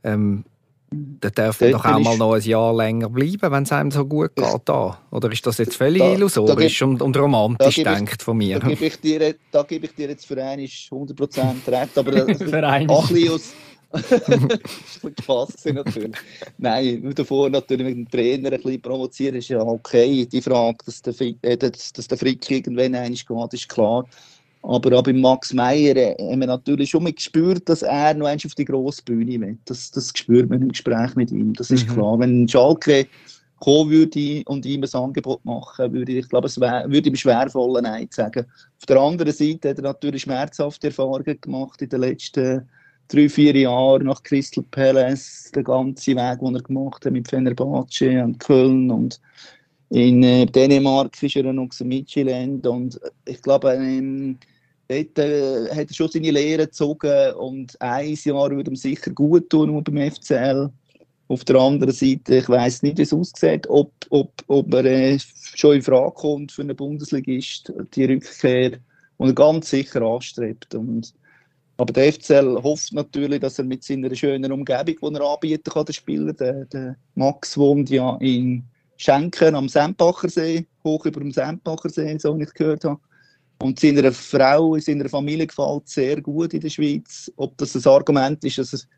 Ähm, 0.04 0.44
da 1.20 1.30
darf 1.30 1.60
man 1.60 1.72
doch 1.72 1.84
auch 1.84 1.98
mal 1.98 2.16
noch 2.16 2.34
ein 2.34 2.42
Jahr 2.42 2.74
länger 2.74 3.08
bleiben, 3.08 3.52
wenn 3.52 3.62
es 3.62 3.72
einem 3.72 3.90
so 3.90 4.04
gut 4.04 4.34
geht. 4.36 4.62
Da. 4.64 4.98
Oder 5.10 5.32
ist 5.32 5.46
das 5.46 5.58
jetzt 5.58 5.76
völlig 5.76 6.02
da, 6.02 6.12
illusorisch 6.12 6.78
da 6.78 6.86
und, 6.86 7.02
und, 7.02 7.16
romantisch 7.16 7.76
denkt 7.76 8.22
von 8.22 8.36
mir? 8.36 8.58
Da 8.58 8.68
gebe 8.68 8.86
ich 8.86 9.00
dir, 9.00 9.34
da 9.50 9.62
gebe 9.62 9.86
ich 9.86 9.94
dir 9.94 10.08
jetzt 10.08 10.26
für 10.26 10.42
einen 10.42 10.66
100% 10.66 11.54
recht, 11.68 11.98
aber 11.98 12.34
für 12.36 12.66
einen. 12.66 12.90
auch 12.90 13.08
ein 13.08 13.14
bisschen 13.14 13.32
aus... 13.32 13.52
Spaß 15.20 15.66
natürlich. 15.66 16.16
Nein, 16.58 17.00
nur 17.02 17.14
davor 17.14 17.48
natürlich 17.48 17.86
mit 17.86 17.96
dem 17.96 18.10
Trainer 18.10 18.50
ein 18.50 18.60
bisschen 18.60 18.82
provozieren 18.82 19.36
ist 19.36 19.48
ja 19.48 19.60
okay. 19.60 20.26
Die 20.26 20.42
Frage, 20.42 20.78
dass 20.84 21.00
der, 21.02 21.14
äh, 21.42 21.56
dass, 21.56 21.92
dass 21.92 22.08
der 22.08 22.18
Frick 22.18 22.50
irgendwann 22.50 22.96
einig 22.96 23.24
geht, 23.24 23.54
ist 23.54 23.68
klar. 23.68 24.04
Aber 24.66 24.98
auch 24.98 25.02
bei 25.02 25.12
Max 25.12 25.52
Meyer 25.52 25.94
äh, 25.94 26.16
haben 26.18 26.40
wir 26.40 26.46
natürlich 26.46 26.90
schon 26.90 27.04
gespürt, 27.04 27.68
dass 27.68 27.82
er 27.82 28.14
noch 28.14 28.28
auf 28.28 28.54
die 28.54 28.64
grosse 28.64 29.02
Bühne 29.02 29.38
will. 29.38 29.58
Das, 29.66 29.90
das 29.90 30.10
spürt 30.14 30.48
man 30.48 30.62
im 30.62 30.68
Gespräch 30.70 31.14
mit 31.16 31.30
ihm. 31.30 31.52
Das 31.52 31.70
ist 31.70 31.86
mhm. 31.88 31.92
klar. 31.92 32.18
Wenn 32.18 32.48
Schalke 32.48 33.06
kommen 33.60 33.90
würde 33.90 34.42
und 34.46 34.64
ihm 34.64 34.82
ein 34.82 34.94
Angebot 34.94 35.44
machen 35.44 35.92
würde, 35.92 36.12
ich 36.12 36.28
glaube, 36.30 36.46
es 36.46 36.58
wär, 36.58 36.86
würde 36.88 37.10
ihm 37.10 37.14
schwerfallen, 37.16 37.82
Nein 37.82 38.10
zu 38.10 38.22
sagen. 38.22 38.46
Auf 38.78 38.86
der 38.86 38.98
anderen 38.98 39.32
Seite 39.32 39.68
hat 39.68 39.78
er 39.78 39.82
natürlich 39.82 40.22
schmerzhafte 40.22 40.86
Erfahrungen 40.86 41.38
gemacht 41.42 41.82
in 41.82 41.90
den 41.90 42.00
letzten 42.00 42.66
drei, 43.08 43.28
vier 43.28 43.54
Jahren 43.54 44.06
nach 44.06 44.22
Crystal 44.22 44.64
Palace, 44.70 45.50
den 45.54 45.64
ganzen 45.64 46.16
Weg, 46.16 46.38
den 46.40 46.54
er 46.54 46.62
gemacht 46.62 47.04
hat 47.04 47.12
mit 47.12 47.28
Fenerbahce 47.28 48.24
und 48.24 48.38
Köln 48.40 48.90
und 48.90 49.20
in 49.90 50.22
äh, 50.22 50.46
Dänemark 50.46 51.22
ist 51.22 51.36
er 51.36 51.52
noch 51.52 51.68
in 51.78 51.88
Midtjylland 51.88 52.66
und 52.66 52.98
ich 53.26 53.42
glaube, 53.42 53.74
ähm, 53.74 54.38
dort 54.88 55.18
äh, 55.18 55.68
hat 55.70 55.88
er 55.88 55.94
schon 55.94 56.10
seine 56.10 56.30
Lehre 56.30 56.66
gezogen 56.66 57.34
und 57.34 57.80
ein 57.80 58.14
Jahr 58.14 58.50
würde 58.50 58.70
ihm 58.70 58.76
sicher 58.76 59.10
gut 59.10 59.50
tun, 59.50 59.82
beim 59.82 60.10
FCL. 60.10 60.70
Auf 61.26 61.44
der 61.44 61.56
anderen 61.56 61.94
Seite, 61.94 62.36
ich 62.36 62.48
weiß 62.48 62.82
nicht, 62.82 62.98
wie 62.98 63.02
es 63.02 63.12
aussieht, 63.12 63.66
ob, 63.68 63.92
ob, 64.10 64.30
ob 64.46 64.74
er 64.74 64.84
äh, 64.84 65.18
schon 65.54 65.76
in 65.76 65.82
Frage 65.82 66.12
kommt 66.12 66.52
für 66.52 66.62
einen 66.62 66.76
Bundesligist, 66.76 67.72
die 67.94 68.04
Rückkehr, 68.04 68.70
die 68.70 68.78
er 69.18 69.32
ganz 69.32 69.70
sicher 69.70 70.02
anstrebt. 70.02 70.74
Und, 70.74 71.14
aber 71.78 71.92
der 71.92 72.12
FCL 72.12 72.62
hofft 72.62 72.92
natürlich, 72.92 73.40
dass 73.40 73.58
er 73.58 73.64
mit 73.64 73.82
seiner 73.84 74.14
schönen 74.14 74.52
Umgebung, 74.52 75.14
die 75.14 75.18
er 75.18 75.32
anbieten 75.32 75.70
kann, 75.70 75.86
der 75.86 75.92
Spieler, 75.94 76.32
der, 76.34 76.66
der 76.66 76.96
Max 77.14 77.56
wohnt 77.56 77.88
ja 77.88 78.16
in 78.20 78.62
Schenken 78.96 79.54
am 79.54 79.68
Sempachersee, 79.68 80.66
hoch 80.84 81.06
über 81.06 81.20
dem 81.20 81.32
Sempachersee, 81.32 82.18
so 82.18 82.38
wie 82.38 82.44
ich 82.44 82.54
gehört 82.54 82.84
habe. 82.84 83.00
Und 83.58 83.80
seiner 83.80 84.12
Frau, 84.12 84.78
seiner 84.78 85.08
Familie 85.08 85.46
gefällt 85.46 85.88
sehr 85.88 86.20
gut 86.20 86.54
in 86.54 86.60
der 86.60 86.70
Schweiz. 86.70 87.32
Ob 87.36 87.56
das 87.56 87.74
ein 87.74 87.90
Argument 87.90 88.44
ist, 88.44 88.58
dass 88.58 88.72
es 88.72 88.88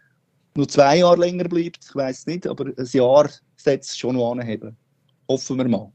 nur 0.57 0.69
zwei 0.69 0.99
Jahre 0.99 1.21
länger 1.21 1.45
bleibt, 1.45 1.85
ich 1.85 1.95
weiß 1.95 2.27
nicht, 2.27 2.47
aber 2.47 2.67
ein 2.67 2.87
Jahr 2.93 3.31
setzt 3.57 3.99
schon 3.99 4.17
noch 4.17 4.33
anheben. 4.33 4.77
Hoffen 5.29 5.59
wir 5.59 5.69
mal. 5.69 5.93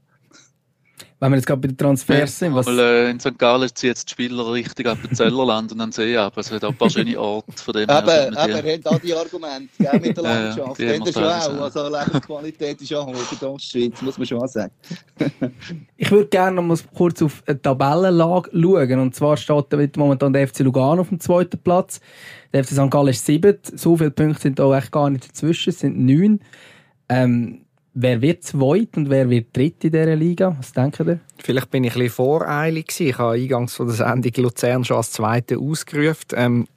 Wenn 1.21 1.33
wir 1.33 1.35
jetzt 1.35 1.45
gerade 1.45 1.61
bei 1.61 1.67
den 1.67 1.77
Transfers 1.77 2.39
sind, 2.39 2.55
was... 2.55 2.65
Weil, 2.65 2.79
äh, 2.79 3.11
in 3.11 3.19
St. 3.19 3.37
Gallen 3.37 3.69
zieht 3.75 3.89
jetzt 3.89 4.09
die 4.09 4.11
Spieler 4.13 4.51
richtig 4.53 4.87
ab 4.87 4.97
den 5.03 5.15
Zellerland 5.15 5.71
und 5.71 5.77
dann 5.77 5.91
See 5.91 6.17
ab. 6.17 6.35
Es 6.35 6.51
hat 6.51 6.63
auch 6.63 6.69
ein 6.69 6.75
paar 6.75 6.89
schöne 6.89 7.19
Orte 7.19 7.61
von 7.61 7.75
dem 7.75 7.87
her. 7.87 7.99
Eben, 7.99 8.33
eben, 8.33 8.65
er 8.65 8.73
hat 8.73 8.87
auch 8.87 8.99
die 8.99 9.13
Argumente, 9.13 9.69
gell, 9.77 9.99
mit 9.99 10.17
der 10.17 10.23
Landschaft. 10.23 10.79
Ja, 10.79 10.93
ja, 10.93 11.11
schon 11.11 11.23
auch. 11.23 11.61
Also 11.61 11.95
Lebensqualität 11.95 12.81
ist 12.81 12.91
auch 12.95 13.05
hoch 13.05 13.31
in 13.31 13.37
der 13.39 13.51
Ostschweiz, 13.51 14.01
muss 14.01 14.17
man 14.17 14.25
schon 14.25 14.47
sagen. 14.47 14.71
ich 15.95 16.09
würde 16.09 16.27
gerne 16.27 16.55
noch 16.55 16.63
mal 16.63 16.77
kurz 16.95 17.21
auf 17.21 17.43
die 17.47 17.53
Tabellenlage 17.53 18.49
schauen. 18.51 18.99
Und 18.99 19.13
zwar 19.13 19.37
steht 19.37 19.97
momentan 19.97 20.33
der 20.33 20.47
FC 20.47 20.61
Lugano 20.61 21.01
auf 21.01 21.09
dem 21.09 21.19
zweiten 21.19 21.59
Platz. 21.59 22.01
Der 22.51 22.63
FC 22.63 22.71
St. 22.71 22.89
Gallen 22.89 23.09
ist 23.09 23.23
sieben. 23.23 23.59
So 23.61 23.95
viele 23.95 24.09
Punkte 24.09 24.41
sind 24.41 24.57
da 24.57 24.75
echt 24.75 24.91
gar 24.91 25.11
nicht 25.11 25.29
dazwischen. 25.29 25.69
Es 25.69 25.81
sind 25.81 25.99
neun. 25.99 26.39
Ähm, 27.09 27.65
Wer 27.93 28.21
wird 28.21 28.43
zweit 28.43 28.95
und 28.95 29.09
wer 29.09 29.29
wird 29.29 29.55
dritt 29.55 29.83
in 29.83 29.91
dieser 29.91 30.15
Liga? 30.15 30.55
Was 30.57 30.71
denken 30.71 31.07
ihr? 31.07 31.19
Vielleicht 31.37 31.69
bin 31.71 31.83
ich 31.83 31.91
ein 31.91 31.99
bisschen 31.99 32.13
voreilig 32.13 32.87
gewesen. 32.87 33.07
Ich 33.07 33.17
habe 33.17 33.33
eingangs 33.33 33.75
von 33.75 33.87
der 33.87 33.95
Sendung 33.95 34.31
Luzern 34.37 34.85
schon 34.85 34.97
als 34.97 35.11
Zweite 35.11 35.57
ausgerufen. 35.57 36.29
Ähm, 36.35 36.67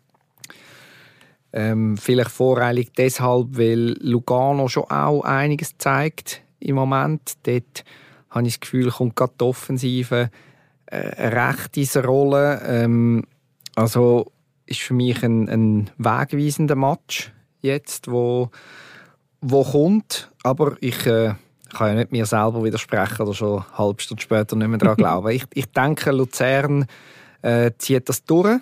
ähm, 1.53 1.97
vielleicht 1.97 2.33
voreilig 2.33 2.93
deshalb, 2.97 3.57
weil 3.57 3.97
Lugano 4.01 4.67
schon 4.67 4.91
auch 4.91 5.23
einiges 5.23 5.79
zeigt 5.79 6.43
im 6.59 6.75
Moment. 6.75 7.35
Dort 7.45 7.85
habe 8.31 8.49
ich 8.49 8.55
das 8.55 8.61
Gefühl, 8.61 8.91
kommt 8.91 9.15
gerade 9.15 9.35
die 9.41 9.45
Offensive 9.45 10.31
äh, 10.87 10.97
recht 10.97 11.77
in 11.77 12.03
Rolle. 12.03 12.61
Ähm, 12.67 13.25
also 13.77 14.33
ist 14.67 14.81
für 14.81 14.95
mich 14.95 15.23
ein, 15.23 15.49
ein 15.49 15.91
wegweisender 15.97 16.75
Match 16.75 17.33
jetzt, 17.61 18.11
wo 18.11 18.51
wo 19.47 19.63
kommt, 19.63 20.31
aber 20.43 20.77
ich 20.81 21.07
äh, 21.07 21.35
kann 21.75 21.89
ja 21.89 21.95
nicht 21.95 22.13
mir 22.13 22.25
selber 22.25 22.65
widersprechen 22.65 23.23
oder 23.23 23.35
schon 23.35 23.59
eine 23.59 23.79
halbe 23.79 24.01
Stunde 24.01 24.23
später 24.23 24.57
nicht 24.57 24.69
mehr 24.69 24.79
daran 24.79 24.97
glauben. 24.97 25.29
Ich, 25.31 25.45
ich 25.53 25.67
denke, 25.67 26.13
Luzern 26.13 26.87
äh, 27.43 27.71
zieht 27.79 28.09
das 28.09 28.25
durch 28.25 28.61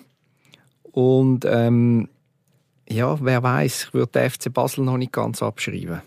und 0.91 1.45
ähm, 1.45 2.09
ja, 2.89 3.17
wer 3.21 3.41
weiß, 3.41 3.85
ich 3.85 3.93
würde 3.93 4.11
den 4.11 4.29
FC 4.29 4.53
Basel 4.53 4.83
noch 4.83 4.97
nicht 4.97 5.13
ganz 5.13 5.41
abschreiben. 5.41 6.01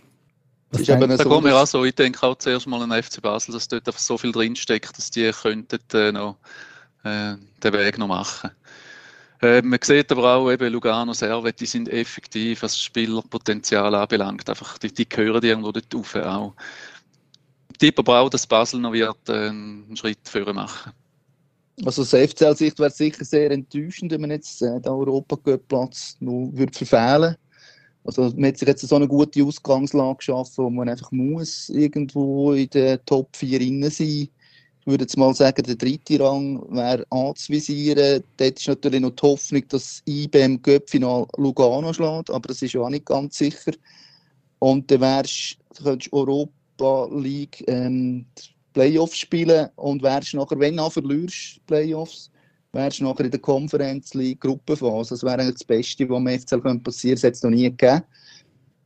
Das 0.70 0.80
ist 0.82 0.90
da 0.90 1.16
so, 1.16 1.28
kommt 1.28 1.44
mir 1.44 1.56
auch 1.56 1.66
so, 1.66 1.84
ich 1.84 1.94
denke 1.94 2.22
auch 2.26 2.36
zuerst 2.36 2.66
mal 2.66 2.82
an 2.82 3.02
FC 3.02 3.22
Basel, 3.22 3.54
dass 3.54 3.68
dort 3.68 3.86
einfach 3.88 4.00
so 4.00 4.18
viel 4.18 4.32
drinsteckt, 4.32 4.96
dass 4.96 5.10
die 5.10 5.30
könnten 5.30 5.78
äh, 5.94 6.12
noch 6.12 6.36
äh, 7.02 7.34
den 7.62 7.72
Weg 7.72 7.96
noch 7.98 8.08
machen 8.08 8.50
könnten. 8.50 8.65
Äh, 9.42 9.62
man 9.62 9.78
sieht 9.82 10.10
aber 10.12 10.36
auch 10.36 10.50
eben 10.50 10.72
Lugano, 10.72 11.12
Servet, 11.12 11.60
die 11.60 11.66
sind 11.66 11.88
effektiv, 11.88 12.62
was 12.62 12.78
Spielerpotenzial 12.78 13.94
anbelangt. 13.94 14.48
Einfach, 14.48 14.78
die, 14.78 14.92
die 14.92 15.08
gehören 15.08 15.42
irgendwo 15.42 15.72
dort 15.72 15.94
rauf 15.94 16.14
auch. 16.16 16.54
Ich 17.70 17.78
tippe 17.78 18.00
aber 18.00 18.20
auch, 18.20 18.30
dass 18.30 18.46
Basel 18.46 18.80
noch 18.80 18.92
wird, 18.92 19.28
äh, 19.28 19.48
einen 19.48 19.96
Schritt 19.96 20.18
vorher 20.24 20.54
machen. 20.54 20.92
Also 21.84 22.02
aus 22.02 22.10
FCL-Sicht 22.10 22.78
wäre 22.78 22.88
es 22.88 22.96
sicher 22.96 23.24
sehr 23.24 23.50
enttäuschend, 23.50 24.10
wenn 24.10 24.22
man 24.22 24.30
jetzt 24.30 24.62
äh, 24.62 24.80
den 24.80 24.92
Europacup-Platz 24.92 26.16
noch 26.20 26.50
würde 26.52 26.72
also 28.06 28.32
man 28.36 28.46
hat 28.46 28.58
sich 28.58 28.68
jetzt 28.68 28.86
so 28.86 28.94
eine 28.94 29.08
gute 29.08 29.42
Ausgangslage 29.42 30.18
geschaffen, 30.18 30.64
wo 30.64 30.70
man 30.70 30.88
einfach 30.88 31.10
muss 31.10 31.68
irgendwo 31.68 32.52
in 32.52 32.70
den 32.70 33.00
Top 33.04 33.34
4 33.36 33.60
sein 33.90 34.06
ich 34.06 34.30
würde 34.86 35.04
jetzt 35.04 35.16
mal 35.16 35.34
sagen, 35.34 35.62
der 35.64 35.74
dritte 35.74 36.20
Rang 36.20 36.62
wäre 36.70 37.04
anzuvisieren. 37.10 38.22
Dort 38.36 38.58
ist 38.58 38.68
natürlich 38.68 39.00
noch 39.00 39.10
die 39.10 39.22
Hoffnung, 39.22 39.66
dass 39.68 40.02
IBM 40.06 40.44
im 40.44 40.62
Göppfinal 40.62 41.26
Lugano 41.36 41.92
schlägt, 41.92 42.30
aber 42.30 42.48
das 42.48 42.62
ist 42.62 42.72
ja 42.72 42.82
auch 42.82 42.88
nicht 42.88 43.04
ganz 43.04 43.36
sicher. 43.36 43.72
Und 44.60 44.90
dann 44.90 45.00
wärst 45.00 45.58
du 45.82 45.98
Europa 46.12 47.08
League 47.12 47.64
ähm, 47.66 48.26
Playoffs 48.72 49.18
spielen 49.18 49.68
und 49.76 50.02
wärst 50.02 50.34
nachher, 50.34 50.58
wenn 50.58 50.76
du 50.76 50.88
verlierst 50.88 51.64
Playoffs, 51.66 52.30
wärst 52.72 53.00
nachher 53.00 53.24
in 53.24 53.30
der 53.32 53.40
Conference 53.40 54.14
League 54.14 54.40
Gruppenphase. 54.40 55.14
Das 55.14 55.22
wäre 55.24 55.52
das 55.52 55.64
Beste, 55.64 56.08
was 56.08 56.16
dem 56.18 56.40
FCL 56.40 56.78
passieren 56.78 56.82
könnte. 56.82 57.14
Das 57.14 57.24
hat 57.24 57.34
es 57.34 57.42
noch 57.42 57.50
nie 57.50 57.64
gegeben 57.64 58.02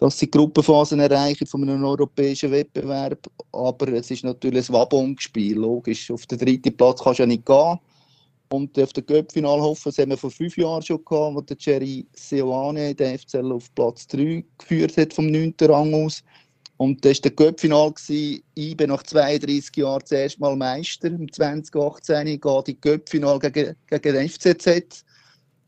dass 0.01 0.19
sie 0.19 0.31
Gruppenphasen 0.31 0.99
erreichen 0.99 1.47
von 1.47 1.63
einem 1.63 1.85
europäischen 1.85 2.51
Wettbewerb. 2.51 3.19
Aber 3.53 3.89
es 3.89 4.11
ist 4.11 4.25
natürlich 4.25 4.69
ein 4.69 4.75
Wabonspiel, 4.75 5.59
logisch. 5.59 6.11
Auf 6.11 6.25
den 6.27 6.39
dritten 6.39 6.75
Platz 6.75 7.03
kannst 7.03 7.19
du 7.19 7.25
ja 7.25 7.27
nicht 7.27 7.45
gehen. 7.45 7.79
Und 8.49 8.77
auf 8.79 8.93
den 8.95 9.05
Göppfinal 9.05 9.61
hoffen, 9.61 9.91
das 9.91 9.99
haben 9.99 10.11
wir 10.11 10.17
vor 10.17 10.31
fünf 10.31 10.57
Jahren 10.57 10.83
schon 10.83 11.05
gehabt, 11.05 11.37
wo 11.37 11.41
der 11.43 11.57
Jerry 11.61 12.07
Seoane 12.15 12.95
den 12.95 13.19
FCL 13.19 13.53
auf 13.53 13.73
Platz 13.75 14.07
3 14.09 14.43
geführt 14.59 14.97
hat, 14.97 15.13
vom 15.13 15.31
9. 15.31 15.55
Rang 15.61 15.93
aus. 15.95 16.25
Und 16.79 17.05
das 17.05 17.19
war 17.19 17.23
der 17.23 17.31
Göppfinal. 17.33 17.93
Ich 18.09 18.77
bin 18.77 18.89
nach 18.89 19.03
32 19.03 19.77
Jahren 19.77 20.01
das 20.01 20.13
erste 20.13 20.41
Mal 20.41 20.57
Meister. 20.57 21.09
Im 21.09 21.31
2018 21.31 22.41
geht 22.41 22.67
die 22.67 22.81
Göppfinal 22.81 23.39
gegen, 23.39 23.77
gegen 23.87 24.15
den 24.15 24.29
FCZ 24.29 25.05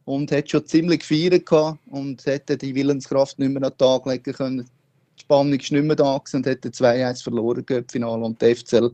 und 0.05 0.33
hat 0.33 0.51
schon 0.51 0.67
ziemlich 0.67 1.01
gefeiert 1.01 1.51
und 1.91 2.25
hätte 2.27 2.57
die 2.57 2.75
Willenskraft 2.75 3.39
nicht 3.39 3.51
mehr 3.51 3.63
an 3.63 3.71
den 3.71 3.79
Tag 3.79 4.07
legen 4.07 4.33
können. 4.33 4.69
Die 5.17 5.23
Spannung 5.23 5.59
ist 5.59 5.73
nicht 5.73 5.85
mehr 5.85 5.97
da 5.97 6.21
und 6.33 6.47
hätte 6.47 6.69
2-1 6.71 7.23
verloren 7.23 7.65
im 7.69 7.89
Finale 7.89 8.25
und 8.25 8.41
der 8.41 8.57
FCL 8.57 8.87
hat 8.87 8.93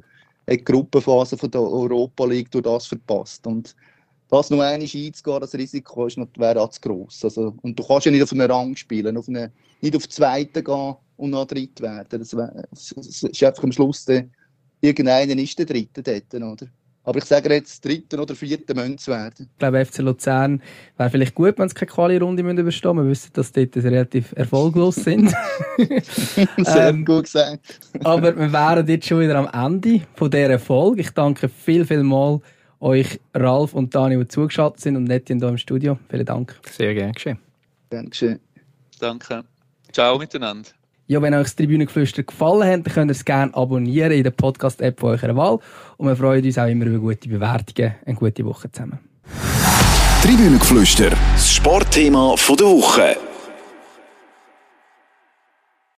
die 0.48 0.64
Gruppenphase 0.64 1.36
von 1.36 1.50
der 1.50 1.62
Europa 1.62 2.24
League 2.24 2.50
durch 2.50 2.64
das 2.64 2.86
verpasst 2.86 3.46
und 3.46 3.74
das 4.30 4.50
nur 4.50 4.62
einmal 4.62 4.82
einzugehen, 4.82 5.40
das 5.40 5.54
Risiko 5.54 6.06
ist 6.06 6.18
wäre 6.36 6.60
auch 6.60 6.70
zu 6.70 6.80
gross. 6.80 7.24
Also, 7.24 7.54
und 7.62 7.78
du 7.78 7.82
kannst 7.82 8.06
ja 8.06 8.12
nicht 8.12 8.22
auf 8.22 8.32
einen 8.32 8.50
Rang 8.50 8.76
spielen, 8.76 9.16
auf 9.16 9.28
eine, 9.28 9.50
nicht 9.80 9.96
auf 9.96 10.06
den 10.06 10.10
zweiten 10.10 10.62
gehen 10.64 10.96
und 11.16 11.30
noch 11.30 11.46
dritt 11.46 11.80
werden. 11.80 12.18
Das, 12.18 12.36
wär, 12.36 12.66
das 12.70 12.92
ist 12.92 13.42
einfach 13.42 13.62
am 13.62 13.72
Schluss 13.72 14.04
der, 14.04 14.28
irgendeiner 14.82 15.40
ist 15.40 15.58
der 15.58 15.66
dritte 15.66 16.02
dort, 16.02 16.34
oder? 16.34 16.70
Aber 17.08 17.16
ich 17.16 17.24
sage 17.24 17.48
jetzt, 17.54 17.82
dritten 17.82 18.20
oder 18.20 18.34
vierten 18.34 18.76
Mönz 18.76 19.08
werden. 19.08 19.48
Ich 19.50 19.58
glaube, 19.58 19.82
FC 19.82 20.00
Luzern 20.00 20.62
wäre 20.98 21.08
vielleicht 21.08 21.34
gut, 21.34 21.58
wenn 21.58 21.66
sie 21.66 21.74
keine 21.74 21.90
Quali-Runde 21.90 22.42
überstehen 22.42 22.96
müssen. 22.96 23.06
Wir 23.06 23.10
wissen, 23.10 23.30
dass 23.32 23.50
sie 23.54 23.66
dort 23.66 23.82
relativ 23.82 24.32
erfolglos 24.36 24.96
sind. 24.96 25.30
Sehr 26.58 26.88
ähm, 26.88 27.06
gut 27.06 27.24
gesagt. 27.24 27.80
aber 28.04 28.36
wir 28.36 28.52
wären 28.52 28.86
jetzt 28.86 29.06
schon 29.06 29.20
wieder 29.20 29.36
am 29.36 29.48
Ende 29.48 30.02
von 30.16 30.30
dieser 30.30 30.58
Folge. 30.58 31.00
Ich 31.00 31.10
danke 31.12 31.48
viel, 31.48 31.86
viel 31.86 32.02
mal 32.02 32.40
euch, 32.78 33.18
Ralf 33.32 33.72
und 33.72 33.94
Dani, 33.94 34.18
die 34.18 34.28
zugeschaltet 34.28 34.80
sind 34.80 34.96
und 34.96 35.04
nicht 35.04 35.28
hier 35.28 35.42
im 35.42 35.56
Studio. 35.56 35.98
Vielen 36.10 36.26
Dank. 36.26 36.60
Sehr 36.70 36.92
gerne 36.92 37.14
geschehen. 37.14 37.38
Dankeschön. 37.88 38.38
Danke. 39.00 39.44
Ciao 39.92 40.18
miteinander. 40.18 40.77
Ja, 41.10 41.22
wenn 41.22 41.32
euch 41.32 41.44
das 41.44 41.56
Tribünengeflüster 41.56 42.22
gefallen 42.22 42.64
hat, 42.64 42.86
dann 42.86 42.92
könnt 42.92 43.10
ihr 43.10 43.12
es 43.12 43.24
gerne 43.24 43.54
abonnieren 43.54 44.12
in 44.12 44.24
der 44.24 44.30
Podcast-App 44.30 45.00
von 45.00 45.12
eurer 45.12 45.34
Wahl. 45.36 45.58
Und 45.96 46.06
wir 46.06 46.14
freuen 46.14 46.44
uns 46.44 46.58
auch 46.58 46.66
immer 46.66 46.84
über 46.84 46.98
gute 46.98 47.30
Bewertungen. 47.30 47.94
Eine 48.04 48.14
gute 48.14 48.44
Woche 48.44 48.70
zusammen. 48.70 48.98
Tribünengeflüster, 50.22 51.12
das 51.32 51.54
Sportthema 51.54 52.34
der 52.36 52.66
Woche. 52.66 53.16